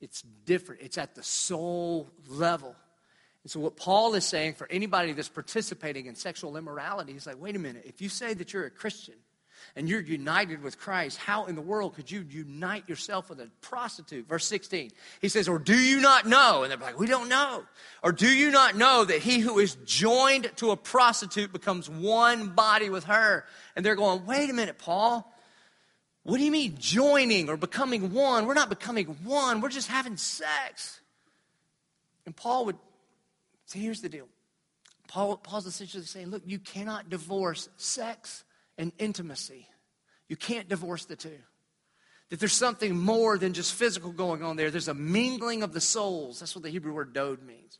It's 0.00 0.22
different. 0.44 0.82
It's 0.82 0.98
at 0.98 1.14
the 1.14 1.22
soul 1.22 2.10
level. 2.28 2.74
And 3.42 3.50
so, 3.50 3.60
what 3.60 3.76
Paul 3.76 4.14
is 4.14 4.24
saying 4.24 4.54
for 4.54 4.66
anybody 4.70 5.12
that's 5.12 5.28
participating 5.28 6.06
in 6.06 6.14
sexual 6.14 6.56
immorality, 6.56 7.12
he's 7.12 7.26
like, 7.26 7.40
wait 7.40 7.56
a 7.56 7.58
minute, 7.58 7.84
if 7.86 8.00
you 8.00 8.08
say 8.08 8.34
that 8.34 8.52
you're 8.52 8.64
a 8.64 8.70
Christian, 8.70 9.14
and 9.76 9.88
you're 9.88 10.00
united 10.00 10.62
with 10.62 10.78
Christ, 10.78 11.18
how 11.18 11.46
in 11.46 11.54
the 11.54 11.60
world 11.60 11.94
could 11.94 12.10
you 12.10 12.24
unite 12.28 12.88
yourself 12.88 13.28
with 13.28 13.40
a 13.40 13.50
prostitute? 13.60 14.28
Verse 14.28 14.44
16, 14.46 14.90
he 15.20 15.28
says, 15.28 15.48
Or 15.48 15.58
do 15.58 15.76
you 15.76 16.00
not 16.00 16.26
know? 16.26 16.62
And 16.62 16.70
they're 16.70 16.78
like, 16.78 16.98
We 16.98 17.06
don't 17.06 17.28
know. 17.28 17.64
Or 18.02 18.12
do 18.12 18.28
you 18.28 18.50
not 18.50 18.76
know 18.76 19.04
that 19.04 19.20
he 19.20 19.40
who 19.40 19.58
is 19.58 19.74
joined 19.84 20.50
to 20.56 20.70
a 20.70 20.76
prostitute 20.76 21.52
becomes 21.52 21.88
one 21.88 22.50
body 22.50 22.90
with 22.90 23.04
her? 23.04 23.44
And 23.74 23.84
they're 23.84 23.96
going, 23.96 24.26
Wait 24.26 24.50
a 24.50 24.52
minute, 24.52 24.78
Paul. 24.78 25.30
What 26.24 26.38
do 26.38 26.44
you 26.44 26.50
mean 26.50 26.76
joining 26.78 27.50
or 27.50 27.56
becoming 27.56 28.12
one? 28.12 28.46
We're 28.46 28.54
not 28.54 28.70
becoming 28.70 29.06
one, 29.24 29.60
we're 29.60 29.68
just 29.68 29.88
having 29.88 30.16
sex. 30.16 31.00
And 32.26 32.34
Paul 32.34 32.66
would 32.66 32.76
say, 33.66 33.78
Here's 33.78 34.00
the 34.00 34.08
deal. 34.08 34.26
Paul, 35.06 35.36
Paul's 35.36 35.66
essentially 35.66 36.02
saying, 36.04 36.28
Look, 36.28 36.42
you 36.46 36.58
cannot 36.58 37.10
divorce 37.10 37.68
sex 37.76 38.42
and 38.78 38.90
intimacy. 38.98 39.68
You 40.28 40.36
can't 40.36 40.68
divorce 40.68 41.04
the 41.04 41.16
two. 41.16 41.38
That 42.30 42.40
there's 42.40 42.54
something 42.54 42.98
more 42.98 43.36
than 43.36 43.52
just 43.52 43.74
physical 43.74 44.10
going 44.10 44.42
on 44.42 44.56
there. 44.56 44.70
There's 44.70 44.88
a 44.88 44.94
mingling 44.94 45.62
of 45.62 45.74
the 45.74 45.80
souls. 45.80 46.40
That's 46.40 46.56
what 46.56 46.64
the 46.64 46.70
Hebrew 46.70 46.94
word 46.94 47.12
dode 47.12 47.42
means. 47.42 47.78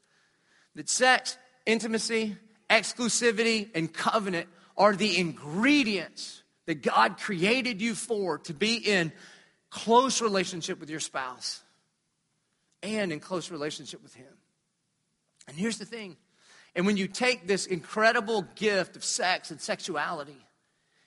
That 0.74 0.90
sex, 0.90 1.38
intimacy, 1.64 2.36
exclusivity, 2.68 3.70
and 3.74 3.92
covenant 3.92 4.48
are 4.76 4.94
the 4.94 5.18
ingredients 5.18 6.43
that 6.66 6.82
God 6.82 7.18
created 7.18 7.80
you 7.80 7.94
for 7.94 8.38
to 8.38 8.54
be 8.54 8.76
in 8.76 9.12
close 9.70 10.22
relationship 10.22 10.80
with 10.80 10.90
your 10.90 11.00
spouse 11.00 11.62
and 12.82 13.12
in 13.12 13.20
close 13.20 13.50
relationship 13.50 14.02
with 14.02 14.14
Him. 14.14 14.32
And 15.48 15.56
here's 15.56 15.78
the 15.78 15.84
thing. 15.84 16.16
And 16.74 16.86
when 16.86 16.96
you 16.96 17.06
take 17.06 17.46
this 17.46 17.66
incredible 17.66 18.42
gift 18.56 18.96
of 18.96 19.04
sex 19.04 19.50
and 19.50 19.60
sexuality 19.60 20.36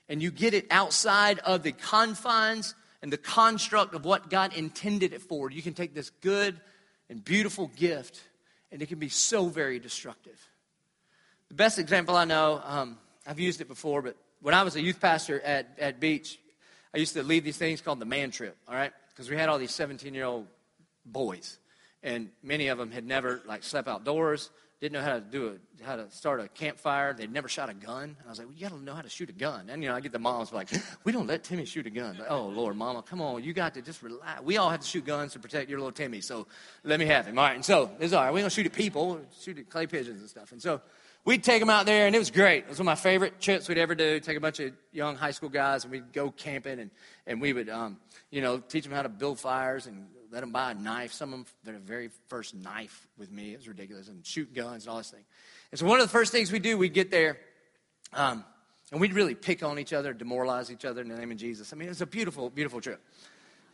and 0.07 0.21
you 0.21 0.31
get 0.31 0.53
it 0.53 0.65
outside 0.71 1.39
of 1.39 1.63
the 1.63 1.71
confines 1.71 2.75
and 3.01 3.11
the 3.11 3.17
construct 3.17 3.93
of 3.93 4.05
what 4.05 4.29
God 4.29 4.55
intended 4.55 5.13
it 5.13 5.21
for, 5.21 5.51
you 5.51 5.61
can 5.61 5.73
take 5.73 5.93
this 5.93 6.09
good 6.21 6.59
and 7.09 7.23
beautiful 7.23 7.67
gift 7.75 8.21
and 8.71 8.81
it 8.81 8.87
can 8.87 8.99
be 8.99 9.09
so 9.09 9.47
very 9.47 9.79
destructive. 9.79 10.39
The 11.49 11.55
best 11.55 11.79
example 11.79 12.15
I 12.15 12.25
know, 12.25 12.61
um, 12.63 12.97
I've 13.25 13.39
used 13.39 13.61
it 13.61 13.67
before, 13.67 14.01
but 14.01 14.17
when 14.41 14.53
I 14.53 14.63
was 14.63 14.75
a 14.75 14.81
youth 14.81 14.99
pastor 14.99 15.41
at, 15.41 15.67
at 15.79 15.99
Beach, 15.99 16.39
I 16.93 16.97
used 16.97 17.13
to 17.13 17.23
lead 17.23 17.43
these 17.43 17.57
things 17.57 17.81
called 17.81 17.99
the 17.99 18.05
man 18.05 18.31
trip, 18.31 18.57
all 18.67 18.75
right? 18.75 18.91
Because 19.09 19.29
we 19.29 19.35
had 19.35 19.49
all 19.49 19.57
these 19.57 19.73
17 19.73 20.13
year 20.13 20.25
old 20.25 20.47
boys, 21.05 21.57
and 22.03 22.29
many 22.43 22.67
of 22.67 22.77
them 22.77 22.91
had 22.91 23.05
never 23.05 23.41
like 23.45 23.63
slept 23.63 23.87
outdoors, 23.87 24.49
didn't 24.79 24.93
know 24.93 25.01
how 25.01 25.15
to 25.15 25.21
do 25.21 25.47
a, 25.47 25.83
how 25.83 25.95
to 25.95 26.09
start 26.11 26.39
a 26.39 26.47
campfire. 26.47 27.11
They'd 27.13 27.31
never 27.31 27.47
shot 27.47 27.69
a 27.69 27.73
gun. 27.73 28.03
And 28.03 28.15
I 28.27 28.29
was 28.29 28.37
like, 28.37 28.47
well, 28.47 28.55
you 28.55 28.61
got 28.61 28.75
to 28.75 28.83
know 28.83 28.93
how 28.93 29.01
to 29.01 29.09
shoot 29.09 29.29
a 29.29 29.33
gun. 29.33 29.69
And 29.69 29.81
you 29.81 29.89
know, 29.89 29.95
I 29.95 30.01
get 30.01 30.11
the 30.11 30.19
moms 30.19 30.53
like, 30.53 30.69
we 31.03 31.11
don't 31.11 31.25
let 31.25 31.43
Timmy 31.43 31.65
shoot 31.65 31.87
a 31.87 31.89
gun. 31.89 32.17
Like, 32.19 32.29
oh 32.29 32.45
Lord, 32.47 32.75
Mama, 32.75 33.01
come 33.01 33.21
on, 33.21 33.43
you 33.43 33.53
got 33.53 33.73
to 33.73 33.81
just 33.81 34.03
relax. 34.03 34.41
We 34.43 34.57
all 34.57 34.69
have 34.69 34.81
to 34.81 34.87
shoot 34.87 35.05
guns 35.05 35.33
to 35.33 35.39
protect 35.39 35.69
your 35.69 35.79
little 35.79 35.91
Timmy, 35.91 36.21
so 36.21 36.45
let 36.83 36.99
me 36.99 37.07
have 37.07 37.25
him. 37.25 37.39
All 37.39 37.45
right, 37.45 37.55
and 37.55 37.65
so 37.65 37.89
it's 37.99 38.13
all 38.13 38.23
right. 38.23 38.33
We 38.33 38.41
don't 38.41 38.51
shoot 38.51 38.67
at 38.67 38.73
people, 38.73 39.19
shoot 39.41 39.57
at 39.57 39.69
clay 39.69 39.87
pigeons 39.87 40.21
and 40.21 40.29
stuff. 40.29 40.51
And 40.51 40.61
so 40.61 40.81
we'd 41.25 41.43
take 41.43 41.59
them 41.59 41.69
out 41.69 41.85
there, 41.85 42.07
and 42.07 42.15
it 42.15 42.19
was 42.19 42.31
great. 42.31 42.63
It 42.63 42.69
was 42.69 42.79
one 42.79 42.87
of 42.87 42.91
my 42.91 42.95
favorite 42.95 43.39
trips 43.39 43.67
we'd 43.67 43.77
ever 43.77 43.95
do. 43.95 44.19
Take 44.19 44.37
a 44.37 44.41
bunch 44.41 44.59
of 44.59 44.73
young 44.91 45.15
high 45.15 45.31
school 45.31 45.49
guys, 45.49 45.83
and 45.83 45.91
we'd 45.91 46.13
go 46.13 46.31
camping, 46.31 46.79
and 46.79 46.91
and 47.25 47.41
we 47.41 47.53
would, 47.53 47.69
um, 47.69 47.97
you 48.31 48.41
know, 48.41 48.59
teach 48.59 48.83
them 48.83 48.93
how 48.93 49.03
to 49.03 49.09
build 49.09 49.39
fires 49.39 49.85
and 49.87 50.07
let 50.31 50.41
them 50.41 50.51
buy 50.51 50.71
a 50.71 50.73
knife. 50.73 51.13
Some 51.13 51.33
of 51.33 51.39
them, 51.39 51.45
their 51.63 51.79
very 51.79 52.09
first 52.27 52.55
knife 52.55 53.07
with 53.17 53.31
me. 53.31 53.53
It 53.53 53.57
was 53.57 53.67
ridiculous. 53.67 54.07
And 54.07 54.25
shoot 54.25 54.53
guns 54.53 54.83
and 54.83 54.91
all 54.91 54.97
this 54.97 55.09
thing. 55.09 55.23
And 55.71 55.79
so 55.79 55.85
one 55.85 55.99
of 55.99 56.05
the 56.05 56.11
first 56.11 56.31
things 56.31 56.51
we 56.51 56.59
do, 56.59 56.77
we 56.77 56.89
get 56.89 57.11
there, 57.11 57.37
um, 58.13 58.43
and 58.91 59.01
we'd 59.01 59.13
really 59.13 59.35
pick 59.35 59.63
on 59.63 59.79
each 59.79 59.93
other, 59.93 60.13
demoralize 60.13 60.71
each 60.71 60.85
other 60.85 61.01
in 61.01 61.09
the 61.09 61.17
name 61.17 61.31
of 61.31 61.37
Jesus. 61.37 61.73
I 61.73 61.75
mean, 61.75 61.87
it 61.87 61.91
was 61.91 62.01
a 62.01 62.05
beautiful, 62.05 62.49
beautiful 62.49 62.81
trip. 62.81 63.01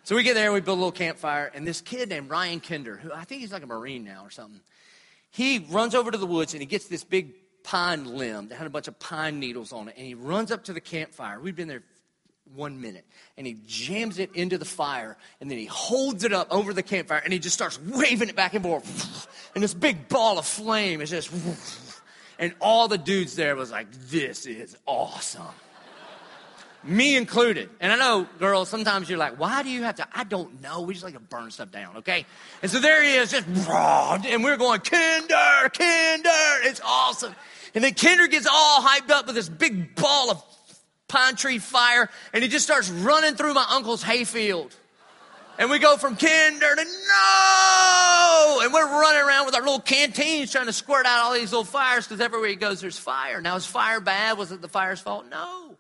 So 0.04 0.16
we 0.16 0.24
get 0.24 0.34
there, 0.34 0.46
and 0.46 0.54
we 0.54 0.60
build 0.60 0.78
a 0.78 0.82
little 0.82 0.92
campfire, 0.92 1.52
and 1.54 1.66
this 1.66 1.80
kid 1.80 2.10
named 2.10 2.30
Ryan 2.30 2.60
Kinder, 2.60 2.98
who 2.98 3.12
I 3.14 3.24
think 3.24 3.42
he's 3.42 3.54
like 3.54 3.64
a 3.64 3.68
Marine 3.68 4.04
now 4.04 4.26
or 4.26 4.30
something, 4.30 4.60
he 5.34 5.66
runs 5.70 5.94
over 5.96 6.12
to 6.12 6.18
the 6.18 6.26
woods 6.26 6.54
and 6.54 6.62
he 6.62 6.66
gets 6.66 6.88
this 6.88 7.04
big 7.04 7.34
pine 7.64 8.06
limb 8.06 8.48
that 8.50 8.56
had 8.56 8.68
a 8.68 8.70
bunch 8.70 8.88
of 8.88 8.98
pine 9.00 9.40
needles 9.40 9.74
on 9.74 9.88
it, 9.90 9.96
and 9.98 10.06
he 10.06 10.14
runs 10.14 10.52
up 10.52 10.64
to 10.66 10.74
the 10.74 10.82
campfire. 10.82 11.40
We'd 11.40 11.56
been 11.56 11.68
there 11.68 11.84
one 12.56 12.80
minute. 12.80 13.06
And 13.38 13.48
he 13.48 13.58
jams 13.66 14.20
it 14.20 14.30
into 14.36 14.58
the 14.58 14.66
fire, 14.66 15.18
and 15.42 15.50
then 15.50 15.58
he 15.58 15.66
holds 15.66 16.24
it 16.24 16.34
up 16.34 16.48
over 16.52 16.74
the 16.74 16.84
campfire, 16.84 17.22
and 17.24 17.34
he 17.34 17.40
just 17.40 17.56
starts 17.56 17.80
waving 17.82 18.30
it 18.30 18.36
back 18.36 18.54
and 18.54 18.64
forth. 18.64 19.28
And 19.56 19.64
this 19.64 19.74
big 19.74 20.08
ball 20.08 20.38
of 20.38 20.46
flame 20.46 21.02
is 21.02 21.10
just. 21.10 21.32
And 22.40 22.54
all 22.60 22.88
the 22.88 22.98
dudes 22.98 23.36
there 23.36 23.56
was 23.56 23.72
like, 23.72 23.88
this 24.10 24.46
is 24.46 24.76
awesome. 24.86 25.44
Me 26.86 27.16
included. 27.16 27.70
And 27.80 27.92
I 27.92 27.96
know, 27.96 28.28
girls, 28.40 28.68
sometimes 28.70 29.10
you're 29.10 29.18
like, 29.18 29.40
why 29.40 29.64
do 29.64 29.70
you 29.70 29.84
have 29.84 29.96
to? 29.96 30.08
I 30.14 30.24
don't 30.26 30.62
know. 30.62 30.82
We 30.82 30.94
just 30.94 31.06
like 31.06 31.14
to 31.14 31.20
burn 31.20 31.50
stuff 31.52 31.72
down, 31.72 31.98
okay? 31.98 32.26
And 32.62 32.70
so 32.70 32.80
there 32.80 33.04
he 33.04 33.16
is, 33.16 33.32
just 33.32 33.48
raw. 33.68 34.20
And 34.26 34.44
we're 34.44 34.58
going, 34.58 34.82
Kinder, 34.82 35.70
Kinder. 35.70 36.30
It's 36.64 36.82
awesome. 36.84 37.34
And 37.74 37.84
then 37.84 37.94
Kinder 37.94 38.28
gets 38.28 38.48
all 38.48 38.82
hyped 38.82 39.12
up 39.12 39.28
with 39.28 39.36
this 39.36 39.50
big 39.50 39.96
ball 39.96 40.32
of 40.32 40.44
pine 41.08 41.36
tree 41.36 41.60
fire, 41.60 42.10
and 42.34 42.44
he 42.44 42.50
just 42.50 42.66
starts 42.66 42.90
running 42.90 43.36
through 43.36 43.54
my 43.54 43.66
uncle's 43.70 44.04
hayfield. 44.04 44.76
And 45.60 45.70
we 45.70 45.78
go 45.78 45.98
from 45.98 46.16
kinder 46.16 46.76
to 46.76 46.84
no! 46.84 48.60
And 48.64 48.74
we're 48.74 48.88
running 48.88 49.22
around 49.22 49.46
with 49.46 49.54
our 49.54 49.62
little 49.62 49.80
canteens 49.80 50.52
trying 50.52 50.66
to 50.66 50.74
squirt 50.74 51.06
out 51.06 51.20
all 51.20 51.34
these 51.34 51.52
little 51.52 51.64
fires 51.64 52.08
because 52.08 52.20
everywhere 52.22 52.50
he 52.50 52.56
goes, 52.56 52.82
there's 52.82 52.98
fire. 52.98 53.40
Now, 53.40 53.56
is 53.56 53.66
fire 53.66 54.00
bad? 54.00 54.40
Was 54.40 54.52
it 54.52 54.62
the 54.62 54.68
fire's 54.68 55.00
fault? 55.00 55.26
No. 55.30 55.73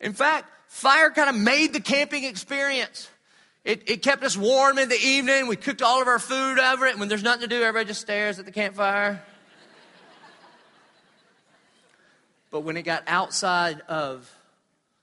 In 0.00 0.12
fact, 0.12 0.48
fire 0.68 1.10
kind 1.10 1.28
of 1.28 1.36
made 1.36 1.72
the 1.72 1.80
camping 1.80 2.24
experience. 2.24 3.08
It, 3.64 3.90
it 3.90 4.02
kept 4.02 4.24
us 4.24 4.36
warm 4.36 4.78
in 4.78 4.88
the 4.88 4.98
evening. 4.98 5.46
We 5.46 5.56
cooked 5.56 5.82
all 5.82 6.00
of 6.00 6.08
our 6.08 6.18
food 6.18 6.58
over 6.58 6.86
it. 6.86 6.98
When 6.98 7.08
there's 7.08 7.22
nothing 7.22 7.42
to 7.42 7.48
do, 7.48 7.62
everybody 7.62 7.88
just 7.88 8.00
stares 8.00 8.38
at 8.38 8.46
the 8.46 8.52
campfire. 8.52 9.22
but 12.50 12.60
when 12.60 12.78
it 12.78 12.82
got 12.82 13.04
outside 13.06 13.82
of 13.82 14.34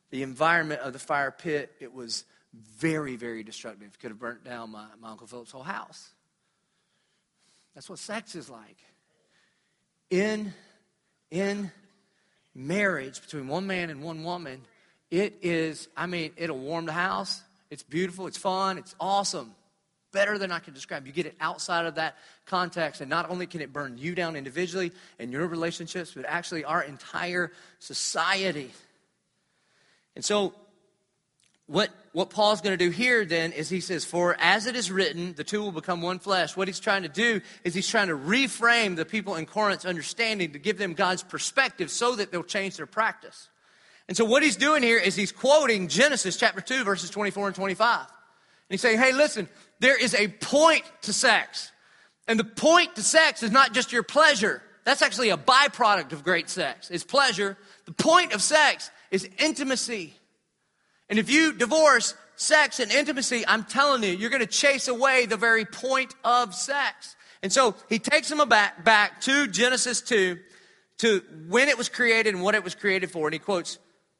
the 0.10 0.24
environment 0.24 0.82
of 0.82 0.93
the 0.93 1.00
fire 1.00 1.32
pit, 1.32 1.72
it 1.80 1.93
was 1.93 2.26
very, 2.80 3.16
very 3.16 3.43
destructive. 3.43 3.89
It 3.93 4.00
could 4.00 4.12
have 4.12 4.20
burnt 4.20 4.43
down 4.43 4.72
my, 4.72 4.86
my 5.00 5.10
Uncle 5.10 5.28
Philip's 5.28 5.52
whole 5.52 5.64
house. 5.64 6.10
That's 7.76 7.89
what 7.89 8.00
sex 8.00 8.34
is 8.34 8.50
like. 8.50 8.78
In, 10.10 10.54
in 11.30 11.72
marriage 12.56 13.22
between 13.22 13.48
one 13.48 13.68
man 13.68 13.91
and 13.91 14.02
one 14.02 14.24
woman, 14.24 14.62
it 15.10 15.38
is, 15.41 15.88
I 15.95 16.05
mean, 16.05 16.32
it'll 16.38 16.58
warm 16.58 16.86
the 16.86 16.93
house. 16.93 17.41
It's 17.70 17.84
beautiful, 17.84 18.28
it's 18.28 18.38
fun, 18.38 18.78
it's 18.78 18.95
awesome. 18.99 19.53
better 20.12 20.38
than 20.38 20.51
I 20.51 20.60
can 20.60 20.74
describe. 20.74 21.05
You 21.05 21.14
get 21.14 21.26
it 21.26 21.36
outside 21.39 21.86
of 21.86 21.95
that 21.95 22.16
context, 22.45 23.01
and 23.01 23.10
not 23.10 23.30
only 23.30 23.45
can 23.45 23.62
it 23.62 23.72
burn 23.72 23.97
you 23.97 24.16
down 24.16 24.36
individually 24.36 24.91
and 25.20 25.32
your 25.32 25.45
relationships, 25.47 26.14
but 26.16 26.26
actually 26.28 26.64
our 26.64 26.82
entire 26.82 27.51
society. 27.80 28.72
And 30.16 30.26
so, 30.26 30.53
what, 31.68 31.91
what 32.14 32.30
Paul's 32.30 32.62
going 32.62 32.76
to 32.78 32.84
do 32.84 32.89
here 32.89 33.26
then 33.26 33.51
is 33.51 33.70
he 33.70 33.82
says, 33.82 34.05
For 34.05 34.36
as 34.39 34.66
it 34.66 34.76
is 34.76 34.89
written, 34.89 35.34
the 35.34 35.43
two 35.43 35.62
will 35.62 35.74
become 35.74 36.01
one 36.01 36.20
flesh. 36.20 36.55
What 36.55 36.70
he's 36.70 36.80
trying 36.80 37.03
to 37.03 37.10
do 37.10 37.41
is 37.66 37.76
he's 37.76 37.89
trying 37.89 38.08
to 38.08 38.18
reframe 38.18 38.95
the 38.95 39.05
people 39.05 39.36
in 39.36 39.45
Corinth's 39.45 39.86
understanding 39.86 40.53
to 40.53 40.60
give 40.60 40.78
them 40.78 40.93
God's 40.93 41.24
perspective 41.24 41.91
so 41.91 42.16
that 42.16 42.32
they'll 42.32 42.43
change 42.43 42.78
their 42.78 42.86
practice. 42.86 43.49
And 44.08 44.16
so 44.16 44.24
what 44.26 44.41
he's 44.41 44.55
doing 44.55 44.84
here 44.84 44.97
is 44.97 45.16
he's 45.16 45.32
quoting 45.32 45.88
Genesis 45.89 46.38
chapter 46.38 46.62
2, 46.62 46.84
verses 46.84 47.10
24 47.10 47.47
and 47.47 47.55
25. 47.55 47.99
And 47.99 48.08
he's 48.70 48.82
saying, 48.82 48.99
hey, 48.99 49.12
listen, 49.14 49.49
there 49.80 49.97
is 50.01 50.14
a 50.14 50.28
point 50.28 50.84
to 51.03 51.14
sex. 51.14 51.72
And 52.28 52.39
the 52.39 52.45
point 52.45 52.95
to 52.95 53.01
sex 53.03 53.43
is 53.43 53.51
not 53.51 53.74
just 53.74 53.91
your 53.91 54.03
pleasure. 54.03 54.62
That's 54.84 55.01
actually 55.01 55.30
a 55.30 55.38
byproduct 55.38 56.14
of 56.14 56.24
great 56.24 56.49
sex. 56.49 56.89
It's 56.89 57.03
pleasure. 57.03 57.58
The 57.86 57.91
point 57.91 58.34
of 58.34 58.41
sex 58.41 58.89
is 59.12 59.28
intimacy. 59.39 60.14
And 61.10 61.20
if 61.20 61.30
you 61.30 61.53
divorce 61.53 62.14
sex 62.36 62.80
and 62.80 62.91
intimacy, 62.91 63.43
I'm 63.47 63.64
telling 63.64 64.03
you, 64.03 64.12
you're 64.12 64.30
going 64.30 64.41
to 64.41 64.45
chase 64.45 64.88
away 64.88 65.26
the 65.26 65.38
very 65.38 65.66
point 65.66 66.16
of 66.24 66.53
sex. 66.53 67.16
And 67.43 67.51
so 67.51 67.76
he 67.89 67.99
takes 67.99 68.30
them 68.30 68.47
back, 68.47 68.84
back 68.84 69.22
to 69.22 69.47
Genesis 69.47 70.01
2, 70.01 70.38
to 70.99 71.22
when 71.47 71.68
it 71.70 71.78
was 71.78 71.89
created 71.89 72.34
and 72.34 72.43
what 72.43 72.55
it 72.55 72.64
was 72.64 72.76
created 72.76 73.12
for. 73.12 73.28
And 73.28 73.34
he 73.34 73.39
quotes 73.39 73.78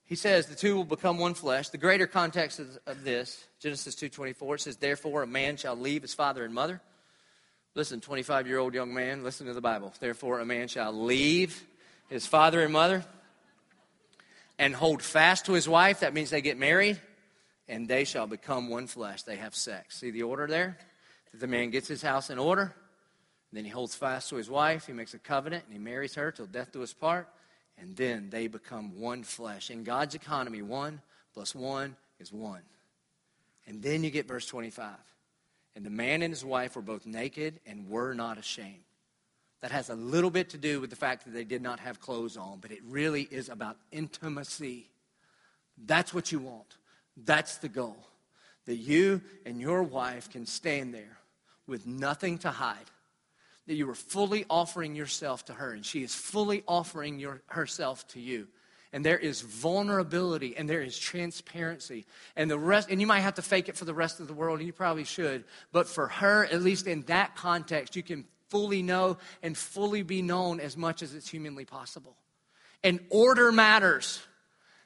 he 0.08 0.16
says 0.16 0.48
the 0.48 0.56
two 0.56 0.78
will 0.78 0.86
become 0.86 1.18
one 1.18 1.34
flesh. 1.34 1.70
The 1.70 1.78
greater 1.78 2.08
context 2.08 2.62
of, 2.86 3.04
this, 3.04 3.46
Genesis 3.60 3.94
2.24, 3.96 4.60
says, 4.62 4.78
Therefore 4.78 5.24
a 5.24 5.28
man 5.28 5.58
shall 5.58 5.76
leave 5.76 6.02
his 6.02 6.14
father 6.14 6.46
and 6.46 6.54
mother. 6.54 6.82
Listen, 7.76 8.00
25-year-old 8.00 8.74
young 8.74 8.94
man, 8.94 9.26
listen 9.26 9.48
to 9.48 9.54
the 9.54 9.62
Bible. 9.62 9.94
Therefore 10.00 10.40
a 10.40 10.46
man 10.46 10.70
shall 10.70 10.94
leave 10.94 11.62
his 12.10 12.26
father 12.26 12.64
and 12.64 12.72
mother 12.72 13.04
and 14.58 14.74
hold 14.74 15.04
fast 15.04 15.46
to 15.48 15.54
his 15.54 15.68
wife. 15.68 16.00
That 16.00 16.14
means 16.14 16.30
they 16.30 16.42
get 16.42 16.58
married. 16.58 17.00
And 17.68 17.86
they 17.86 18.06
shall 18.06 18.28
become 18.28 18.70
one 18.70 18.88
flesh. 18.88 19.24
They 19.24 19.36
have 19.36 19.54
sex. 19.54 19.98
See 20.00 20.12
the 20.12 20.24
order 20.24 20.48
there? 20.48 20.78
The 21.34 21.48
man 21.48 21.70
gets 21.70 21.90
his 21.90 22.02
house 22.02 22.30
in 22.30 22.40
order. 22.40 22.74
Then 23.52 23.66
he 23.66 23.70
holds 23.70 23.94
fast 23.94 24.30
to 24.30 24.38
his 24.38 24.50
wife. 24.50 24.88
He 24.88 24.94
makes 24.94 25.14
a 25.14 25.20
covenant 25.20 25.66
and 25.66 25.74
he 25.74 25.80
marries 25.80 26.16
her 26.16 26.32
till 26.32 26.46
death 26.46 26.72
do 26.72 26.82
us 26.82 26.94
part 26.94 27.28
and 27.80 27.96
then 27.96 28.30
they 28.30 28.48
become 28.48 29.00
one 29.00 29.24
flesh. 29.24 29.70
In 29.70 29.84
God's 29.84 30.16
economy, 30.16 30.62
one 30.62 31.02
plus 31.34 31.54
one 31.54 31.96
is 32.20 32.32
one. 32.32 32.64
And 33.68 33.82
then 33.82 34.04
you 34.04 34.10
get 34.10 34.28
verse 34.28 34.46
25. 34.46 34.90
And 35.76 35.86
the 35.86 35.92
man 35.92 36.24
and 36.24 36.34
his 36.34 36.44
wife 36.44 36.76
were 36.76 36.82
both 36.82 37.06
naked 37.06 37.60
and 37.66 37.88
were 37.88 38.14
not 38.14 38.38
ashamed. 38.38 38.84
That 39.62 39.72
has 39.72 39.90
a 39.90 39.96
little 39.96 40.30
bit 40.30 40.50
to 40.52 40.58
do 40.58 40.82
with 40.82 40.90
the 40.90 40.96
fact 40.96 41.26
that 41.26 41.34
they 41.34 41.44
did 41.44 41.62
not 41.62 41.80
have 41.80 42.00
clothes 42.00 42.38
on, 42.38 42.60
but 42.60 42.72
it 42.72 42.80
really 42.88 43.24
is 43.30 43.50
about 43.50 43.78
intimacy. 43.92 44.90
That's 45.86 46.14
what 46.14 46.32
you 46.32 46.40
want. 46.40 46.78
That's 47.16 47.58
the 47.58 47.70
goal. 47.70 47.98
That 48.66 48.76
you 48.76 49.22
and 49.46 49.60
your 49.62 49.84
wife 49.84 50.30
can 50.30 50.46
stand 50.46 50.94
there 50.94 51.18
with 51.68 51.86
nothing 51.86 52.38
to 52.40 52.52
hide 52.52 52.90
that 53.68 53.76
you 53.76 53.90
are 53.90 53.96
fully 53.96 54.46
offering 54.50 54.96
yourself 54.96 55.46
to 55.46 55.54
her, 55.54 55.72
and 55.72 55.86
she 55.86 56.02
is 56.02 56.16
fully 56.16 56.64
offering 56.68 57.20
your, 57.20 57.42
herself 57.48 58.08
to 58.10 58.20
you. 58.20 58.48
And 58.94 59.06
there 59.06 59.18
is 59.18 59.42
vulnerability 59.42 60.56
and 60.56 60.70
there 60.70 60.82
is 60.82 60.98
transparency. 60.98 62.06
And 62.38 62.50
the 62.50 62.58
rest, 62.58 62.90
and 62.90 63.02
you 63.02 63.08
might 63.08 63.20
have 63.20 63.36
to 63.36 63.42
fake 63.42 63.68
it 63.68 63.76
for 63.76 63.86
the 63.86 63.94
rest 63.94 64.22
of 64.22 64.28
the 64.28 64.34
world, 64.34 64.60
and 64.60 64.66
you 64.66 64.74
probably 64.74 65.04
should. 65.04 65.44
But 65.74 65.88
for 65.88 66.08
her, 66.08 66.46
at 66.46 66.62
least 66.62 66.88
in 66.88 67.02
that 67.04 67.36
context, 67.36 67.96
you 67.96 68.04
can 68.04 68.26
fully 68.50 68.82
know 68.82 69.18
and 69.44 69.58
fully 69.58 70.04
be 70.04 70.22
known 70.22 70.62
as 70.62 70.78
much 70.78 71.02
as 71.02 71.14
it's 71.14 71.30
humanly 71.30 71.66
possible. 71.66 72.16
And 72.82 73.02
order 73.10 73.52
matters. 73.52 74.22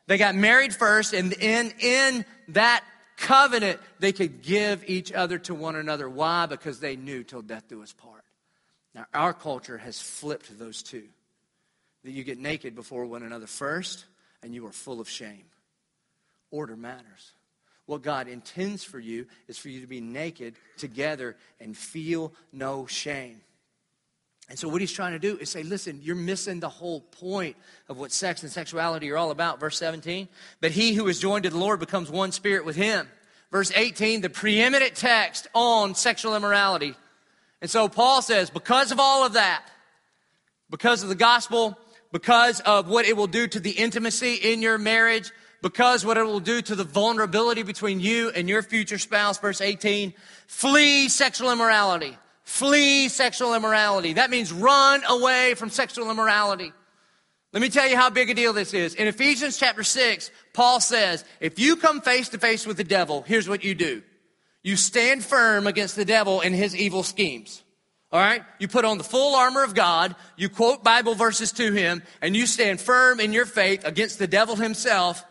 They 0.08 0.18
got 0.18 0.34
married 0.36 0.74
first, 0.74 1.14
and 1.14 1.32
in, 1.34 1.72
in 1.80 2.26
that 2.50 2.84
covenant, 3.18 3.80
they 4.00 4.12
could 4.12 4.42
give 4.42 4.84
each 4.88 5.12
other 5.12 5.38
to 5.40 5.54
one 5.54 5.76
another. 5.76 6.10
Why? 6.10 6.48
Because 6.48 6.80
they 6.80 6.96
knew 6.96 7.24
till 7.24 7.44
death 7.44 7.68
do 7.68 7.84
us 7.84 7.94
part. 7.94 8.21
Now, 8.94 9.06
our 9.14 9.34
culture 9.34 9.78
has 9.78 10.02
flipped 10.02 10.58
those 10.60 10.84
two. 10.84 11.06
That 12.04 12.12
you 12.12 12.24
get 12.24 12.40
naked 12.40 12.76
before 12.76 13.06
one 13.06 13.24
another 13.24 13.48
first, 13.48 14.06
and 14.42 14.54
you 14.54 14.66
are 14.66 14.72
full 14.72 15.00
of 15.00 15.08
shame. 15.08 15.46
Order 16.50 16.76
matters. 16.76 17.34
What 17.86 18.02
God 18.02 18.28
intends 18.28 18.84
for 18.84 19.00
you 19.00 19.28
is 19.48 19.58
for 19.58 19.70
you 19.70 19.82
to 19.82 19.88
be 19.88 20.02
naked 20.02 20.56
together 20.78 21.36
and 21.60 21.76
feel 21.76 22.34
no 22.52 22.86
shame. 22.86 23.42
And 24.50 24.60
so, 24.60 24.68
what 24.68 24.82
he's 24.82 24.92
trying 24.92 25.14
to 25.14 25.20
do 25.20 25.38
is 25.38 25.50
say, 25.50 25.64
listen, 25.64 26.00
you're 26.02 26.16
missing 26.16 26.60
the 26.60 26.70
whole 26.70 27.02
point 27.02 27.56
of 27.88 27.98
what 27.98 28.12
sex 28.12 28.44
and 28.44 28.52
sexuality 28.52 29.10
are 29.12 29.18
all 29.18 29.32
about. 29.32 29.60
Verse 29.60 29.78
17. 29.78 30.28
But 30.60 30.72
he 30.72 30.94
who 30.94 31.08
is 31.08 31.20
joined 31.20 31.44
to 31.44 31.50
the 31.50 31.58
Lord 31.58 31.80
becomes 31.80 32.12
one 32.12 32.32
spirit 32.32 32.66
with 32.66 32.76
him. 32.76 33.08
Verse 33.52 33.72
18, 33.74 34.22
the 34.22 34.30
preeminent 34.30 34.96
text 34.96 35.48
on 35.54 35.96
sexual 35.96 36.36
immorality. 36.36 36.96
And 37.62 37.70
so 37.70 37.88
Paul 37.88 38.22
says, 38.22 38.50
because 38.50 38.92
of 38.92 39.00
all 39.00 39.26
of 39.26 39.34
that, 39.34 39.64
because 40.70 41.04
of 41.04 41.10
the 41.10 41.16
gospel, 41.16 41.78
because 42.12 42.60
of 42.62 42.88
what 42.88 43.06
it 43.06 43.16
will 43.16 43.28
do 43.28 43.48
to 43.48 43.60
the 43.60 43.72
intimacy 43.72 44.36
in 44.36 44.62
your 44.62 44.78
marriage, 44.78 45.32
because 45.62 46.04
what 46.04 46.18
it 46.18 46.24
will 46.24 46.40
do 46.40 46.62
to 46.62 46.76
the 46.76 46.84
vulnerability 46.84 47.64
between 47.64 48.00
you 48.00 48.32
and 48.32 48.50
your 48.50 48.64
future 48.64 48.98
spouse, 48.98 49.38
verse 49.38 49.62
18, 49.62 50.14
flee 50.48 51.08
sexual 51.08 51.52
immorality. 51.52 52.18
Flee 52.44 53.08
sexual 53.10 53.54
immorality. 53.54 54.14
That 54.14 54.32
means 54.32 54.52
run 54.52 55.04
away 55.08 55.54
from 55.54 55.70
sexual 55.70 56.10
immorality. 56.10 56.74
Let 57.54 57.62
me 57.62 57.70
tell 57.70 57.88
you 57.88 57.96
how 57.96 58.10
big 58.10 58.30
a 58.30 58.34
deal 58.34 58.54
this 58.54 58.74
is. 58.74 58.96
In 58.96 59.08
Ephesians 59.08 59.58
chapter 59.58 59.84
6, 59.84 60.32
Paul 60.54 60.80
says, 60.80 61.24
if 61.40 61.60
you 61.60 61.76
come 61.76 62.02
face 62.02 62.30
to 62.30 62.40
face 62.40 62.66
with 62.66 62.78
the 62.78 62.84
devil, 62.84 63.22
here's 63.22 63.48
what 63.48 63.64
you 63.64 63.76
do. 63.76 64.02
You 64.64 64.76
stand 64.76 65.24
firm 65.24 65.68
against 65.68 65.96
the 65.96 66.06
devil 66.06 66.42
and 66.42 66.54
his 66.54 66.76
evil 66.76 67.04
schemes. 67.04 67.64
All 68.12 68.20
right? 68.20 68.44
You 68.60 68.68
put 68.68 68.86
on 68.86 68.98
the 68.98 69.04
full 69.04 69.36
armor 69.36 69.64
of 69.64 69.74
God, 69.74 70.16
you 70.36 70.50
quote 70.50 70.84
Bible 70.84 71.16
verses 71.16 71.52
to 71.54 71.72
him, 71.72 72.04
and 72.22 72.36
you 72.36 72.46
stand 72.46 72.82
firm 72.82 73.20
in 73.20 73.32
your 73.32 73.46
faith 73.46 73.86
against 73.86 74.20
the 74.20 74.28
devil 74.28 74.56
himself 74.56 75.24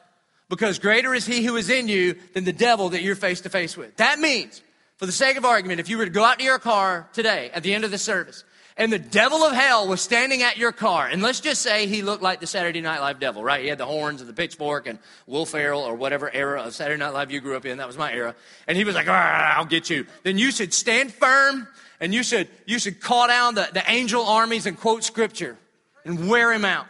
because 0.49 0.78
greater 0.78 1.14
is 1.14 1.26
he 1.26 1.45
who 1.45 1.57
is 1.57 1.70
in 1.70 1.89
you 1.89 2.16
than 2.35 2.45
the 2.45 2.53
devil 2.53 2.89
that 2.91 3.03
you're 3.03 3.14
face 3.14 3.43
to 3.43 3.51
face 3.51 3.76
with. 3.76 3.97
That 3.97 4.18
means, 4.18 4.62
for 4.97 5.07
the 5.07 5.12
sake 5.12 5.37
of 5.37 5.45
argument, 5.45 5.78
if 5.78 5.89
you 5.89 5.99
were 5.99 6.07
to 6.07 6.11
go 6.11 6.24
out 6.24 6.39
to 6.39 6.45
your 6.45 6.59
car 6.59 7.09
today 7.12 7.51
at 7.55 7.62
the 7.62 7.72
end 7.72 7.85
of 7.85 7.91
the 7.91 7.99
service 7.99 8.45
and 8.81 8.91
the 8.91 8.99
devil 8.99 9.45
of 9.45 9.53
hell 9.53 9.87
was 9.87 10.01
standing 10.01 10.43
at 10.43 10.57
your 10.57 10.72
car, 10.72 11.07
and 11.07 11.20
let's 11.20 11.41
just 11.41 11.61
say 11.61 11.87
he 11.87 12.01
looked 12.01 12.22
like 12.22 12.41
the 12.41 12.47
Saturday 12.47 12.81
Night 12.81 13.01
Live 13.01 13.20
devil, 13.20 13.45
right? 13.45 13.61
He 13.61 13.68
had 13.68 13.76
the 13.76 13.85
horns 13.85 14.22
and 14.22 14.28
the 14.28 14.33
pitchfork 14.33 14.87
and 14.87 14.99
Will 15.26 15.45
Ferrell 15.45 15.83
or 15.83 15.95
whatever 15.95 16.33
era 16.33 16.62
of 16.62 16.74
Saturday 16.74 16.99
Night 16.99 17.12
Live 17.12 17.31
you 17.31 17.43
grew 17.43 17.57
up 17.57 17.66
in. 17.66 17.76
That 17.76 17.87
was 17.87 17.99
my 17.99 18.11
era. 18.11 18.35
And 18.66 18.78
he 18.78 18.85
was 18.85 18.95
like, 18.95 19.07
ah, 19.07 19.59
I'll 19.59 19.66
get 19.66 19.91
you. 19.91 20.07
Then 20.22 20.39
you 20.39 20.51
should 20.51 20.72
stand 20.72 21.12
firm 21.12 21.68
and 22.01 22.14
you 22.14 22.22
should, 22.22 22.49
you 22.64 22.78
should 22.78 23.03
call 23.03 23.28
down 23.28 23.55
the, 23.55 23.68
the 23.70 23.83
angel 23.87 24.24
armies 24.24 24.64
and 24.64 24.81
quote 24.81 25.05
scripture 25.05 25.59
and 26.07 26.31
wear 26.31 26.51
him 26.51 26.64
out. 26.64 26.87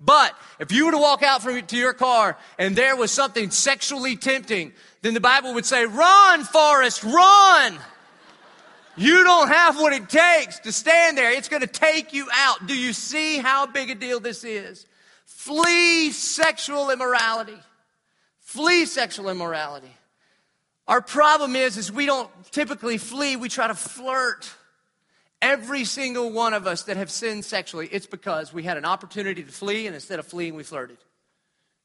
But 0.00 0.36
if 0.60 0.70
you 0.70 0.86
were 0.86 0.92
to 0.92 0.98
walk 0.98 1.24
out 1.24 1.42
from 1.42 1.60
to 1.60 1.76
your 1.76 1.94
car 1.94 2.38
and 2.60 2.76
there 2.76 2.94
was 2.94 3.10
something 3.10 3.50
sexually 3.50 4.14
tempting, 4.14 4.72
then 5.02 5.14
the 5.14 5.20
Bible 5.20 5.54
would 5.54 5.66
say, 5.66 5.84
run, 5.84 6.44
Forrest, 6.44 7.02
run. 7.02 7.76
You 8.98 9.22
don't 9.22 9.48
have 9.48 9.76
what 9.76 9.92
it 9.92 10.08
takes 10.08 10.58
to 10.60 10.72
stand 10.72 11.16
there. 11.16 11.30
It's 11.30 11.48
going 11.48 11.62
to 11.62 11.68
take 11.68 12.12
you 12.12 12.28
out. 12.32 12.66
Do 12.66 12.76
you 12.76 12.92
see 12.92 13.38
how 13.38 13.66
big 13.66 13.90
a 13.90 13.94
deal 13.94 14.18
this 14.18 14.42
is? 14.42 14.86
Flee 15.24 16.10
sexual 16.10 16.90
immorality. 16.90 17.56
Flee 18.40 18.86
sexual 18.86 19.28
immorality. 19.28 19.92
Our 20.88 21.00
problem 21.00 21.54
is, 21.54 21.76
is 21.76 21.92
we 21.92 22.06
don't 22.06 22.30
typically 22.50 22.98
flee, 22.98 23.36
we 23.36 23.48
try 23.48 23.68
to 23.68 23.74
flirt. 23.74 24.50
Every 25.40 25.84
single 25.84 26.32
one 26.32 26.54
of 26.54 26.66
us 26.66 26.84
that 26.84 26.96
have 26.96 27.10
sinned 27.10 27.44
sexually, 27.44 27.88
it's 27.92 28.06
because 28.06 28.52
we 28.52 28.64
had 28.64 28.76
an 28.76 28.84
opportunity 28.84 29.44
to 29.44 29.52
flee, 29.52 29.86
and 29.86 29.94
instead 29.94 30.18
of 30.18 30.26
fleeing, 30.26 30.54
we 30.54 30.64
flirted. 30.64 30.96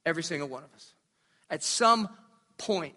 Every 0.05 0.23
single 0.23 0.47
one 0.47 0.63
of 0.63 0.73
us. 0.73 0.93
At 1.49 1.63
some 1.63 2.09
point, 2.57 2.95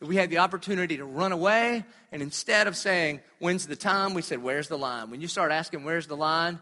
we 0.00 0.16
had 0.16 0.28
the 0.28 0.38
opportunity 0.38 0.98
to 0.98 1.04
run 1.04 1.32
away, 1.32 1.84
and 2.12 2.22
instead 2.22 2.66
of 2.66 2.76
saying, 2.76 3.20
When's 3.38 3.66
the 3.66 3.76
time? 3.76 4.14
we 4.14 4.22
said, 4.22 4.42
Where's 4.42 4.68
the 4.68 4.78
line? 4.78 5.10
When 5.10 5.20
you 5.20 5.28
start 5.28 5.52
asking, 5.52 5.84
Where's 5.84 6.06
the 6.06 6.16
line? 6.16 6.58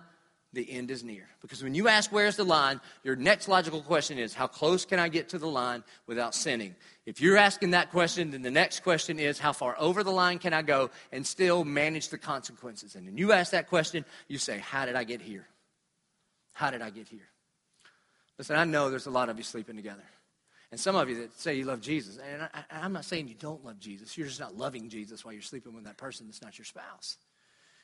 the 0.53 0.71
end 0.73 0.91
is 0.91 1.05
near. 1.05 1.29
Because 1.43 1.63
when 1.63 1.75
you 1.75 1.87
ask, 1.87 2.11
Where's 2.11 2.37
the 2.37 2.45
line? 2.45 2.81
your 3.05 3.15
next 3.15 3.47
logical 3.47 3.83
question 3.83 4.19
is, 4.19 4.35
How 4.35 4.47
close 4.47 4.85
can 4.85 4.99
I 4.99 5.09
get 5.09 5.29
to 5.31 5.39
the 5.39 5.47
line 5.47 5.85
without 6.07 6.35
sinning? 6.35 6.75
If 7.05 7.21
you're 7.21 7.37
asking 7.37 7.73
that 7.73 7.91
question, 7.91 8.33
then 8.33 8.43
the 8.43 8.51
next 8.51 8.81
question 8.83 9.21
is, 9.21 9.39
How 9.39 9.53
far 9.53 9.77
over 9.79 10.03
the 10.03 10.11
line 10.11 10.39
can 10.39 10.53
I 10.53 10.63
go 10.63 10.91
and 11.13 11.25
still 11.27 11.65
manage 11.65 12.09
the 12.09 12.19
consequences? 12.19 12.97
And 12.97 13.07
when 13.07 13.19
you 13.19 13.33
ask 13.33 13.53
that 13.53 13.69
question, 13.69 14.05
you 14.29 14.39
say, 14.39 14.59
How 14.59 14.87
did 14.87 14.97
I 14.97 15.05
get 15.05 15.21
here? 15.21 15.47
How 16.55 16.71
did 16.71 16.83
I 16.83 16.91
get 16.91 17.07
here? 17.07 17.29
Listen, 18.39 18.57
I 18.57 18.65
know 18.65 18.91
there's 18.91 19.07
a 19.07 19.11
lot 19.11 19.29
of 19.29 19.39
you 19.39 19.45
sleeping 19.45 19.77
together. 19.77 20.03
And 20.71 20.81
some 20.81 20.97
of 20.97 21.09
you 21.09 21.17
that 21.17 21.39
say 21.39 21.55
you 21.55 21.65
love 21.65 21.81
Jesus, 21.81 22.19
and 22.19 22.49
I, 22.53 22.85
am 22.85 22.93
not 22.93 23.05
saying 23.05 23.29
you 23.29 23.37
don't 23.39 23.65
love 23.65 23.79
Jesus. 23.79 24.19
You're 24.19 24.27
just 24.27 24.41
not 24.41 24.57
loving 24.57 24.89
Jesus 24.89 25.25
while 25.25 25.33
you're 25.33 25.43
sleeping 25.43 25.75
with 25.75 25.85
that 25.85 25.97
person 25.97 26.27
that's 26.27 26.43
not 26.43 26.59
your 26.59 26.65
spouse. 26.65 27.19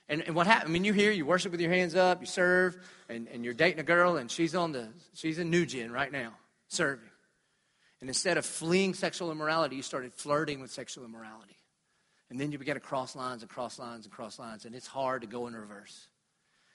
And, 0.08 0.22
and 0.22 0.34
what 0.34 0.46
happened? 0.46 0.70
I 0.70 0.72
mean, 0.72 0.84
you 0.84 0.92
here, 0.92 1.12
you 1.12 1.24
worship 1.24 1.52
with 1.52 1.60
your 1.60 1.70
hands 1.70 1.94
up, 1.94 2.20
you 2.20 2.26
serve, 2.26 2.76
and, 3.08 3.28
and 3.28 3.44
you're 3.44 3.54
dating 3.54 3.78
a 3.78 3.84
girl, 3.84 4.16
and 4.16 4.30
she's 4.30 4.54
on 4.54 4.72
the 4.72 4.88
she's 5.14 5.38
in 5.38 5.48
New 5.48 5.64
Gen 5.64 5.92
right 5.92 6.10
now, 6.10 6.32
serving. 6.68 7.08
And 8.00 8.10
instead 8.10 8.36
of 8.36 8.44
fleeing 8.44 8.94
sexual 8.94 9.30
immorality, 9.30 9.76
you 9.76 9.82
started 9.82 10.12
flirting 10.12 10.60
with 10.60 10.72
sexual 10.72 11.04
immorality. 11.04 11.56
And 12.30 12.40
then 12.40 12.50
you 12.50 12.58
began 12.58 12.74
to 12.74 12.80
cross 12.80 13.14
lines 13.14 13.42
and 13.42 13.50
cross 13.50 13.78
lines 13.78 14.06
and 14.06 14.12
cross 14.12 14.40
lines, 14.40 14.64
and 14.64 14.74
it's 14.74 14.88
hard 14.88 15.20
to 15.20 15.28
go 15.28 15.46
in 15.46 15.54
reverse. 15.54 16.08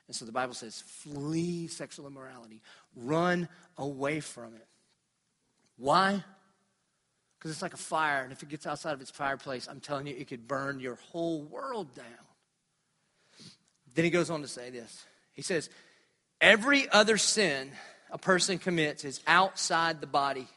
And 0.07 0.15
so 0.15 0.23
the 0.23 0.31
Bible 0.31 0.53
says, 0.53 0.81
flee 0.87 1.67
sexual 1.67 2.07
immorality, 2.07 2.61
run 2.95 3.49
away 3.77 4.21
from 4.21 4.55
it. 4.55 4.66
Why? 5.77 6.23
Because 7.37 7.51
it's 7.51 7.61
like 7.61 7.73
a 7.73 7.77
fire, 7.77 8.23
and 8.23 8.31
if 8.31 8.41
it 8.41 8.49
gets 8.49 8.65
outside 8.65 8.93
of 8.93 9.01
its 9.01 9.11
fireplace, 9.11 9.67
I'm 9.69 9.79
telling 9.79 10.07
you, 10.07 10.15
it 10.17 10.27
could 10.27 10.47
burn 10.47 10.79
your 10.79 10.95
whole 10.95 11.43
world 11.43 11.93
down. 11.93 12.05
Then 13.93 14.05
he 14.05 14.11
goes 14.11 14.29
on 14.29 14.41
to 14.41 14.47
say 14.47 14.69
this. 14.69 15.05
He 15.33 15.41
says, 15.41 15.69
Every 16.41 16.89
other 16.89 17.17
sin 17.17 17.71
a 18.11 18.17
person 18.17 18.57
commits 18.57 19.03
is 19.03 19.21
outside 19.27 20.01
the 20.01 20.07
body, 20.07 20.47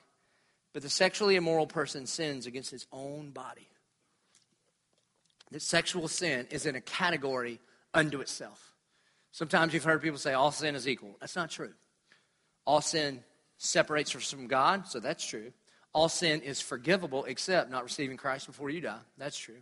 but 0.73 0.83
the 0.83 0.91
sexually 0.91 1.37
immoral 1.37 1.67
person 1.67 2.07
sins 2.07 2.47
against 2.47 2.71
his 2.71 2.87
own 2.93 3.31
body. 3.31 3.67
That 5.51 5.63
sexual 5.63 6.07
sin 6.07 6.47
is 6.51 6.65
in 6.65 6.77
a 6.77 6.81
category 6.81 7.59
unto 7.93 8.21
itself. 8.21 8.75
Sometimes 9.33 9.75
you've 9.75 9.85
heard 9.85 10.03
people 10.03 10.19
say 10.19 10.33
all 10.33 10.53
sin 10.53 10.75
is 10.75 10.87
equal. 10.87 11.17
That's 11.21 11.37
not 11.37 11.51
true. 11.51 11.73
All 12.65 12.81
sin 12.81 13.23
separates 13.63 14.17
us 14.17 14.31
from 14.31 14.47
God, 14.47 14.87
so 14.87 15.01
that's 15.01 15.25
true. 15.25 15.53
All 15.93 16.09
sin 16.09 16.41
is 16.41 16.63
forgivable 16.63 17.27
except 17.27 17.71
not 17.71 17.85
receiving 17.85 18.17
Christ 18.17 18.47
before 18.47 18.71
you 18.71 18.81
die. 18.81 19.01
That's 19.19 19.37
true. 19.37 19.59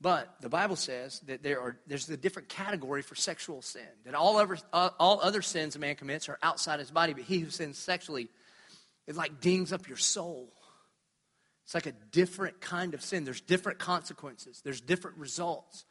But 0.00 0.34
the 0.40 0.48
Bible 0.48 0.74
says 0.74 1.20
that 1.26 1.42
there 1.42 1.60
are, 1.60 1.76
there's 1.86 2.08
a 2.08 2.16
different 2.16 2.48
category 2.48 3.02
for 3.02 3.14
sexual 3.14 3.62
sin. 3.62 3.86
That 4.04 4.14
all 4.14 4.36
other, 4.36 4.58
all 4.72 5.20
other 5.22 5.42
sins 5.42 5.76
a 5.76 5.78
man 5.78 5.94
commits 5.94 6.28
are 6.28 6.38
outside 6.42 6.80
his 6.80 6.90
body, 6.90 7.12
but 7.12 7.22
he 7.22 7.38
who 7.38 7.50
sins 7.50 7.78
sexually, 7.78 8.28
it 9.06 9.14
like 9.14 9.40
dings 9.40 9.72
up 9.72 9.86
your 9.86 9.98
soul. 9.98 10.52
It's 11.64 11.74
like 11.74 11.86
a 11.86 11.92
different 12.10 12.60
kind 12.60 12.94
of 12.94 13.02
sin. 13.02 13.24
There's 13.24 13.40
different 13.40 13.78
consequences, 13.78 14.60
there's 14.64 14.80
different 14.80 15.18
results. 15.18 15.84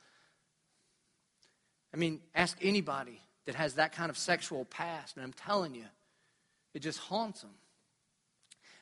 I 1.93 1.97
mean, 1.97 2.19
ask 2.35 2.57
anybody 2.61 3.21
that 3.45 3.55
has 3.55 3.75
that 3.75 3.93
kind 3.93 4.09
of 4.09 4.17
sexual 4.17 4.65
past, 4.65 5.15
and 5.15 5.23
I'm 5.23 5.33
telling 5.33 5.73
you, 5.73 5.85
it 6.73 6.79
just 6.79 6.99
haunts 6.99 7.41
them. 7.41 7.51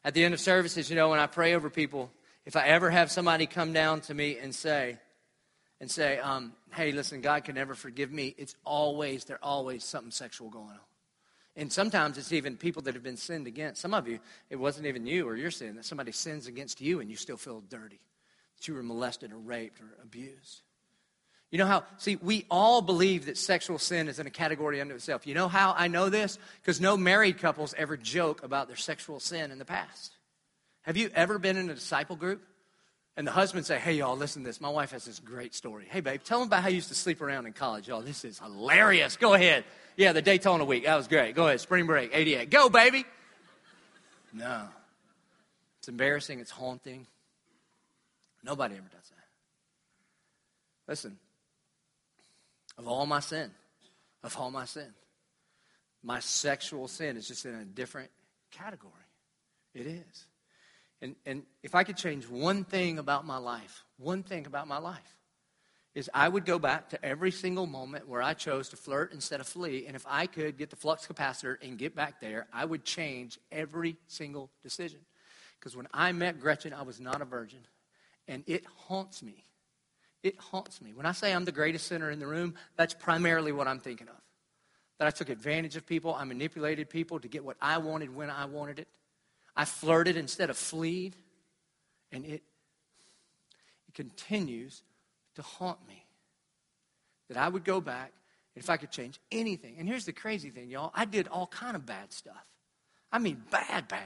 At 0.04 0.14
the 0.14 0.24
end 0.24 0.34
of 0.34 0.40
services, 0.40 0.90
you 0.90 0.96
know, 0.96 1.10
when 1.10 1.20
I 1.20 1.28
pray 1.28 1.54
over 1.54 1.70
people, 1.70 2.12
if 2.46 2.56
I 2.56 2.68
ever 2.68 2.90
have 2.90 3.12
somebody 3.12 3.46
come 3.46 3.74
down 3.74 4.02
to 4.02 4.14
me 4.14 4.38
and 4.38 4.54
say, 4.54 4.98
and 5.80 5.92
say, 5.92 6.18
um, 6.20 6.54
hey, 6.74 6.92
listen, 6.92 7.22
God 7.22 7.44
can 7.44 7.56
never 7.56 7.76
forgive 7.76 8.12
me, 8.12 8.34
it's 8.38 8.56
always, 8.64 9.26
there's 9.26 9.40
always 9.44 9.84
something 9.84 10.12
sexual 10.12 10.50
going 10.50 10.70
on. 10.70 10.80
And 11.56 11.74
sometimes 11.74 12.18
it's 12.18 12.32
even 12.34 12.56
people 12.56 12.84
that 12.84 12.94
have 12.94 13.04
been 13.04 13.18
sinned 13.18 13.48
against. 13.48 13.82
Some 13.82 13.94
of 13.94 14.08
you, 14.08 14.20
it 14.50 14.58
wasn't 14.58 14.86
even 14.86 15.08
you 15.08 15.28
or 15.28 15.36
your 15.36 15.52
sin, 15.52 15.76
that 15.76 15.86
somebody 15.86 16.12
sins 16.12 16.48
against 16.48 16.82
you 16.82 17.00
and 17.00 17.10
you 17.10 17.16
still 17.16 17.38
feel 17.38 17.62
dirty, 17.62 18.00
that 18.58 18.68
you 18.68 18.76
were 18.76 18.84
molested 18.84 19.32
or 19.32 19.38
raped 19.38 19.82
or 19.82 19.88
abused. 20.04 20.62
You 21.50 21.58
know 21.60 21.66
how, 21.66 21.84
see, 21.98 22.18
we 22.18 22.46
all 22.52 22.82
believe 22.82 23.28
that 23.28 23.38
sexual 23.38 23.80
sin 23.80 24.10
is 24.10 24.20
in 24.20 24.28
a 24.28 24.30
category 24.30 24.82
unto 24.82 24.96
itself. 24.96 25.26
You 25.26 25.34
know 25.34 25.48
how 25.48 25.74
I 25.78 25.88
know 25.88 26.10
this? 26.10 26.38
Because 26.62 26.82
no 26.82 26.98
married 26.98 27.38
couples 27.38 27.74
ever 27.78 27.96
joke 27.96 28.44
about 28.44 28.68
their 28.68 28.76
sexual 28.76 29.20
sin 29.22 29.52
in 29.52 29.58
the 29.58 29.66
past. 29.66 30.12
Have 30.82 30.98
you 30.98 31.10
ever 31.16 31.40
been 31.40 31.56
in 31.56 31.70
a 31.70 31.74
disciple 31.74 32.18
group? 32.18 32.42
And 33.16 33.26
the 33.26 33.32
husband 33.32 33.66
say, 33.66 33.80
hey, 33.80 33.94
y'all, 33.94 34.16
listen 34.16 34.44
to 34.44 34.48
this. 34.48 34.62
My 34.62 34.70
wife 34.70 34.92
has 34.92 35.06
this 35.06 35.20
great 35.20 35.56
story. 35.56 35.86
Hey, 35.90 36.02
babe, 36.02 36.22
tell 36.24 36.40
them 36.40 36.50
about 36.50 36.62
how 36.62 36.70
you 36.70 36.76
used 36.76 36.90
to 36.90 36.96
sleep 36.96 37.20
around 37.20 37.48
in 37.48 37.54
college. 37.54 37.88
Y'all, 37.88 38.02
this 38.02 38.24
is 38.24 38.38
hilarious. 38.38 39.18
Go 39.18 39.34
ahead. 39.34 39.64
Yeah, 39.96 40.14
the 40.14 40.22
Daytona 40.22 40.66
week. 40.66 40.84
That 40.84 40.96
was 40.96 41.08
great. 41.08 41.34
Go 41.34 41.48
ahead. 41.48 41.60
Spring 41.60 41.88
break, 41.88 42.12
88. 42.14 42.52
Go, 42.52 42.70
baby. 42.70 43.06
No. 44.34 44.68
It's 45.80 45.88
embarrassing. 45.88 46.40
It's 46.42 46.52
haunting. 46.52 47.08
Nobody 48.44 48.76
ever 48.76 48.84
does 48.84 49.10
that. 49.10 49.26
Listen, 50.88 51.18
of 52.78 52.88
all 52.88 53.06
my 53.06 53.20
sin, 53.20 53.52
of 54.24 54.36
all 54.38 54.52
my 54.52 54.66
sin. 54.66 54.94
My 56.04 56.20
sexual 56.20 56.88
sin 56.88 57.18
is 57.18 57.28
just 57.28 57.46
in 57.46 57.56
a 57.56 57.66
different 57.66 58.12
category. 58.52 58.94
It 59.74 59.88
is. 59.88 60.26
And, 61.02 61.16
and 61.26 61.44
if 61.64 61.76
I 61.76 61.84
could 61.84 61.98
change 61.98 62.28
one 62.28 62.64
thing 62.64 62.98
about 63.00 63.26
my 63.26 63.38
life, 63.38 63.84
one 63.98 64.24
thing 64.24 64.48
about 64.48 64.68
my 64.68 64.78
life, 64.78 65.18
is 65.94 66.10
I 66.14 66.30
would 66.30 66.46
go 66.46 66.60
back 66.60 66.90
to 66.90 67.04
every 67.04 67.32
single 67.32 67.66
moment 67.66 68.08
where 68.08 68.22
I 68.22 68.36
chose 68.36 68.70
to 68.70 68.76
flirt 68.76 69.14
instead 69.14 69.40
of 69.40 69.48
flee. 69.48 69.86
And 69.88 69.96
if 69.96 70.06
I 70.08 70.28
could 70.28 70.58
get 70.58 70.70
the 70.70 70.76
flux 70.76 71.08
capacitor 71.08 71.58
and 71.62 71.78
get 71.78 71.96
back 71.96 72.22
there, 72.22 72.46
I 72.54 72.66
would 72.66 72.84
change 72.84 73.40
every 73.52 73.98
single 74.06 74.52
decision. 74.62 75.00
Because 75.60 75.76
when 75.76 75.88
I 75.94 76.12
met 76.12 76.40
Gretchen, 76.40 76.72
I 76.72 76.84
was 76.84 77.00
not 77.00 77.22
a 77.22 77.26
virgin. 77.26 77.62
And 78.28 78.44
it 78.46 78.64
haunts 78.76 79.24
me 79.24 79.44
it 80.24 80.40
haunts 80.40 80.82
me. 80.82 80.94
When 80.94 81.06
I 81.06 81.12
say 81.12 81.34
I'm 81.34 81.46
the 81.46 81.52
greatest 81.52 81.88
sinner 81.88 82.10
in 82.10 82.20
the 82.20 82.28
room, 82.28 82.56
that's 82.76 82.94
primarily 82.94 83.52
what 83.52 83.68
I'm 83.68 83.80
thinking 83.80 84.08
of. 84.08 84.16
That 85.00 85.08
I 85.08 85.12
took 85.12 85.30
advantage 85.30 85.76
of 85.76 85.86
people, 85.86 86.16
I 86.16 86.24
manipulated 86.24 86.90
people 86.90 87.20
to 87.20 87.28
get 87.28 87.46
what 87.46 87.58
I 87.62 87.78
wanted 87.78 88.16
when 88.16 88.30
I 88.30 88.46
wanted 88.46 88.80
it. 88.80 88.88
I 89.56 89.66
flirted 89.66 90.18
instead 90.18 90.50
of 90.50 90.58
fleed. 90.58 91.16
And 92.12 92.26
it, 92.26 92.42
it 93.88 93.94
continues 93.94 94.82
to 95.36 95.42
haunt 95.42 95.80
me. 95.88 96.06
That 97.30 97.38
I 97.38 97.50
would 97.50 97.64
go 97.64 97.82
back, 97.82 98.14
if 98.56 98.70
I 98.70 98.78
could 98.78 98.92
change 98.92 99.20
anything. 99.32 99.76
And 99.78 99.88
here's 99.88 100.06
the 100.06 100.14
crazy 100.14 100.50
thing, 100.50 100.70
y'all. 100.70 100.92
I 100.96 101.06
did 101.06 101.28
all 101.28 101.48
kind 101.48 101.76
of 101.76 101.86
bad 101.86 102.12
stuff. 102.12 102.46
I 103.12 103.20
mean, 103.20 103.44
bad, 103.52 103.88
bad. 103.88 104.02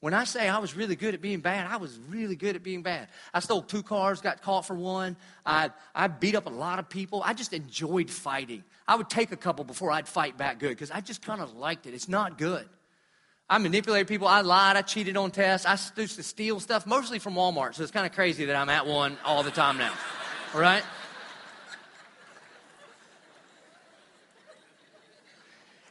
When 0.00 0.14
I 0.14 0.24
say 0.24 0.48
I 0.48 0.58
was 0.58 0.74
really 0.74 0.96
good 0.96 1.12
at 1.12 1.20
being 1.20 1.40
bad, 1.40 1.70
I 1.70 1.76
was 1.76 1.98
really 2.08 2.34
good 2.34 2.56
at 2.56 2.62
being 2.62 2.82
bad. 2.82 3.08
I 3.34 3.40
stole 3.40 3.60
two 3.60 3.82
cars, 3.82 4.22
got 4.22 4.40
caught 4.40 4.64
for 4.66 4.74
one. 4.74 5.16
I, 5.44 5.70
I 5.94 6.08
beat 6.08 6.34
up 6.34 6.46
a 6.46 6.50
lot 6.50 6.78
of 6.78 6.88
people. 6.88 7.22
I 7.22 7.34
just 7.34 7.52
enjoyed 7.52 8.08
fighting. 8.10 8.64
I 8.88 8.94
would 8.94 9.10
take 9.10 9.30
a 9.30 9.36
couple 9.36 9.64
before 9.64 9.90
I'd 9.90 10.08
fight 10.08 10.38
back 10.38 10.58
good 10.58 10.70
because 10.70 10.90
I 10.90 11.02
just 11.02 11.20
kind 11.20 11.42
of 11.42 11.54
liked 11.54 11.86
it. 11.86 11.92
It's 11.92 12.08
not 12.08 12.38
good. 12.38 12.66
I 13.48 13.58
manipulated 13.58 14.08
people. 14.08 14.26
I 14.26 14.40
lied. 14.40 14.76
I 14.76 14.82
cheated 14.82 15.18
on 15.18 15.32
tests. 15.32 15.66
I 15.66 15.76
used 16.00 16.16
to 16.16 16.22
steal 16.22 16.60
stuff, 16.60 16.86
mostly 16.86 17.18
from 17.18 17.34
Walmart. 17.34 17.74
So 17.74 17.82
it's 17.82 17.92
kind 17.92 18.06
of 18.06 18.12
crazy 18.12 18.46
that 18.46 18.56
I'm 18.56 18.70
at 18.70 18.86
one 18.86 19.18
all 19.24 19.42
the 19.42 19.50
time 19.50 19.76
now. 19.76 19.92
All 20.54 20.60
right? 20.60 20.84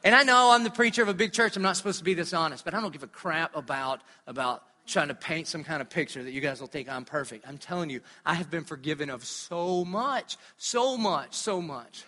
And 0.04 0.16
I 0.16 0.24
know 0.24 0.52
I'm 0.52 0.64
the 0.64 0.70
preacher 0.70 1.02
of 1.02 1.10
a 1.10 1.14
big 1.14 1.34
church. 1.34 1.58
I'm 1.58 1.64
not 1.64 1.76
supposed 1.76 2.00
to 2.00 2.06
be 2.06 2.14
this 2.14 2.34
honest, 2.34 2.64
but 2.64 2.74
I 2.74 2.82
don't 2.82 2.92
give 2.92 3.04
a 3.04 3.08
crap 3.08 3.56
about, 3.56 4.02
about 4.28 4.64
trying 4.88 5.10
to 5.10 5.16
paint 5.16 5.48
some 5.48 5.64
kind 5.64 5.82
of 5.82 5.90
picture 5.90 6.24
that 6.24 6.32
you 6.32 6.42
guys 6.42 6.62
will 6.62 6.68
think 6.68 6.90
I'm 6.90 7.06
perfect. 7.06 7.48
I'm 7.48 7.58
telling 7.58 7.90
you, 7.90 8.02
I 8.26 8.34
have 8.34 8.50
been 8.50 8.64
forgiven 8.64 9.10
of 9.10 9.26
so 9.26 9.84
much, 9.84 10.38
so 10.58 10.98
much, 10.98 11.36
so 11.36 11.62
much. 11.62 12.04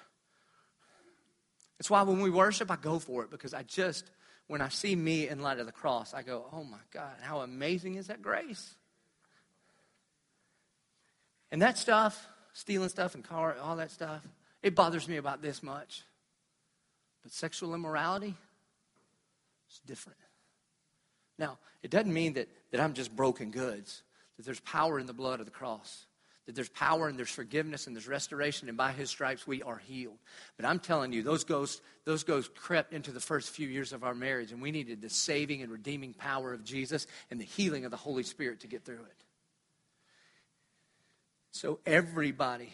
That's 1.78 1.90
why 1.90 2.04
when 2.04 2.22
we 2.22 2.30
worship, 2.30 2.72
I 2.72 2.78
go 2.78 3.00
for 3.00 3.24
it 3.24 3.32
because 3.32 3.54
I 3.54 3.64
just, 3.64 4.10
when 4.48 4.62
I 4.62 4.70
see 4.70 4.96
me 4.96 5.28
in 5.28 5.42
light 5.42 5.60
of 5.60 5.66
the 5.66 5.72
cross, 5.72 6.14
I 6.14 6.22
go, 6.22 6.46
oh 6.54 6.64
my 6.64 6.78
God, 6.94 7.16
how 7.22 7.42
amazing 7.42 7.96
is 7.96 8.08
that 8.08 8.22
grace? 8.22 8.76
And 11.52 11.62
that 11.62 11.78
stuff, 11.78 12.26
stealing 12.54 12.90
stuff 12.90 13.16
and 13.16 13.24
car, 13.24 13.58
all 13.62 13.76
that 13.76 13.92
stuff, 13.92 14.22
it 14.64 14.76
bothers 14.76 15.08
me 15.10 15.18
about 15.18 15.42
this 15.42 15.62
much. 15.62 16.04
But 17.24 17.32
sexual 17.32 17.74
immorality 17.76 18.36
is 19.70 19.82
different. 19.86 20.20
Now, 21.38 21.58
it 21.82 21.92
doesn't 21.92 22.14
mean 22.14 22.34
that, 22.34 22.50
that 22.72 22.80
I'm 22.80 22.94
just 22.94 23.16
broken 23.16 23.52
goods, 23.52 24.04
that 24.38 24.46
there's 24.46 24.60
power 24.60 25.00
in 25.00 25.08
the 25.08 25.14
blood 25.14 25.40
of 25.40 25.46
the 25.46 25.52
cross, 25.52 26.06
that 26.46 26.56
there's 26.56 26.70
power 26.70 27.08
and 27.08 27.18
there's 27.18 27.32
forgiveness 27.32 27.88
and 27.88 27.96
there's 27.96 28.08
restoration, 28.08 28.68
and 28.68 28.78
by 28.78 28.92
his 28.92 29.10
stripes 29.10 29.48
we 29.48 29.62
are 29.64 29.78
healed. 29.78 30.18
But 30.58 30.66
I'm 30.66 30.80
telling 30.80 31.14
you, 31.14 31.24
those 31.24 31.44
ghosts, 31.44 31.82
those 32.06 32.24
ghosts 32.24 32.52
crept 32.56 32.94
into 32.94 33.12
the 33.12 33.20
first 33.20 33.52
few 33.52 33.68
years 33.68 33.94
of 33.94 34.04
our 34.04 34.14
marriage, 34.14 34.52
and 34.52 34.62
we 34.62 34.72
needed 34.72 35.02
the 35.02 35.10
saving 35.10 35.62
and 35.62 35.72
redeeming 35.72 36.14
power 36.14 36.54
of 36.54 36.64
Jesus 36.64 37.08
and 37.30 37.40
the 37.40 37.46
healing 37.46 37.86
of 37.86 37.92
the 37.92 37.98
Holy 37.98 38.24
Spirit 38.24 38.62
to 38.62 38.68
get 38.68 38.84
through 38.84 38.96
it. 38.96 39.24
So 41.52 41.80
everybody 41.86 42.74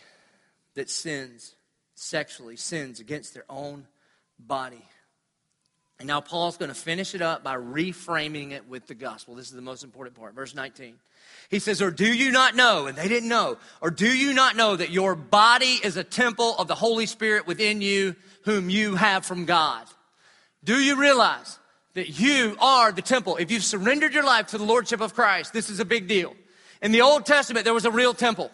that 0.76 0.90
sins 0.90 1.56
sexually 1.96 2.56
sins 2.56 3.00
against 3.00 3.34
their 3.34 3.46
own 3.50 3.88
body. 4.40 4.84
And 6.00 6.08
now 6.08 6.22
Paul's 6.22 6.58
going 6.58 6.70
to 6.70 6.76
finish 6.76 7.16
it 7.16 7.22
up 7.22 7.44
by 7.44 7.56
reframing 7.56 8.52
it 8.52 8.68
with 8.68 8.86
the 8.86 8.94
gospel. 8.94 9.34
This 9.34 9.48
is 9.48 9.54
the 9.54 9.62
most 9.62 9.84
important 9.84 10.16
part. 10.16 10.36
Verse 10.36 10.54
19. 10.54 10.96
He 11.50 11.58
says, 11.58 11.82
Or 11.82 11.90
do 11.90 12.06
you 12.06 12.32
not 12.32 12.56
know, 12.56 12.86
and 12.86 12.96
they 12.96 13.08
didn't 13.08 13.30
know, 13.30 13.58
or 13.82 13.90
do 13.90 14.08
you 14.08 14.34
not 14.34 14.56
know 14.56 14.76
that 14.76 14.92
your 14.92 15.16
body 15.16 15.80
is 15.84 15.98
a 15.98 16.04
temple 16.04 16.56
of 16.58 16.68
the 16.68 16.76
Holy 16.76 17.08
Spirit 17.08 17.48
within 17.48 17.82
you, 17.82 18.16
whom 18.44 18.70
you 18.70 18.96
have 18.96 19.26
from 19.26 19.46
God? 19.46 19.88
Do 20.64 20.76
you 20.76 21.00
realize 21.00 21.58
that 21.98 22.20
you 22.20 22.56
are 22.60 22.92
the 22.92 23.02
temple. 23.02 23.38
If 23.38 23.50
you've 23.50 23.64
surrendered 23.64 24.14
your 24.14 24.24
life 24.24 24.48
to 24.48 24.60
the 24.60 24.64
Lordship 24.64 25.02
of 25.02 25.16
Christ, 25.16 25.52
this 25.52 25.72
is 25.72 25.80
a 25.80 25.86
big 25.86 26.08
deal. 26.08 26.36
In 26.80 26.92
the 26.92 27.02
Old 27.02 27.26
Testament, 27.26 27.66
there 27.66 27.74
was 27.74 27.86
a 27.86 27.92
real 27.92 28.14
temple. 28.14 28.52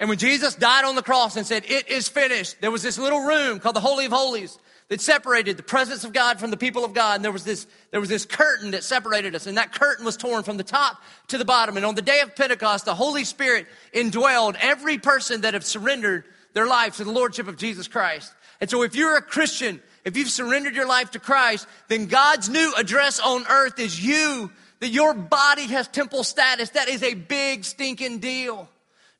And 0.00 0.08
when 0.08 0.16
Jesus 0.16 0.54
died 0.54 0.86
on 0.86 0.94
the 0.94 1.02
cross 1.02 1.36
and 1.36 1.46
said, 1.46 1.64
It 1.66 1.90
is 1.90 2.08
finished, 2.08 2.62
there 2.62 2.70
was 2.70 2.82
this 2.82 2.96
little 2.96 3.20
room 3.20 3.60
called 3.60 3.76
the 3.76 3.80
Holy 3.80 4.06
of 4.06 4.12
Holies 4.12 4.58
that 4.88 5.00
separated 5.00 5.56
the 5.56 5.62
presence 5.62 6.04
of 6.04 6.12
God 6.12 6.38
from 6.38 6.50
the 6.50 6.56
people 6.56 6.84
of 6.84 6.92
God. 6.92 7.16
And 7.16 7.24
there 7.24 7.32
was 7.32 7.44
this, 7.44 7.66
there 7.90 8.00
was 8.00 8.10
this 8.10 8.26
curtain 8.26 8.72
that 8.72 8.84
separated 8.84 9.34
us. 9.34 9.46
And 9.46 9.56
that 9.56 9.72
curtain 9.72 10.04
was 10.04 10.16
torn 10.16 10.42
from 10.42 10.56
the 10.56 10.64
top 10.64 11.02
to 11.28 11.38
the 11.38 11.44
bottom. 11.44 11.76
And 11.76 11.86
on 11.86 11.94
the 11.94 12.02
day 12.02 12.20
of 12.20 12.36
Pentecost, 12.36 12.84
the 12.84 12.94
Holy 12.94 13.24
Spirit 13.24 13.66
indwelled 13.94 14.56
every 14.60 14.98
person 14.98 15.40
that 15.40 15.54
have 15.54 15.64
surrendered 15.64 16.24
their 16.52 16.66
life 16.66 16.98
to 16.98 17.04
the 17.04 17.12
Lordship 17.12 17.48
of 17.48 17.56
Jesus 17.56 17.88
Christ. 17.88 18.32
And 18.60 18.68
so 18.70 18.82
if 18.82 18.94
you're 18.94 19.16
a 19.16 19.22
Christian, 19.22 19.80
if 20.04 20.16
you've 20.16 20.28
surrendered 20.28 20.76
your 20.76 20.86
life 20.86 21.12
to 21.12 21.18
Christ, 21.18 21.66
then 21.88 22.06
God's 22.06 22.48
new 22.48 22.72
address 22.76 23.20
on 23.20 23.46
earth 23.48 23.78
is 23.78 24.04
you, 24.04 24.52
that 24.80 24.88
your 24.88 25.14
body 25.14 25.66
has 25.68 25.88
temple 25.88 26.24
status. 26.24 26.70
That 26.70 26.88
is 26.88 27.02
a 27.02 27.14
big 27.14 27.64
stinking 27.64 28.18
deal. 28.18 28.68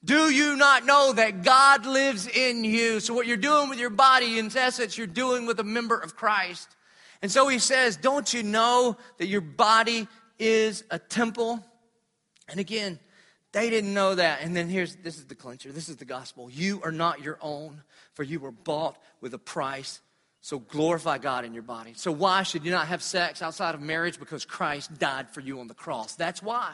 Do 0.05 0.31
you 0.31 0.57
not 0.57 0.85
know 0.85 1.13
that 1.15 1.43
God 1.43 1.87
lives 1.87 2.27
in 2.27 2.63
you? 2.63 3.01
So, 3.01 3.15
what 3.15 3.27
you're 3.27 3.37
doing 3.37 3.71
with 3.71 3.79
your 3.79 3.91
body, 3.91 4.39
in 4.39 4.47
essence, 4.55 4.99
you're 4.99 5.07
doing 5.07 5.47
with 5.47 5.59
a 5.61 5.65
member 5.65 5.99
of 5.99 6.15
Christ. 6.15 6.69
And 7.23 7.33
so 7.33 7.49
he 7.49 7.59
says, 7.59 7.97
Don't 7.97 8.33
you 8.35 8.43
know 8.43 8.99
that 9.19 9.27
your 9.27 9.41
body 9.41 10.09
is 10.39 10.85
a 10.91 10.99
temple? 10.99 11.65
And 12.49 12.61
again, 12.61 12.99
they 13.53 13.71
didn't 13.71 13.95
know 13.95 14.15
that. 14.15 14.43
And 14.43 14.55
then 14.55 14.69
here's 14.69 14.97
this 14.97 15.17
is 15.17 15.25
the 15.25 15.35
clincher 15.35 15.73
this 15.73 15.89
is 15.89 15.97
the 15.97 16.05
gospel. 16.05 16.51
You 16.51 16.83
are 16.85 16.93
not 16.93 17.23
your 17.23 17.39
own, 17.41 17.83
for 18.13 18.25
you 18.25 18.41
were 18.41 18.53
bought 18.53 18.99
with 19.23 19.33
a 19.33 19.39
price. 19.39 20.01
So 20.43 20.59
glorify 20.59 21.17
God 21.17 21.47
in 21.47 21.55
your 21.55 21.63
body. 21.63 21.95
So, 21.97 22.13
why 22.13 22.43
should 22.43 22.67
you 22.67 22.71
not 22.71 22.89
have 22.89 23.03
sex 23.03 23.41
outside 23.41 23.75
of 23.75 23.81
marriage? 23.81 24.19
Because 24.19 24.45
Christ 24.45 24.99
died 24.99 25.31
for 25.31 25.41
you 25.41 25.61
on 25.61 25.69
the 25.69 25.75
cross. 25.75 26.17
That's 26.17 26.43
why. 26.43 26.73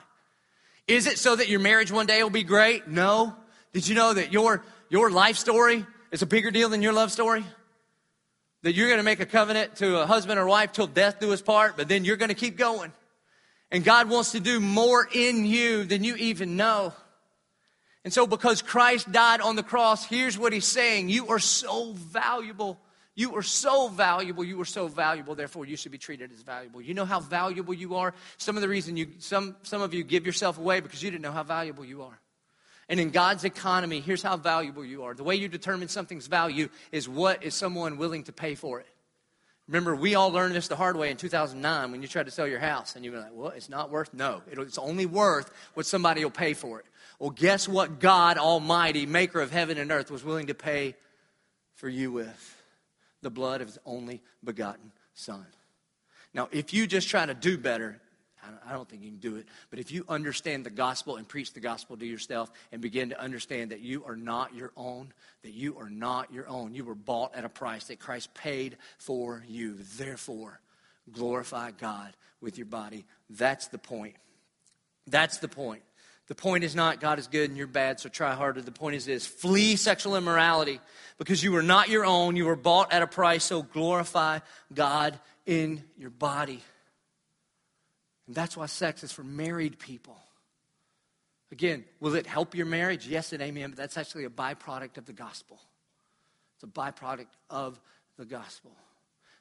Is 0.91 1.07
it 1.07 1.19
so 1.19 1.37
that 1.37 1.49
your 1.49 1.61
marriage 1.61 1.93
one 1.93 2.07
day 2.07 2.21
will 2.21 2.31
be 2.31 2.43
great? 2.43 2.89
No. 2.89 3.37
Did 3.73 3.87
you 3.87 3.95
know 3.95 4.13
that 4.13 4.33
your, 4.33 4.65
your 4.89 5.09
life 5.09 5.37
story 5.37 5.87
is 6.11 6.23
a 6.23 6.27
bigger 6.27 6.51
deal 6.51 6.69
than 6.69 6.83
your 6.83 6.93
love 6.93 7.13
story? 7.13 7.45
That 8.65 8.75
you're 8.75 8.89
going 8.89 8.99
to 8.99 9.05
make 9.05 9.21
a 9.21 9.27
covenant 9.27 9.77
to 9.77 10.01
a 10.01 10.07
husband 10.07 10.41
or 10.41 10.47
wife 10.47 10.73
till 10.73 10.89
death 10.89 11.21
do 11.21 11.33
us 11.33 11.43
part, 11.43 11.77
but 11.77 11.87
then 11.87 12.05
you're 12.05 12.17
going 12.17 12.31
to 12.31 12.35
keep 12.35 12.57
going. 12.57 12.91
And 13.71 13.85
God 13.85 14.11
wants 14.11 14.33
to 14.33 14.41
do 14.41 14.59
more 14.59 15.09
in 15.15 15.47
you 15.47 15.85
than 15.85 16.03
you 16.03 16.17
even 16.17 16.57
know. 16.57 16.93
And 18.03 18.13
so, 18.13 18.27
because 18.27 18.61
Christ 18.61 19.13
died 19.13 19.41
on 19.41 19.55
the 19.55 19.63
cross, 19.63 20.05
here's 20.05 20.37
what 20.37 20.53
he's 20.53 20.67
saying 20.67 21.09
You 21.09 21.29
are 21.29 21.39
so 21.39 21.93
valuable 21.93 22.81
you 23.17 23.37
are 23.37 23.43
so 23.43 23.89
valuable. 23.89 24.45
You 24.45 24.61
are 24.61 24.67
so 24.67 24.89
valuable. 24.89 25.35
Therefore, 25.35 25.67
you 25.67 25.77
should 25.77 25.93
be 25.93 25.99
treated 25.99 26.33
as 26.33 26.43
valuable. 26.43 26.81
You 26.81 26.95
know 26.95 27.05
how 27.05 27.21
valuable 27.21 27.75
you 27.75 27.97
are? 27.97 28.15
Some 28.39 28.57
of 28.57 28.63
the 28.63 28.69
reason 28.69 28.97
you, 28.97 29.09
some, 29.19 29.57
some 29.63 29.83
of 29.83 29.93
you 29.93 30.05
give 30.05 30.25
yourself 30.25 30.59
away 30.59 30.81
because 30.81 31.03
you 31.03 31.11
didn't 31.11 31.23
know 31.23 31.33
how 31.33 31.43
valuable 31.43 31.85
you 31.85 32.03
are. 32.03 32.19
And 32.89 32.99
in 32.99 33.11
God's 33.11 33.45
economy, 33.45 34.01
here's 34.01 34.23
how 34.23 34.37
valuable 34.37 34.85
you 34.85 35.05
are. 35.05 35.15
The 35.15 35.23
way 35.23 35.37
you 35.37 35.49
determine 35.49 35.89
something's 35.89 36.27
value 36.27 36.69
is 36.91 37.09
what 37.09 37.45
is 37.45 37.55
someone 37.55 37.99
willing 37.99 38.25
to 38.25 38.33
pay 38.33 38.55
for 38.55 38.81
it. 38.81 38.87
Remember, 39.69 39.95
we 39.95 40.17
all 40.17 40.31
learned 40.31 40.57
this 40.57 40.67
the 40.67 40.75
hard 40.75 40.97
way 40.97 41.11
in 41.11 41.17
2009 41.17 41.93
when 41.93 42.03
you 42.03 42.09
tried 42.09 42.27
to 42.27 42.33
sell 42.33 42.49
your 42.49 42.59
house. 42.59 42.97
And 42.97 43.05
you 43.05 43.13
were 43.13 43.19
like, 43.19 43.31
well, 43.33 43.51
it's 43.51 43.69
not 43.69 43.91
worth, 43.91 44.13
no. 44.13 44.43
It's 44.51 44.79
only 44.79 45.07
worth 45.07 45.49
what 45.75 45.87
somebody 45.87 46.25
will 46.25 46.33
pay 46.33 46.55
for 46.55 46.81
it. 46.81 46.87
Well, 47.21 47.31
guess 47.31 47.69
what 47.69 48.01
God 48.01 48.39
Almighty, 48.39 49.07
maker 49.07 49.41
of 49.41 49.53
heaven 49.53 49.79
and 49.79 49.93
earth, 49.93 50.11
was 50.11 50.25
willing 50.25 50.49
to 50.49 50.55
pay 50.55 50.97
for 51.75 51.89
you 51.89 52.11
with? 52.11 52.60
The 53.23 53.31
blood 53.31 53.61
of 53.61 53.69
his 53.69 53.79
only 53.85 54.23
begotten 54.45 54.93
Son. 55.15 55.47
Now, 56.33 56.49
if 56.53 56.73
you 56.73 56.87
just 56.87 57.09
try 57.09 57.27
to 57.27 57.35
do 57.35 57.59
better, 57.59 58.01
I 58.67 58.73
don't 58.73 58.89
think 58.89 59.03
you 59.03 59.11
can 59.11 59.19
do 59.19 59.37
it. 59.37 59.47
But 59.69 59.81
if 59.81 59.91
you 59.91 60.05
understand 60.09 60.65
the 60.65 60.71
gospel 60.71 61.17
and 61.17 61.29
preach 61.29 61.53
the 61.53 61.61
gospel 61.61 61.97
to 61.97 62.07
yourself 62.07 62.51
and 62.73 62.81
begin 62.81 63.11
to 63.11 63.21
understand 63.21 63.71
that 63.71 63.81
you 63.81 64.05
are 64.05 64.17
not 64.17 64.55
your 64.55 64.73
own, 64.77 65.13
that 65.43 65.53
you 65.53 65.77
are 65.79 65.91
not 65.91 66.33
your 66.33 66.49
own, 66.49 66.75
you 66.75 66.85
were 66.85 66.95
bought 66.95 67.35
at 67.35 67.45
a 67.45 67.51
price 67.51 67.89
that 67.89 67.99
Christ 67.99 68.33
paid 68.33 68.79
for 68.99 69.45
you. 69.47 69.77
Therefore, 69.97 70.61
glorify 71.13 71.73
God 71.73 72.17
with 72.41 72.57
your 72.57 72.67
body. 72.67 73.05
That's 73.29 73.69
the 73.69 73.79
point. 73.79 74.17
That's 75.07 75.39
the 75.39 75.49
point. 75.49 75.83
The 76.31 76.37
point 76.37 76.63
is 76.63 76.77
not 76.77 77.01
God 77.01 77.19
is 77.19 77.27
good 77.27 77.51
and 77.51 77.59
you're 77.59 77.67
bad, 77.67 77.99
so 77.99 78.09
try 78.09 78.35
harder. 78.35 78.63
The 78.63 78.71
point 78.71 78.95
is 78.95 79.05
this 79.05 79.27
flee 79.27 79.75
sexual 79.75 80.15
immorality 80.15 80.79
because 81.19 81.43
you 81.43 81.57
are 81.57 81.63
not 81.63 81.89
your 81.89 82.07
own. 82.07 82.37
You 82.37 82.47
were 82.47 82.55
bought 82.55 82.93
at 82.93 83.03
a 83.03 83.09
price, 83.09 83.43
so 83.43 83.65
glorify 83.65 84.39
God 84.73 85.19
in 85.45 85.83
your 85.99 86.11
body. 86.11 86.61
And 88.29 88.37
that's 88.37 88.57
why 88.57 88.67
sex 88.67 89.03
is 89.03 89.11
for 89.11 89.25
married 89.25 89.81
people. 89.81 90.17
Again, 91.51 91.85
will 91.99 92.15
it 92.15 92.29
help 92.29 92.55
your 92.55 92.67
marriage? 92.67 93.09
Yes 93.09 93.33
and 93.33 93.43
amen, 93.43 93.71
but 93.71 93.77
that's 93.77 93.99
actually 93.99 94.25
a 94.25 94.31
byproduct 94.31 94.99
of 94.99 95.07
the 95.07 95.13
gospel. 95.13 95.59
It's 96.55 96.63
a 96.63 96.69
byproduct 96.69 97.27
of 97.51 97.81
the 98.19 98.25
gospel. 98.25 98.71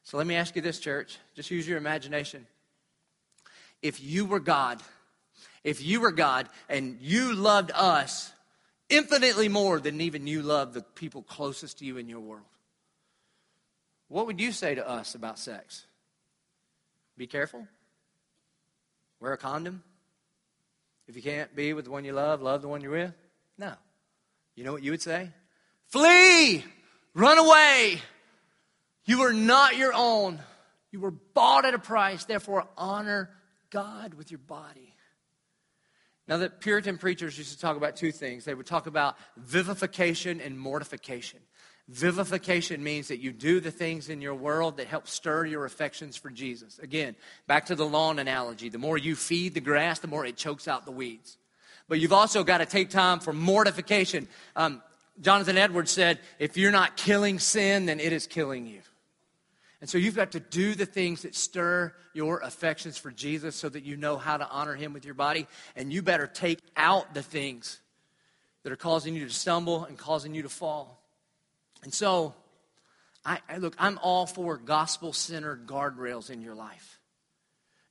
So 0.01 0.17
let 0.17 0.25
me 0.25 0.33
ask 0.33 0.55
you 0.55 0.63
this, 0.63 0.79
church. 0.79 1.19
Just 1.35 1.51
use 1.51 1.67
your 1.67 1.77
imagination. 1.77 2.47
If 3.83 4.01
you 4.01 4.25
were 4.25 4.39
God, 4.39 4.81
if 5.63 5.83
you 5.83 6.01
were 6.01 6.11
God 6.11 6.49
and 6.67 6.97
you 7.01 7.33
loved 7.33 7.71
us 7.73 8.31
infinitely 8.89 9.49
more 9.49 9.79
than 9.79 10.01
even 10.01 10.27
you 10.27 10.41
love 10.41 10.73
the 10.73 10.81
people 10.81 11.21
closest 11.21 11.79
to 11.79 11.85
you 11.85 11.97
in 11.97 12.09
your 12.09 12.19
world, 12.19 12.45
what 14.07 14.25
would 14.25 14.41
you 14.41 14.51
say 14.51 14.75
to 14.75 14.87
us 14.87 15.15
about 15.15 15.37
sex? 15.37 15.85
Be 17.17 17.27
careful. 17.27 17.67
Wear 19.19 19.33
a 19.33 19.37
condom. 19.37 19.83
If 21.07 21.15
you 21.15 21.21
can't 21.21 21.55
be 21.55 21.73
with 21.73 21.85
the 21.85 21.91
one 21.91 22.05
you 22.05 22.13
love, 22.13 22.41
love 22.41 22.61
the 22.61 22.67
one 22.67 22.81
you're 22.81 22.91
with. 22.91 23.13
No. 23.57 23.73
You 24.55 24.63
know 24.63 24.71
what 24.71 24.83
you 24.83 24.91
would 24.91 25.01
say? 25.01 25.29
Flee! 25.87 26.63
Run 27.13 27.37
away! 27.37 27.99
You 29.05 29.21
are 29.23 29.33
not 29.33 29.75
your 29.75 29.91
own. 29.93 30.39
You 30.91 30.99
were 30.99 31.11
bought 31.11 31.65
at 31.65 31.73
a 31.73 31.79
price. 31.79 32.25
Therefore, 32.25 32.67
honor 32.77 33.29
God 33.69 34.13
with 34.13 34.31
your 34.31 34.37
body. 34.37 34.88
Now, 36.29 36.37
the 36.37 36.49
Puritan 36.51 36.99
preachers 36.99 37.39
used 37.39 37.53
to 37.53 37.59
talk 37.59 37.75
about 37.75 37.95
two 37.95 38.11
things. 38.11 38.45
They 38.45 38.53
would 38.53 38.67
talk 38.67 38.85
about 38.85 39.17
vivification 39.35 40.39
and 40.39 40.59
mortification. 40.59 41.39
Vivification 41.87 42.83
means 42.83 43.07
that 43.07 43.17
you 43.17 43.31
do 43.31 43.59
the 43.59 43.71
things 43.71 44.09
in 44.09 44.21
your 44.21 44.35
world 44.35 44.77
that 44.77 44.85
help 44.85 45.07
stir 45.07 45.45
your 45.45 45.65
affections 45.65 46.15
for 46.15 46.29
Jesus. 46.29 46.77
Again, 46.77 47.15
back 47.47 47.65
to 47.65 47.75
the 47.75 47.85
lawn 47.85 48.19
analogy. 48.19 48.69
The 48.69 48.77
more 48.77 48.95
you 48.95 49.15
feed 49.15 49.55
the 49.55 49.59
grass, 49.59 49.97
the 49.97 50.07
more 50.07 50.23
it 50.23 50.37
chokes 50.37 50.67
out 50.67 50.85
the 50.85 50.91
weeds. 50.91 51.37
But 51.87 51.99
you've 51.99 52.13
also 52.13 52.43
got 52.43 52.59
to 52.59 52.67
take 52.67 52.91
time 52.91 53.21
for 53.21 53.33
mortification. 53.33 54.27
Um, 54.55 54.83
Jonathan 55.21 55.57
Edwards 55.57 55.89
said, 55.89 56.19
if 56.37 56.57
you're 56.57 56.71
not 56.71 56.95
killing 56.95 57.39
sin, 57.39 57.87
then 57.87 57.99
it 57.99 58.13
is 58.13 58.27
killing 58.27 58.67
you. 58.67 58.81
And 59.81 59.89
so 59.89 59.97
you've 59.97 60.15
got 60.15 60.33
to 60.33 60.39
do 60.39 60.75
the 60.75 60.85
things 60.85 61.21
that 61.21 61.35
stir 61.35 61.93
your 62.13 62.39
affections 62.39 62.97
for 62.97 63.11
Jesus 63.11 63.55
so 63.55 63.69
that 63.69 63.83
you 63.83 63.95
know 63.95 64.17
how 64.17 64.35
to 64.35 64.49
honor 64.49 64.75
him 64.75 64.91
with 64.91 65.05
your 65.05 65.13
body. 65.13 65.47
And 65.75 65.93
you 65.93 66.01
better 66.01 66.27
take 66.27 66.59
out 66.75 67.13
the 67.13 67.23
things 67.23 67.79
that 68.63 68.73
are 68.73 68.77
causing 68.77 69.15
you 69.15 69.25
to 69.25 69.33
stumble 69.33 69.85
and 69.85 69.97
causing 69.97 70.33
you 70.33 70.41
to 70.41 70.49
fall. 70.49 71.01
And 71.83 71.93
so, 71.93 72.35
I, 73.25 73.39
I 73.47 73.57
look, 73.57 73.75
I'm 73.79 73.97
all 74.01 74.25
for 74.25 74.57
gospel 74.57 75.13
centered 75.13 75.65
guardrails 75.65 76.29
in 76.29 76.41
your 76.41 76.55
life. 76.55 76.99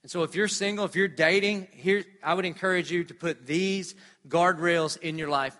And 0.02 0.10
so, 0.10 0.24
if 0.24 0.34
you're 0.34 0.48
single, 0.48 0.84
if 0.84 0.94
you're 0.94 1.08
dating, 1.08 1.68
here, 1.72 2.04
I 2.22 2.34
would 2.34 2.44
encourage 2.44 2.90
you 2.90 3.04
to 3.04 3.14
put 3.14 3.46
these 3.46 3.94
guardrails 4.28 5.00
in 5.00 5.16
your 5.16 5.30
life. 5.30 5.56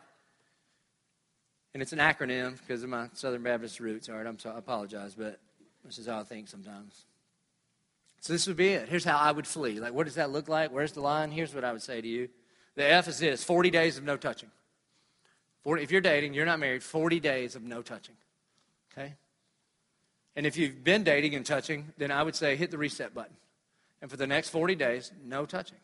And 1.73 1.83
it's 1.83 1.93
an 1.93 1.99
acronym 2.01 2.59
because 2.59 2.83
of 2.83 2.91
my 2.91 3.09
Southern 3.15 3.43
Baptist 3.43 3.81
roots. 3.81 4.09
All 4.11 4.17
right, 4.17 4.27
I'm 4.27 4.39
sorry, 4.39 4.57
I 4.57 4.59
apologize, 4.59 5.15
but 5.15 5.41
this 5.85 5.99
is 5.99 6.07
how 6.07 6.21
I 6.21 6.25
think 6.25 6.49
sometimes. 6.49 7.05
So 8.21 8.33
this 8.33 8.47
would 8.47 8.57
be 8.57 8.69
it. 8.69 8.89
Here's 8.89 9.05
how 9.05 9.17
I 9.17 9.31
would 9.31 9.47
flee. 9.47 9.81
Like, 9.81 9.93
what 9.93 10.05
does 10.05 10.17
that 10.17 10.31
look 10.31 10.49
like? 10.49 10.73
Where's 10.73 10.93
the 10.93 11.01
line? 11.01 11.31
Here's 11.31 11.55
what 11.55 11.65
I 11.65 11.73
would 11.73 11.83
say 11.83 12.01
to 12.01 12.09
you. 12.09 12.29
The 12.75 12.85
F 12.85 13.09
is 13.09 13.19
this 13.19 13.45
40 13.45 13.71
days 13.71 13.97
of 13.97 14.05
no 14.05 14.17
touching. 14.17 14.51
40, 15.65 15.83
if 15.83 15.91
you're 15.91 16.01
dating, 16.01 16.35
you're 16.35 16.47
not 16.47 16.59
married, 16.59 16.83
40 16.83 17.21
days 17.21 17.57
of 17.57 17.63
no 17.63 17.83
touching. 17.83 18.15
Okay? 18.93 19.15
And 20.37 20.47
if 20.47 20.57
you've 20.57 20.85
been 20.85 21.05
dating 21.05 21.35
and 21.35 21.45
touching, 21.45 21.93
then 21.97 22.11
I 22.11 22.23
would 22.23 22.37
say 22.37 22.57
hit 22.57 22.71
the 22.71 22.79
reset 22.79 23.15
button. 23.15 23.37
And 24.01 24.11
for 24.11 24.17
the 24.17 24.27
next 24.27 24.51
40 24.51 24.75
days, 24.77 25.13
no 25.25 25.45
touching. 25.45 25.79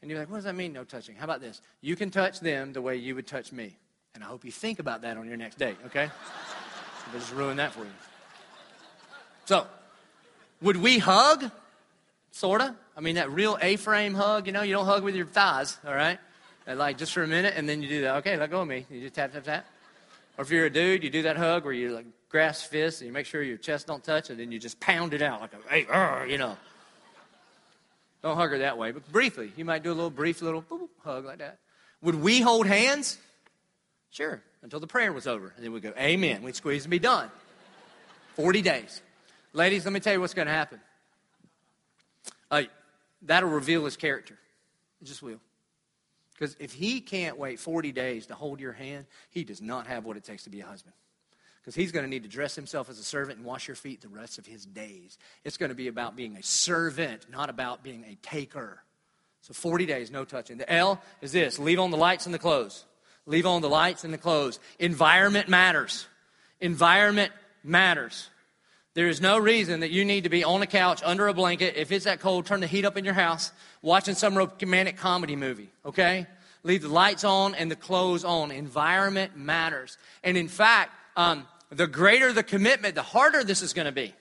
And 0.00 0.10
you're 0.10 0.18
like, 0.18 0.28
what 0.28 0.36
does 0.36 0.44
that 0.44 0.56
mean, 0.56 0.72
no 0.72 0.82
touching? 0.82 1.14
How 1.14 1.24
about 1.24 1.40
this? 1.40 1.60
You 1.80 1.94
can 1.94 2.10
touch 2.10 2.40
them 2.40 2.72
the 2.72 2.82
way 2.82 2.96
you 2.96 3.14
would 3.14 3.26
touch 3.26 3.52
me. 3.52 3.76
And 4.14 4.24
I 4.24 4.26
hope 4.26 4.44
you 4.44 4.50
think 4.50 4.80
about 4.80 5.02
that 5.02 5.16
on 5.16 5.28
your 5.28 5.36
next 5.36 5.58
date, 5.58 5.76
okay? 5.86 6.10
I'll 7.06 7.18
just 7.18 7.32
ruin 7.32 7.56
that 7.58 7.72
for 7.72 7.84
you. 7.84 8.11
So, 9.44 9.66
would 10.60 10.76
we 10.76 10.98
hug? 10.98 11.50
Sorta. 12.30 12.74
I 12.96 13.00
mean, 13.00 13.16
that 13.16 13.30
real 13.30 13.58
A-frame 13.60 14.14
hug, 14.14 14.46
you 14.46 14.52
know, 14.52 14.62
you 14.62 14.72
don't 14.72 14.86
hug 14.86 15.02
with 15.02 15.14
your 15.14 15.26
thighs, 15.26 15.78
all 15.86 15.94
right? 15.94 16.18
Like 16.66 16.98
just 16.98 17.12
for 17.12 17.22
a 17.22 17.26
minute, 17.26 17.54
and 17.56 17.68
then 17.68 17.82
you 17.82 17.88
do 17.88 18.02
that. 18.02 18.16
Okay, 18.16 18.36
let 18.36 18.50
go 18.50 18.60
of 18.60 18.68
me. 18.68 18.86
You 18.90 19.00
just 19.00 19.14
tap, 19.14 19.32
tap, 19.32 19.44
tap. 19.44 19.66
Or 20.38 20.42
if 20.42 20.50
you're 20.50 20.66
a 20.66 20.70
dude, 20.70 21.02
you 21.02 21.10
do 21.10 21.22
that 21.22 21.36
hug 21.36 21.64
where 21.64 21.74
you 21.74 21.90
like 21.90 22.06
grasp 22.28 22.70
fists 22.70 23.00
and 23.00 23.08
you 23.08 23.12
make 23.12 23.26
sure 23.26 23.42
your 23.42 23.56
chest 23.56 23.86
don't 23.86 24.02
touch, 24.02 24.30
and 24.30 24.38
then 24.38 24.52
you 24.52 24.58
just 24.58 24.78
pound 24.80 25.12
it 25.12 25.22
out 25.22 25.40
like 25.40 25.52
a, 25.52 25.68
hey, 25.68 26.30
you 26.30 26.38
know. 26.38 26.56
Don't 28.22 28.36
hug 28.36 28.50
her 28.50 28.58
that 28.58 28.78
way, 28.78 28.92
but 28.92 29.10
briefly. 29.10 29.52
You 29.56 29.64
might 29.64 29.82
do 29.82 29.90
a 29.90 29.94
little 29.94 30.10
brief 30.10 30.40
little 30.42 30.62
boop, 30.62 30.88
hug 31.04 31.24
like 31.24 31.38
that. 31.38 31.58
Would 32.02 32.14
we 32.14 32.40
hold 32.40 32.66
hands? 32.66 33.18
Sure, 34.10 34.40
until 34.62 34.78
the 34.78 34.86
prayer 34.86 35.12
was 35.12 35.26
over. 35.26 35.52
And 35.56 35.64
then 35.64 35.72
we'd 35.72 35.82
go, 35.82 35.92
Amen. 35.98 36.42
We'd 36.42 36.54
squeeze 36.54 36.84
and 36.84 36.90
be 36.90 37.00
done. 37.00 37.30
40 38.36 38.62
days. 38.62 39.02
Ladies, 39.52 39.84
let 39.84 39.92
me 39.92 40.00
tell 40.00 40.12
you 40.12 40.20
what's 40.20 40.34
going 40.34 40.46
to 40.46 40.52
happen. 40.52 40.80
Uh, 42.50 42.62
that'll 43.22 43.50
reveal 43.50 43.84
his 43.84 43.96
character. 43.96 44.38
It 45.00 45.04
just 45.06 45.22
will. 45.22 45.40
Because 46.34 46.56
if 46.58 46.72
he 46.72 47.00
can't 47.00 47.38
wait 47.38 47.60
40 47.60 47.92
days 47.92 48.26
to 48.26 48.34
hold 48.34 48.60
your 48.60 48.72
hand, 48.72 49.06
he 49.30 49.44
does 49.44 49.60
not 49.60 49.86
have 49.86 50.04
what 50.04 50.16
it 50.16 50.24
takes 50.24 50.44
to 50.44 50.50
be 50.50 50.60
a 50.60 50.66
husband. 50.66 50.94
Because 51.60 51.74
he's 51.74 51.92
going 51.92 52.04
to 52.04 52.10
need 52.10 52.24
to 52.24 52.28
dress 52.28 52.56
himself 52.56 52.90
as 52.90 52.98
a 52.98 53.04
servant 53.04 53.38
and 53.38 53.46
wash 53.46 53.68
your 53.68 53.76
feet 53.76 54.00
the 54.00 54.08
rest 54.08 54.38
of 54.38 54.46
his 54.46 54.66
days. 54.66 55.18
It's 55.44 55.56
going 55.56 55.68
to 55.68 55.76
be 55.76 55.86
about 55.86 56.16
being 56.16 56.36
a 56.36 56.42
servant, 56.42 57.26
not 57.30 57.48
about 57.48 57.84
being 57.84 58.04
a 58.04 58.16
taker. 58.16 58.82
So 59.42 59.54
40 59.54 59.86
days, 59.86 60.10
no 60.10 60.24
touching. 60.24 60.58
The 60.58 60.72
L 60.72 61.00
is 61.20 61.32
this 61.32 61.58
leave 61.58 61.78
on 61.78 61.90
the 61.90 61.96
lights 61.96 62.26
and 62.26 62.34
the 62.34 62.38
clothes. 62.38 62.84
Leave 63.26 63.46
on 63.46 63.62
the 63.62 63.68
lights 63.68 64.02
and 64.02 64.12
the 64.12 64.18
clothes. 64.18 64.58
Environment 64.80 65.48
matters. 65.48 66.06
Environment 66.60 67.32
matters. 67.62 68.28
There 68.94 69.08
is 69.08 69.20
no 69.22 69.38
reason 69.38 69.80
that 69.80 69.90
you 69.90 70.04
need 70.04 70.24
to 70.24 70.30
be 70.30 70.44
on 70.44 70.60
a 70.60 70.66
couch 70.66 71.00
under 71.02 71.28
a 71.28 71.34
blanket. 71.34 71.76
If 71.76 71.90
it's 71.92 72.04
that 72.04 72.20
cold, 72.20 72.44
turn 72.44 72.60
the 72.60 72.66
heat 72.66 72.84
up 72.84 72.96
in 72.98 73.04
your 73.04 73.14
house, 73.14 73.50
watching 73.80 74.14
some 74.14 74.36
romantic 74.36 74.98
comedy 74.98 75.34
movie, 75.34 75.70
okay? 75.86 76.26
Leave 76.62 76.82
the 76.82 76.88
lights 76.88 77.24
on 77.24 77.54
and 77.54 77.70
the 77.70 77.76
clothes 77.76 78.22
on. 78.22 78.50
Environment 78.50 79.34
matters. 79.34 79.96
And 80.22 80.36
in 80.36 80.46
fact, 80.46 80.90
um, 81.16 81.46
the 81.70 81.86
greater 81.86 82.32
the 82.32 82.42
commitment, 82.42 82.94
the 82.94 83.02
harder 83.02 83.42
this 83.42 83.62
is 83.62 83.72
going 83.72 83.86
to 83.86 83.92
be. 83.92 84.14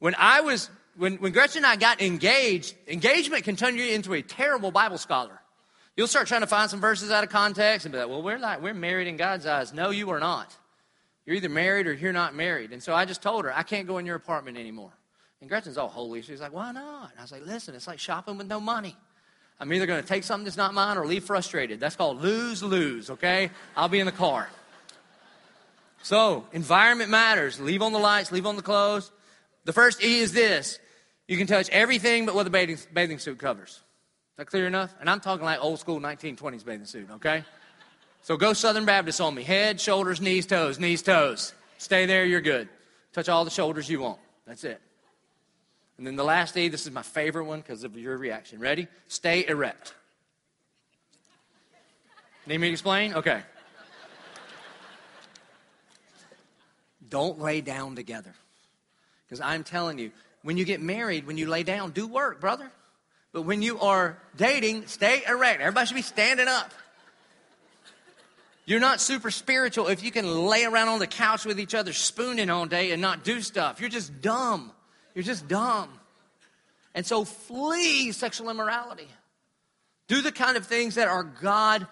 When 0.00 0.16
I 0.18 0.40
was, 0.40 0.68
when, 0.96 1.16
when 1.18 1.32
Gretchen 1.32 1.58
and 1.58 1.66
I 1.66 1.76
got 1.76 2.02
engaged, 2.02 2.74
engagement 2.88 3.44
can 3.44 3.54
turn 3.54 3.78
you 3.78 3.84
into 3.84 4.14
a 4.14 4.22
terrible 4.22 4.72
Bible 4.72 4.98
scholar. 4.98 5.40
You'll 5.96 6.08
start 6.08 6.26
trying 6.26 6.40
to 6.40 6.48
find 6.48 6.68
some 6.68 6.80
verses 6.80 7.12
out 7.12 7.22
of 7.22 7.30
context 7.30 7.86
and 7.86 7.92
be 7.92 7.98
like, 7.98 8.08
well, 8.08 8.22
we're 8.22 8.38
not, 8.38 8.62
we're 8.62 8.74
married 8.74 9.06
in 9.06 9.16
God's 9.16 9.46
eyes. 9.46 9.72
No, 9.72 9.90
you 9.90 10.10
are 10.10 10.18
not. 10.18 10.56
You're 11.24 11.36
either 11.36 11.48
married 11.48 11.86
or 11.86 11.92
you're 11.92 12.12
not 12.12 12.34
married. 12.34 12.72
And 12.72 12.82
so 12.82 12.94
I 12.94 13.04
just 13.04 13.22
told 13.22 13.44
her, 13.44 13.56
I 13.56 13.62
can't 13.62 13.86
go 13.86 13.98
in 13.98 14.06
your 14.06 14.16
apartment 14.16 14.58
anymore. 14.58 14.92
And 15.40 15.48
Gretchen's 15.48 15.78
all 15.78 15.88
holy. 15.88 16.22
She's 16.22 16.40
like, 16.40 16.52
why 16.52 16.72
not? 16.72 17.10
And 17.10 17.18
I 17.18 17.22
was 17.22 17.32
like, 17.32 17.46
listen, 17.46 17.74
it's 17.74 17.86
like 17.86 17.98
shopping 17.98 18.38
with 18.38 18.46
no 18.46 18.60
money. 18.60 18.96
I'm 19.60 19.72
either 19.72 19.86
going 19.86 20.02
to 20.02 20.08
take 20.08 20.24
something 20.24 20.44
that's 20.44 20.56
not 20.56 20.74
mine 20.74 20.96
or 20.96 21.06
leave 21.06 21.24
frustrated. 21.24 21.78
That's 21.78 21.94
called 21.94 22.20
lose 22.20 22.62
lose, 22.62 23.10
okay? 23.10 23.50
I'll 23.76 23.88
be 23.88 24.00
in 24.00 24.06
the 24.06 24.12
car. 24.12 24.48
So, 26.02 26.46
environment 26.52 27.10
matters. 27.10 27.60
Leave 27.60 27.82
on 27.82 27.92
the 27.92 27.98
lights, 27.98 28.32
leave 28.32 28.46
on 28.46 28.56
the 28.56 28.62
clothes. 28.62 29.12
The 29.64 29.72
first 29.72 30.02
E 30.02 30.18
is 30.18 30.32
this 30.32 30.80
you 31.28 31.36
can 31.36 31.46
touch 31.46 31.68
everything 31.70 32.26
but 32.26 32.34
what 32.34 32.42
the 32.42 32.50
bathing, 32.50 32.78
bathing 32.92 33.18
suit 33.18 33.38
covers. 33.38 33.70
Is 33.70 33.80
that 34.38 34.46
clear 34.46 34.66
enough? 34.66 34.92
And 34.98 35.08
I'm 35.08 35.20
talking 35.20 35.44
like 35.44 35.62
old 35.62 35.78
school 35.78 36.00
1920s 36.00 36.64
bathing 36.64 36.86
suit, 36.86 37.08
okay? 37.12 37.44
So 38.22 38.36
go 38.36 38.52
Southern 38.52 38.84
Baptist 38.84 39.20
on 39.20 39.34
me. 39.34 39.42
Head, 39.42 39.80
shoulders, 39.80 40.20
knees, 40.20 40.46
toes, 40.46 40.78
knees, 40.78 41.02
toes. 41.02 41.52
Stay 41.78 42.06
there, 42.06 42.24
you're 42.24 42.40
good. 42.40 42.68
Touch 43.12 43.28
all 43.28 43.44
the 43.44 43.50
shoulders 43.50 43.88
you 43.88 44.00
want. 44.00 44.18
That's 44.46 44.64
it. 44.64 44.80
And 45.98 46.06
then 46.06 46.16
the 46.16 46.24
last 46.24 46.56
E, 46.56 46.68
this 46.68 46.86
is 46.86 46.92
my 46.92 47.02
favorite 47.02 47.44
one 47.44 47.60
because 47.60 47.84
of 47.84 47.96
your 47.96 48.16
reaction. 48.16 48.60
Ready? 48.60 48.88
Stay 49.08 49.46
erect. 49.46 49.94
Need 52.46 52.58
me 52.58 52.68
to 52.68 52.72
explain? 52.72 53.14
Okay. 53.14 53.42
Don't 57.08 57.40
lay 57.40 57.60
down 57.60 57.94
together. 57.94 58.34
Because 59.26 59.40
I'm 59.40 59.64
telling 59.64 59.98
you, 59.98 60.12
when 60.42 60.56
you 60.56 60.64
get 60.64 60.80
married, 60.80 61.26
when 61.26 61.38
you 61.38 61.48
lay 61.48 61.62
down, 61.62 61.90
do 61.90 62.06
work, 62.06 62.40
brother. 62.40 62.70
But 63.32 63.42
when 63.42 63.62
you 63.62 63.80
are 63.80 64.18
dating, 64.36 64.86
stay 64.86 65.22
erect. 65.28 65.60
Everybody 65.60 65.86
should 65.86 65.94
be 65.94 66.02
standing 66.02 66.48
up. 66.48 66.72
You're 68.64 68.80
not 68.80 69.00
super 69.00 69.30
spiritual 69.30 69.88
if 69.88 70.04
you 70.04 70.10
can 70.10 70.46
lay 70.46 70.64
around 70.64 70.88
on 70.88 71.00
the 71.00 71.06
couch 71.06 71.44
with 71.44 71.58
each 71.58 71.74
other 71.74 71.92
spooning 71.92 72.48
all 72.48 72.66
day 72.66 72.92
and 72.92 73.02
not 73.02 73.24
do 73.24 73.40
stuff. 73.40 73.80
You're 73.80 73.90
just 73.90 74.20
dumb. 74.20 74.72
You're 75.14 75.24
just 75.24 75.48
dumb. 75.48 75.88
And 76.94 77.04
so 77.04 77.24
flee 77.24 78.12
sexual 78.12 78.50
immorality. 78.50 79.08
Do 80.06 80.22
the 80.22 80.32
kind 80.32 80.56
of 80.56 80.66
things 80.66 80.94
that 80.94 81.08
are 81.08 81.24
God 81.24 81.86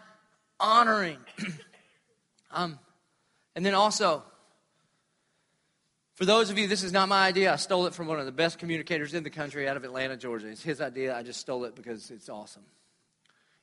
honoring. 0.61 1.19
um, 2.53 2.79
and 3.57 3.67
then 3.67 3.75
also, 3.75 4.23
for 6.15 6.25
those 6.25 6.51
of 6.51 6.59
you, 6.59 6.69
this 6.69 6.85
is 6.85 6.93
not 6.93 7.09
my 7.09 7.27
idea. 7.27 7.53
I 7.53 7.57
stole 7.57 7.87
it 7.87 7.95
from 7.95 8.07
one 8.07 8.21
of 8.21 8.27
the 8.27 8.33
best 8.33 8.59
communicators 8.59 9.15
in 9.15 9.25
the 9.25 9.31
country 9.31 9.69
out 9.69 9.77
of 9.77 9.85
Atlanta, 9.85 10.17
Georgia. 10.17 10.49
It's 10.49 10.63
his 10.63 10.81
idea. 10.81 11.17
I 11.17 11.23
just 11.23 11.41
stole 11.41 11.65
it 11.65 11.75
because 11.75 12.11
it's 12.11 12.29
awesome. 12.29 12.65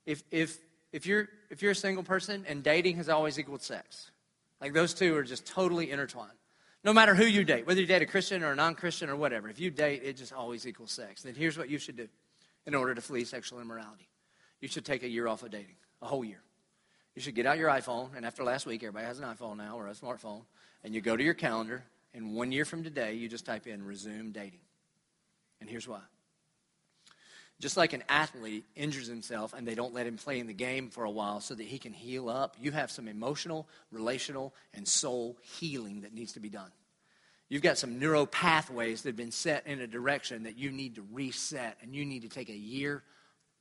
If, 0.05 0.23
if 0.31 0.57
if 0.91 1.05
you're 1.05 1.27
if 1.49 1.61
you're 1.61 1.71
a 1.71 1.75
single 1.75 2.03
person 2.03 2.45
and 2.47 2.63
dating 2.63 2.97
has 2.97 3.09
always 3.09 3.37
equaled 3.37 3.61
sex, 3.61 4.11
like 4.61 4.73
those 4.73 4.93
two 4.93 5.15
are 5.15 5.23
just 5.23 5.45
totally 5.45 5.91
intertwined. 5.91 6.31
No 6.83 6.93
matter 6.93 7.15
who 7.15 7.25
you 7.25 7.43
date, 7.43 7.67
whether 7.67 7.81
you 7.81 7.87
date 7.87 8.01
a 8.01 8.05
Christian 8.05 8.43
or 8.43 8.51
a 8.51 8.55
non-Christian 8.55 9.09
or 9.09 9.15
whatever, 9.15 9.49
if 9.49 9.59
you 9.59 9.71
date, 9.71 10.01
it 10.03 10.15
just 10.15 10.31
always 10.31 10.65
equals 10.65 10.91
sex. 10.91 11.23
Then 11.23 11.35
here's 11.35 11.57
what 11.57 11.69
you 11.69 11.77
should 11.77 11.97
do 11.97 12.07
in 12.65 12.75
order 12.75 12.93
to 12.95 13.01
flee 13.01 13.25
sexual 13.25 13.59
immorality. 13.59 14.07
You 14.61 14.67
should 14.67 14.85
take 14.85 15.03
a 15.03 15.07
year 15.07 15.27
off 15.27 15.43
of 15.43 15.51
dating, 15.51 15.75
a 16.01 16.07
whole 16.07 16.23
year. 16.23 16.41
You 17.15 17.21
should 17.21 17.35
get 17.35 17.45
out 17.45 17.57
your 17.57 17.69
iPhone, 17.69 18.15
and 18.15 18.25
after 18.25 18.43
last 18.43 18.65
week, 18.65 18.83
everybody 18.83 19.05
has 19.05 19.19
an 19.19 19.25
iPhone 19.25 19.57
now 19.57 19.77
or 19.77 19.87
a 19.87 19.91
smartphone, 19.91 20.43
and 20.83 20.93
you 20.93 21.01
go 21.01 21.17
to 21.17 21.23
your 21.23 21.33
calendar, 21.33 21.83
and 22.13 22.35
one 22.35 22.51
year 22.51 22.63
from 22.63 22.83
today, 22.83 23.15
you 23.15 23.27
just 23.27 23.45
type 23.45 23.67
in 23.67 23.83
resume 23.83 24.31
dating. 24.31 24.59
And 25.59 25.69
here's 25.69 25.87
why. 25.87 26.01
Just 27.59 27.75
like 27.75 27.93
an 27.93 28.03
athlete 28.07 28.65
injures 28.75 29.07
himself 29.07 29.53
and 29.53 29.67
they 29.67 29.73
don't 29.73 29.93
let 29.93 30.05
him 30.05 30.17
play 30.17 30.39
in 30.39 30.45
the 30.45 30.53
game 30.53 30.89
for 30.89 31.05
a 31.05 31.09
while 31.09 31.39
so 31.39 31.55
that 31.55 31.65
he 31.65 31.79
can 31.79 31.91
heal 31.91 32.29
up, 32.29 32.55
you 32.61 32.71
have 32.71 32.91
some 32.91 33.07
emotional, 33.07 33.67
relational, 33.91 34.53
and 34.75 34.87
soul 34.87 35.37
healing 35.41 36.01
that 36.01 36.13
needs 36.13 36.33
to 36.33 36.39
be 36.39 36.49
done. 36.49 36.69
You've 37.49 37.63
got 37.63 37.77
some 37.77 37.97
neural 37.97 38.27
pathways 38.27 39.01
that 39.01 39.09
have 39.09 39.15
been 39.15 39.31
set 39.31 39.65
in 39.65 39.79
a 39.79 39.87
direction 39.87 40.43
that 40.43 40.57
you 40.57 40.69
need 40.69 40.95
to 40.95 41.05
reset, 41.13 41.77
and 41.81 41.95
you 41.95 42.05
need 42.05 42.23
to 42.23 42.29
take 42.29 42.49
a 42.49 42.55
year 42.55 43.03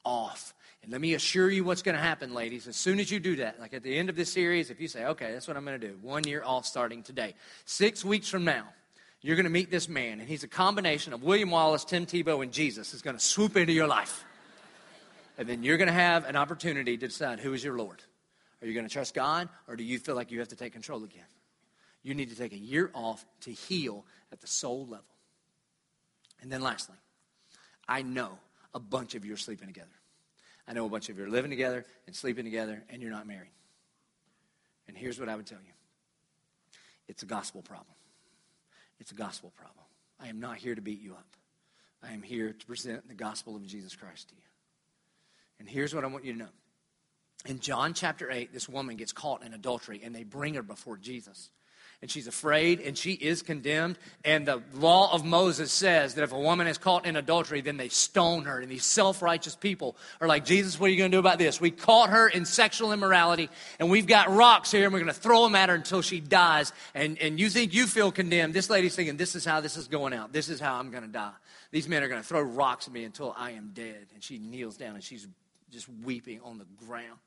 off. 0.05 0.55
And 0.83 0.93
let 0.93 1.01
me 1.01 1.15
assure 1.15 1.49
you 1.49 1.65
what's 1.65 1.83
going 1.83 1.97
to 1.97 2.03
happen, 2.03 2.35
ladies. 2.35 2.67
As 2.67 2.77
soon 2.77 3.01
as 3.01 3.11
you 3.11 3.21
do 3.21 3.37
that, 3.37 3.61
like 3.61 3.75
at 3.75 3.83
the 3.83 3.97
end 3.97 4.09
of 4.09 4.17
this 4.17 4.33
series, 4.33 4.71
if 4.71 4.81
you 4.81 4.89
say, 4.89 5.05
okay, 5.05 5.33
that's 5.33 5.49
what 5.49 5.57
I'm 5.57 5.65
going 5.65 5.81
to 5.81 5.87
do, 5.87 5.99
one 6.03 6.25
year 6.25 6.43
off 6.45 6.67
starting 6.67 7.03
today, 7.03 7.35
six 7.65 8.05
weeks 8.05 8.29
from 8.29 8.45
now, 8.45 8.67
you're 9.23 9.37
going 9.37 9.45
to 9.45 9.51
meet 9.51 9.71
this 9.71 9.89
man, 9.89 10.21
and 10.21 10.29
he's 10.29 10.45
a 10.45 10.49
combination 10.49 11.13
of 11.13 11.23
William 11.23 11.51
Wallace, 11.51 11.85
Tim 11.85 12.07
Tebow, 12.07 12.43
and 12.43 12.53
Jesus 12.53 12.95
is 12.95 13.03
going 13.03 13.17
to 13.17 13.23
swoop 13.23 13.57
into 13.57 13.73
your 13.73 13.87
life. 13.87 14.25
And 15.39 15.49
then 15.49 15.63
you're 15.63 15.77
going 15.77 15.89
to 15.89 15.93
have 15.93 16.25
an 16.27 16.37
opportunity 16.37 16.97
to 16.97 17.07
decide 17.09 17.41
who 17.41 17.53
is 17.53 17.63
your 17.63 17.77
Lord. 17.77 18.03
Are 18.63 18.67
you 18.67 18.75
going 18.75 18.87
to 18.87 18.93
trust 18.93 19.15
God, 19.15 19.49
or 19.69 19.77
do 19.77 19.85
you 19.85 19.99
feel 19.99 20.15
like 20.15 20.31
you 20.31 20.39
have 20.39 20.49
to 20.49 20.57
take 20.57 20.73
control 20.73 21.05
again? 21.05 21.25
You 22.03 22.15
need 22.15 22.31
to 22.31 22.37
take 22.37 22.53
a 22.53 22.59
year 22.59 22.91
off 22.95 23.25
to 23.43 23.51
heal 23.51 24.05
at 24.33 24.41
the 24.41 24.47
soul 24.47 24.87
level. 24.87 25.05
And 26.41 26.51
then 26.51 26.61
lastly, 26.61 26.97
I 27.89 28.03
know 28.03 28.39
a 28.75 28.81
bunch 28.81 29.15
of 29.15 29.25
you 29.25 29.35
are 29.35 29.39
sleeping 29.39 29.67
together. 29.67 29.89
I 30.69 30.73
know 30.73 30.87
a 30.87 30.89
bunch 30.89 31.09
of 31.09 31.19
you 31.19 31.25
are 31.25 31.29
living 31.29 31.51
together 31.51 31.85
and 32.07 32.15
sleeping 32.15 32.45
together, 32.45 32.83
and 32.91 33.03
you're 33.03 33.11
not 33.11 33.27
married. 33.27 33.51
And 34.89 34.97
here's 34.97 35.19
what 35.19 35.29
I 35.29 35.37
would 35.37 35.47
tell 35.47 35.59
you 35.59 35.73
it's 37.09 37.23
a 37.23 37.27
gospel 37.27 37.63
problem. 37.63 37.95
It's 39.01 39.13
a 39.13 39.15
gospel 39.15 39.53
problem. 39.57 39.85
I 40.21 40.29
am 40.29 40.41
not 40.41 40.57
here 40.57 40.75
to 40.75 40.81
beat 40.81 41.01
you 41.01 41.13
up. 41.13 41.27
I 42.03 42.13
am 42.13 42.23
here 42.23 42.53
to 42.53 42.67
present 42.67 43.09
the 43.09 43.15
gospel 43.15 43.57
of 43.57 43.67
Jesus 43.67 43.95
Christ 43.95 44.29
to 44.29 44.35
you. 44.35 44.41
And 45.59 45.69
here's 45.69 45.95
what 45.95 46.05
I 46.05 46.09
want 46.09 46.25
you 46.25 46.33
to 46.33 46.39
know. 46.39 46.49
In 47.47 47.61
John 47.61 47.95
chapter 47.95 48.31
8, 48.31 48.53
this 48.53 48.69
woman 48.69 48.97
gets 48.97 49.13
caught 49.13 49.45
in 49.45 49.55
adultery 49.55 50.01
and 50.05 50.15
they 50.15 50.25
bring 50.25 50.55
her 50.55 50.63
before 50.63 50.97
Jesus 50.97 51.51
and 52.03 52.11
she's 52.11 52.27
afraid 52.27 52.81
and 52.81 52.97
she 52.97 53.13
is 53.13 53.43
condemned. 53.43 53.99
And 54.25 54.47
the 54.47 54.63
law 54.75 55.13
of 55.13 55.25
Moses 55.25 55.73
says 55.73 56.15
that 56.15 56.23
if 56.23 56.33
a 56.33 56.39
woman 56.39 56.67
is 56.67 56.79
caught 56.79 57.07
in 57.07 57.17
adultery, 57.17 57.63
then 57.63 57.77
they 57.77 57.89
stone 57.89 58.45
her. 58.45 58.61
And 58.61 58.71
these 58.71 58.85
self 58.85 59.23
righteous 59.23 59.57
people 59.57 59.97
are 60.21 60.29
like, 60.29 60.45
Jesus, 60.45 60.79
what 60.79 60.89
are 60.89 60.91
you 60.91 60.99
going 60.99 61.11
to 61.11 61.15
do 61.15 61.21
about 61.21 61.39
this? 61.39 61.61
We 61.61 61.71
caught 61.71 62.11
her 62.11 62.29
in 62.29 62.45
sexual 62.45 62.93
immorality 62.93 63.49
and 63.79 63.91
we've 63.91 64.07
got 64.07 64.31
rocks 64.31 64.71
here 64.71 64.85
and 64.85 64.93
we're 64.93 65.01
going 65.01 65.13
to 65.13 65.19
throw 65.21 65.45
them 65.45 65.55
at 65.55 65.69
her 65.69 65.75
until 65.75 66.03
she 66.03 66.21
dies. 66.21 66.73
And, 66.95 67.19
and 67.19 67.41
you 67.41 67.49
think 67.49 67.73
you 67.73 67.87
feel 67.87 68.13
condemned. 68.13 68.55
This 68.55 68.69
lady's 68.71 68.95
thinking, 68.95 69.17
this 69.17 69.35
is 69.35 69.45
how 69.45 69.61
this 69.61 69.77
is 69.77 69.89
going 69.89 70.13
out. 70.13 70.33
This 70.33 70.49
is 70.49 70.61
how 70.61 70.79
I'm 70.79 70.91
going 70.91 71.05
to 71.05 71.11
die. 71.11 71.33
These 71.71 71.89
men 71.89 72.03
are 72.03 72.09
going 72.09 72.21
to 72.21 72.27
throw 72.27 72.43
rocks 72.43 72.87
at 72.87 72.93
me 72.93 73.05
until 73.05 73.35
I 73.37 73.53
am 73.53 73.71
dead. 73.73 74.07
And 74.15 74.23
she 74.23 74.39
kneels 74.39 74.77
down 74.77 74.95
and 74.95 75.03
she's 75.03 75.27
just 75.71 75.89
weeping 76.05 76.41
on 76.43 76.59
the 76.59 76.67
ground. 76.87 77.19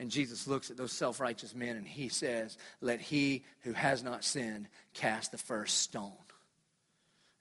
And 0.00 0.10
Jesus 0.10 0.46
looks 0.46 0.70
at 0.70 0.76
those 0.76 0.92
self 0.92 1.20
righteous 1.20 1.54
men 1.54 1.76
and 1.76 1.86
he 1.86 2.08
says, 2.08 2.56
Let 2.80 3.00
he 3.00 3.44
who 3.62 3.72
has 3.72 4.02
not 4.02 4.24
sinned 4.24 4.68
cast 4.94 5.32
the 5.32 5.38
first 5.38 5.78
stone. 5.78 6.12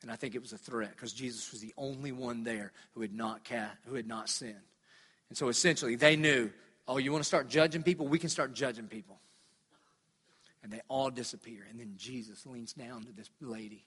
And 0.02 0.12
I 0.12 0.16
think 0.16 0.36
it 0.36 0.42
was 0.42 0.54
a 0.54 0.58
threat 0.58 0.92
because 0.92 1.14
Jesus 1.14 1.52
was 1.52 1.62
the 1.62 1.74
only 1.78 2.12
one 2.12 2.44
there 2.44 2.72
who 2.94 3.02
had 3.02 3.14
not 3.14 3.44
cast, 3.44 3.78
who 3.86 3.96
had 3.96 4.08
not 4.08 4.30
sinned. 4.30 4.56
And 5.30 5.38
so 5.38 5.50
essentially 5.50 5.96
they 5.96 6.16
knew, 6.16 6.52
oh, 6.88 6.98
you 6.98 7.12
want 7.12 7.24
to 7.24 7.28
start 7.28 7.50
judging 7.50 7.84
people? 7.84 8.08
We 8.08 8.20
can 8.20 8.30
start 8.30 8.54
judging 8.54 8.88
people. 8.88 9.20
And 10.64 10.72
they 10.72 10.82
all 10.88 11.10
disappear. 11.10 11.66
And 11.70 11.80
then 11.80 11.94
Jesus 11.96 12.46
leans 12.46 12.74
down 12.74 13.04
to 13.04 13.12
this 13.12 13.30
lady 13.42 13.86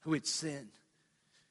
who 0.00 0.12
had 0.12 0.26
sinned, 0.26 0.72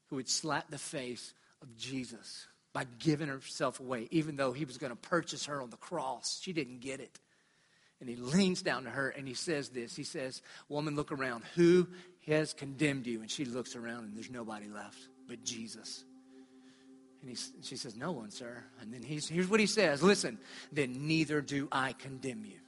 who 0.07 0.17
had 0.17 0.29
slapped 0.29 0.71
the 0.71 0.77
face 0.77 1.33
of 1.61 1.75
Jesus 1.75 2.47
by 2.73 2.85
giving 2.99 3.27
herself 3.27 3.79
away, 3.79 4.07
even 4.11 4.35
though 4.35 4.51
he 4.51 4.65
was 4.65 4.77
going 4.77 4.91
to 4.91 4.97
purchase 4.97 5.45
her 5.45 5.61
on 5.61 5.69
the 5.69 5.77
cross. 5.77 6.39
She 6.41 6.53
didn't 6.53 6.79
get 6.79 6.99
it. 6.99 7.19
And 7.99 8.09
he 8.09 8.15
leans 8.17 8.61
down 8.61 8.83
to 8.83 8.89
her 8.89 9.09
and 9.09 9.27
he 9.27 9.33
says 9.33 9.69
this 9.69 9.95
He 9.95 10.03
says, 10.03 10.41
Woman, 10.67 10.95
look 10.95 11.11
around. 11.11 11.43
Who 11.55 11.87
has 12.27 12.53
condemned 12.53 13.07
you? 13.07 13.21
And 13.21 13.31
she 13.31 13.45
looks 13.45 13.75
around 13.75 14.05
and 14.05 14.15
there's 14.15 14.31
nobody 14.31 14.67
left 14.67 14.97
but 15.27 15.43
Jesus. 15.43 16.03
And 17.21 17.29
he, 17.29 17.37
she 17.61 17.77
says, 17.77 17.95
No 17.95 18.11
one, 18.11 18.31
sir. 18.31 18.63
And 18.81 18.93
then 18.93 19.01
he's, 19.01 19.27
here's 19.27 19.49
what 19.49 19.59
he 19.59 19.65
says 19.65 20.03
Listen, 20.03 20.37
then 20.71 21.07
neither 21.07 21.41
do 21.41 21.67
I 21.71 21.93
condemn 21.93 22.45
you. 22.45 22.59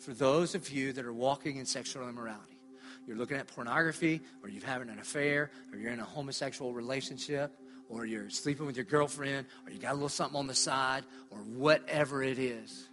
For 0.00 0.12
those 0.12 0.54
of 0.54 0.68
you 0.70 0.92
that 0.92 1.04
are 1.04 1.12
walking 1.12 1.56
in 1.56 1.66
sexual 1.66 2.08
immorality, 2.08 2.58
you're 3.06 3.16
looking 3.16 3.36
at 3.36 3.46
pornography, 3.46 4.20
or 4.42 4.48
you're 4.48 4.64
having 4.64 4.88
an 4.88 4.98
affair, 4.98 5.50
or 5.72 5.78
you're 5.78 5.92
in 5.92 6.00
a 6.00 6.04
homosexual 6.04 6.72
relationship, 6.72 7.52
or 7.88 8.04
you're 8.06 8.30
sleeping 8.30 8.66
with 8.66 8.76
your 8.76 8.84
girlfriend, 8.84 9.46
or 9.64 9.72
you 9.72 9.78
got 9.78 9.92
a 9.92 9.94
little 9.94 10.08
something 10.08 10.38
on 10.38 10.46
the 10.46 10.54
side, 10.54 11.04
or 11.30 11.38
whatever 11.38 12.22
it 12.22 12.38
is. 12.38 12.88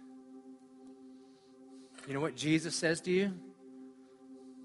You 2.06 2.14
know 2.14 2.20
what 2.20 2.36
Jesus 2.36 2.74
says 2.74 3.00
to 3.02 3.10
you? 3.10 3.32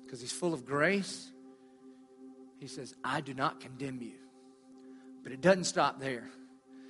Because 0.05 0.21
he's 0.21 0.31
full 0.31 0.53
of 0.53 0.65
grace. 0.65 1.31
He 2.59 2.67
says, 2.67 2.93
I 3.03 3.21
do 3.21 3.33
not 3.33 3.61
condemn 3.61 4.01
you. 4.01 4.17
But 5.23 5.31
it 5.31 5.41
doesn't 5.41 5.65
stop 5.65 5.99
there 5.99 6.29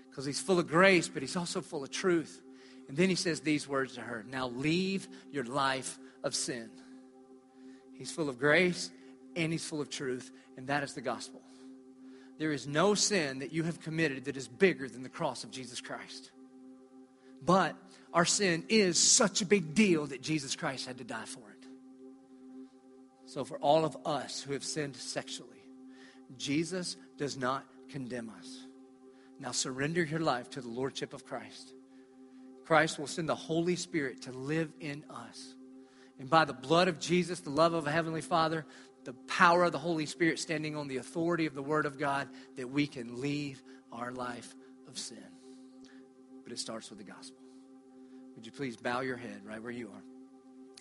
because 0.09 0.25
he's 0.25 0.39
full 0.39 0.59
of 0.59 0.67
grace, 0.67 1.07
but 1.07 1.21
he's 1.21 1.35
also 1.35 1.61
full 1.61 1.83
of 1.83 1.91
truth. 1.91 2.41
And 2.87 2.97
then 2.97 3.09
he 3.09 3.15
says 3.15 3.41
these 3.41 3.67
words 3.67 3.95
to 3.95 4.01
her 4.01 4.25
Now 4.29 4.47
leave 4.47 5.07
your 5.31 5.43
life 5.43 5.97
of 6.23 6.33
sin. 6.33 6.69
He's 7.93 8.11
full 8.11 8.29
of 8.29 8.39
grace 8.39 8.89
and 9.35 9.51
he's 9.51 9.63
full 9.63 9.81
of 9.81 9.89
truth, 9.89 10.31
and 10.57 10.67
that 10.67 10.83
is 10.83 10.93
the 10.93 11.01
gospel. 11.01 11.41
There 12.39 12.51
is 12.53 12.65
no 12.65 12.95
sin 12.95 13.39
that 13.39 13.51
you 13.51 13.63
have 13.63 13.81
committed 13.81 14.25
that 14.25 14.37
is 14.37 14.47
bigger 14.47 14.87
than 14.87 15.03
the 15.03 15.09
cross 15.09 15.43
of 15.43 15.51
Jesus 15.51 15.81
Christ. 15.81 16.31
But 17.45 17.75
our 18.13 18.25
sin 18.25 18.63
is 18.69 18.97
such 18.97 19.41
a 19.41 19.45
big 19.45 19.75
deal 19.75 20.07
that 20.07 20.21
Jesus 20.21 20.55
Christ 20.55 20.87
had 20.87 20.97
to 20.97 21.03
die 21.03 21.25
for 21.25 21.51
it. 21.51 21.67
So, 23.25 23.43
for 23.43 23.57
all 23.59 23.85
of 23.85 23.95
us 24.05 24.41
who 24.41 24.53
have 24.53 24.63
sinned 24.63 24.95
sexually, 24.95 25.49
Jesus 26.37 26.95
does 27.17 27.37
not 27.37 27.65
condemn 27.89 28.31
us. 28.39 28.65
Now 29.39 29.51
surrender 29.51 30.03
your 30.03 30.19
life 30.19 30.49
to 30.51 30.61
the 30.61 30.69
Lordship 30.69 31.13
of 31.13 31.25
Christ. 31.25 31.73
Christ 32.65 32.99
will 32.99 33.07
send 33.07 33.27
the 33.27 33.35
Holy 33.35 33.75
Spirit 33.75 34.23
to 34.23 34.31
live 34.31 34.71
in 34.79 35.03
us. 35.09 35.55
And 36.19 36.29
by 36.29 36.45
the 36.45 36.53
blood 36.53 36.87
of 36.87 36.99
Jesus, 36.99 37.39
the 37.39 37.49
love 37.49 37.73
of 37.73 37.87
a 37.87 37.91
Heavenly 37.91 38.21
Father, 38.21 38.65
the 39.09 39.13
power 39.25 39.63
of 39.63 39.71
the 39.71 39.79
Holy 39.79 40.05
Spirit 40.05 40.37
standing 40.37 40.75
on 40.75 40.87
the 40.87 40.97
authority 40.97 41.47
of 41.47 41.55
the 41.55 41.63
Word 41.63 41.87
of 41.87 41.97
God, 41.97 42.27
that 42.57 42.69
we 42.69 42.85
can 42.85 43.19
leave 43.19 43.63
our 43.91 44.11
life 44.11 44.53
of 44.87 44.99
sin. 44.99 45.17
But 46.43 46.53
it 46.53 46.59
starts 46.59 46.91
with 46.91 46.99
the 46.99 47.05
gospel. 47.05 47.39
Would 48.35 48.45
you 48.45 48.51
please 48.51 48.77
bow 48.77 49.01
your 49.01 49.17
head 49.17 49.41
right 49.43 49.63
where 49.63 49.71
you 49.71 49.87
are? 49.87 50.03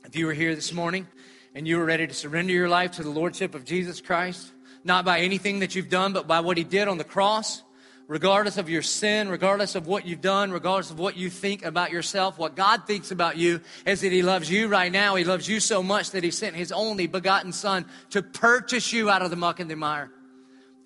If 0.04 0.14
you 0.14 0.26
were 0.26 0.34
here 0.34 0.54
this 0.54 0.74
morning 0.74 1.06
and 1.54 1.66
you 1.66 1.78
were 1.78 1.86
ready 1.86 2.06
to 2.06 2.12
surrender 2.12 2.52
your 2.52 2.68
life 2.68 2.90
to 2.92 3.02
the 3.02 3.08
Lordship 3.08 3.54
of 3.54 3.64
Jesus 3.64 4.02
Christ, 4.02 4.52
not 4.84 5.06
by 5.06 5.20
anything 5.20 5.60
that 5.60 5.74
you've 5.74 5.88
done, 5.88 6.12
but 6.12 6.26
by 6.26 6.40
what 6.40 6.58
He 6.58 6.64
did 6.64 6.86
on 6.86 6.98
the 6.98 7.04
cross. 7.04 7.62
Regardless 8.09 8.56
of 8.56 8.70
your 8.70 8.80
sin, 8.80 9.28
regardless 9.28 9.74
of 9.74 9.86
what 9.86 10.06
you've 10.06 10.22
done, 10.22 10.50
regardless 10.50 10.90
of 10.90 10.98
what 10.98 11.18
you 11.18 11.28
think 11.28 11.62
about 11.62 11.92
yourself, 11.92 12.38
what 12.38 12.56
God 12.56 12.86
thinks 12.86 13.11
about 13.11 13.36
you 13.36 13.61
is 13.84 14.00
that 14.00 14.11
He 14.11 14.22
loves 14.22 14.50
you 14.50 14.66
right 14.66 14.90
now. 14.90 15.14
He 15.14 15.24
loves 15.24 15.46
you 15.46 15.61
so 15.61 15.82
much 15.82 16.12
that 16.12 16.24
He 16.24 16.30
sent 16.30 16.56
His 16.56 16.72
only 16.72 17.06
begotten 17.06 17.52
Son 17.52 17.84
to 18.11 18.22
purchase 18.22 18.94
you 18.94 19.11
out 19.11 19.20
of 19.20 19.28
the 19.28 19.36
muck 19.36 19.61
and 19.61 19.70
the 19.70 19.76
mire. 19.76 20.11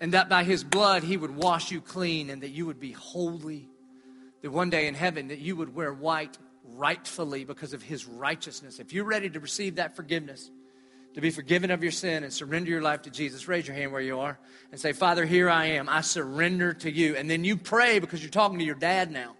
And 0.01 0.11
that 0.11 0.27
by 0.27 0.43
His 0.43 0.65
blood 0.65 1.01
He 1.01 1.15
would 1.15 1.33
wash 1.33 1.71
you 1.71 1.79
clean 1.79 2.29
and 2.29 2.43
that 2.43 2.49
you 2.49 2.65
would 2.65 2.81
be 2.81 2.91
holy. 2.91 3.69
That 4.41 4.51
one 4.51 4.69
day 4.69 4.87
in 4.87 4.93
heaven 4.93 5.29
that 5.29 5.39
you 5.39 5.55
would 5.55 5.73
wear 5.73 5.93
white 5.93 6.37
rightfully 6.75 7.45
because 7.45 7.71
of 7.71 7.81
His 7.81 8.05
righteousness. 8.05 8.81
If 8.81 8.91
you're 8.91 9.05
ready 9.05 9.29
to 9.29 9.39
receive 9.39 9.75
that 9.75 9.95
forgiveness, 9.95 10.51
to 11.13 11.21
be 11.21 11.29
forgiven 11.29 11.71
of 11.71 11.83
your 11.83 11.91
sin 11.91 12.23
and 12.23 12.33
surrender 12.33 12.69
your 12.69 12.81
life 12.81 13.03
to 13.03 13.09
Jesus, 13.09 13.47
raise 13.47 13.67
your 13.67 13.75
hand 13.75 13.91
where 13.91 14.01
you 14.01 14.19
are 14.19 14.39
and 14.71 14.79
say, 14.79 14.93
Father, 14.93 15.25
here 15.25 15.49
I 15.49 15.65
am. 15.67 15.87
I 15.87 16.01
surrender 16.01 16.73
to 16.73 16.91
you. 16.91 17.15
And 17.15 17.29
then 17.29 17.43
you 17.43 17.57
pray 17.57 17.99
because 17.99 18.21
you're 18.21 18.31
talking 18.31 18.59
to 18.59 18.65
your 18.65 18.75
dad 18.75 19.11
now. 19.11 19.35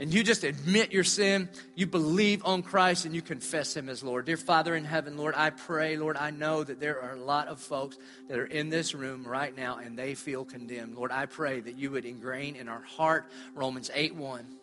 And 0.00 0.14
you 0.14 0.22
just 0.22 0.44
admit 0.44 0.92
your 0.92 1.02
sin, 1.02 1.48
you 1.74 1.84
believe 1.84 2.44
on 2.44 2.62
Christ, 2.62 3.04
and 3.04 3.16
you 3.16 3.20
confess 3.20 3.76
Him 3.76 3.88
as 3.88 4.04
Lord. 4.04 4.26
Dear 4.26 4.36
Father 4.36 4.76
in 4.76 4.84
heaven, 4.84 5.16
Lord, 5.16 5.34
I 5.36 5.50
pray, 5.50 5.96
Lord, 5.96 6.16
I 6.16 6.30
know 6.30 6.62
that 6.62 6.78
there 6.78 7.02
are 7.02 7.14
a 7.14 7.20
lot 7.20 7.48
of 7.48 7.58
folks 7.58 7.98
that 8.28 8.38
are 8.38 8.46
in 8.46 8.70
this 8.70 8.94
room 8.94 9.26
right 9.26 9.56
now 9.56 9.78
and 9.78 9.98
they 9.98 10.14
feel 10.14 10.44
condemned. 10.44 10.94
Lord, 10.94 11.10
I 11.10 11.26
pray 11.26 11.58
that 11.58 11.76
you 11.76 11.90
would 11.90 12.04
ingrain 12.04 12.54
in 12.54 12.68
our 12.68 12.82
heart 12.82 13.26
Romans 13.56 13.90
8 13.92 14.14
1 14.14 14.57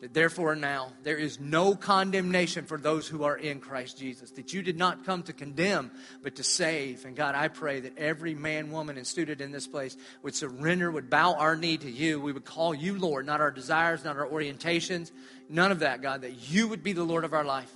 that 0.00 0.12
therefore 0.12 0.54
now 0.54 0.92
there 1.02 1.16
is 1.16 1.40
no 1.40 1.74
condemnation 1.74 2.66
for 2.66 2.76
those 2.76 3.08
who 3.08 3.24
are 3.24 3.36
in 3.36 3.60
Christ 3.60 3.98
Jesus. 3.98 4.30
That 4.32 4.52
you 4.52 4.62
did 4.62 4.76
not 4.76 5.06
come 5.06 5.22
to 5.24 5.32
condemn, 5.32 5.90
but 6.22 6.36
to 6.36 6.44
save. 6.44 7.04
And 7.04 7.16
God, 7.16 7.34
I 7.34 7.48
pray 7.48 7.80
that 7.80 7.96
every 7.96 8.34
man, 8.34 8.70
woman, 8.70 8.98
and 8.98 9.06
student 9.06 9.40
in 9.40 9.52
this 9.52 9.66
place 9.66 9.96
would 10.22 10.34
surrender, 10.34 10.90
would 10.90 11.08
bow 11.08 11.34
our 11.34 11.56
knee 11.56 11.78
to 11.78 11.90
you. 11.90 12.20
We 12.20 12.32
would 12.32 12.44
call 12.44 12.74
you 12.74 12.98
Lord, 12.98 13.24
not 13.24 13.40
our 13.40 13.50
desires, 13.50 14.04
not 14.04 14.16
our 14.16 14.26
orientations, 14.26 15.12
none 15.48 15.72
of 15.72 15.78
that, 15.78 16.02
God, 16.02 16.22
that 16.22 16.50
you 16.50 16.68
would 16.68 16.82
be 16.82 16.92
the 16.92 17.04
Lord 17.04 17.24
of 17.24 17.32
our 17.32 17.44
life. 17.44 17.72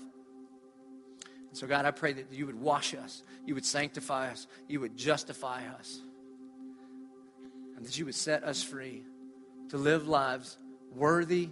And 1.48 1.58
so, 1.58 1.66
God, 1.66 1.84
I 1.84 1.90
pray 1.90 2.12
that 2.12 2.32
you 2.32 2.46
would 2.46 2.60
wash 2.60 2.94
us, 2.94 3.22
you 3.46 3.54
would 3.54 3.66
sanctify 3.66 4.30
us, 4.30 4.46
you 4.68 4.80
would 4.80 4.96
justify 4.96 5.62
us, 5.78 6.00
and 7.76 7.84
that 7.84 7.98
you 7.98 8.04
would 8.04 8.14
set 8.14 8.44
us 8.44 8.62
free 8.62 9.02
to 9.70 9.78
live 9.78 10.06
lives 10.06 10.58
worthy 10.94 11.48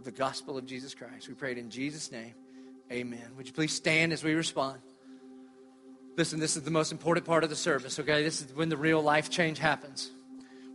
of 0.00 0.04
the 0.06 0.10
gospel 0.10 0.56
of 0.56 0.64
Jesus 0.64 0.94
Christ. 0.94 1.28
We 1.28 1.34
pray 1.34 1.52
it 1.52 1.58
in 1.58 1.68
Jesus' 1.68 2.10
name. 2.10 2.32
Amen. 2.90 3.32
Would 3.36 3.46
you 3.46 3.52
please 3.52 3.74
stand 3.74 4.14
as 4.14 4.24
we 4.24 4.32
respond? 4.32 4.78
Listen, 6.16 6.40
this 6.40 6.56
is 6.56 6.62
the 6.62 6.70
most 6.70 6.90
important 6.90 7.26
part 7.26 7.44
of 7.44 7.50
the 7.50 7.56
service, 7.56 7.98
okay? 8.00 8.22
This 8.22 8.40
is 8.40 8.54
when 8.54 8.70
the 8.70 8.78
real 8.78 9.02
life 9.02 9.28
change 9.28 9.58
happens. 9.58 10.10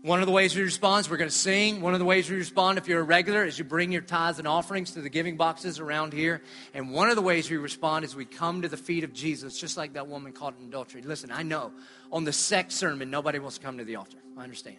One 0.03 0.19
of 0.19 0.27
the 0.27 0.31
ways 0.31 0.55
we 0.55 0.61
respond 0.61 1.01
is 1.01 1.09
we're 1.09 1.17
going 1.17 1.31
to 1.31 1.35
sing. 1.35 1.81
One 1.81 1.93
of 1.93 1.99
the 1.99 2.05
ways 2.05 2.29
we 2.29 2.35
respond, 2.35 2.77
if 2.77 2.87
you're 2.87 2.99
a 2.99 3.03
regular, 3.03 3.43
is 3.43 3.57
you 3.57 3.65
bring 3.65 3.91
your 3.91 4.03
tithes 4.03 4.37
and 4.37 4.47
offerings 4.47 4.91
to 4.91 5.01
the 5.01 5.09
giving 5.09 5.37
boxes 5.37 5.79
around 5.79 6.13
here. 6.13 6.43
And 6.75 6.91
one 6.91 7.09
of 7.09 7.15
the 7.15 7.23
ways 7.23 7.49
we 7.49 7.57
respond 7.57 8.05
is 8.05 8.15
we 8.15 8.25
come 8.25 8.61
to 8.61 8.67
the 8.67 8.77
feet 8.77 9.03
of 9.03 9.11
Jesus, 9.11 9.59
just 9.59 9.75
like 9.75 9.93
that 9.93 10.07
woman 10.07 10.33
caught 10.33 10.53
in 10.59 10.67
adultery. 10.67 11.01
Listen, 11.01 11.31
I 11.31 11.41
know 11.41 11.71
on 12.11 12.25
the 12.25 12.33
sex 12.33 12.75
sermon, 12.75 13.09
nobody 13.09 13.39
wants 13.39 13.57
to 13.57 13.63
come 13.65 13.79
to 13.79 13.85
the 13.85 13.95
altar. 13.95 14.19
I 14.37 14.43
understand. 14.43 14.77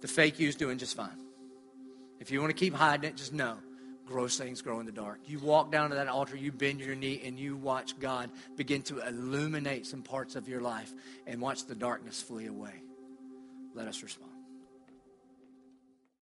The 0.00 0.08
fake 0.08 0.38
you's 0.38 0.54
doing 0.54 0.78
just 0.78 0.96
fine. 0.96 1.25
If 2.20 2.30
you 2.30 2.40
want 2.40 2.50
to 2.50 2.58
keep 2.58 2.74
hiding 2.74 3.08
it, 3.08 3.16
just 3.16 3.32
know 3.32 3.56
gross 4.06 4.38
things 4.38 4.62
grow 4.62 4.80
in 4.80 4.86
the 4.86 4.92
dark. 4.92 5.18
You 5.26 5.38
walk 5.40 5.72
down 5.72 5.90
to 5.90 5.96
that 5.96 6.06
altar, 6.08 6.36
you 6.36 6.52
bend 6.52 6.80
your 6.80 6.94
knee, 6.94 7.20
and 7.24 7.38
you 7.38 7.56
watch 7.56 7.98
God 7.98 8.30
begin 8.56 8.82
to 8.82 9.00
illuminate 9.00 9.84
some 9.86 10.02
parts 10.02 10.36
of 10.36 10.48
your 10.48 10.60
life 10.60 10.92
and 11.26 11.40
watch 11.40 11.66
the 11.66 11.74
darkness 11.74 12.22
flee 12.22 12.46
away. 12.46 12.82
Let 13.74 13.88
us 13.88 14.02
respond. 14.02 14.35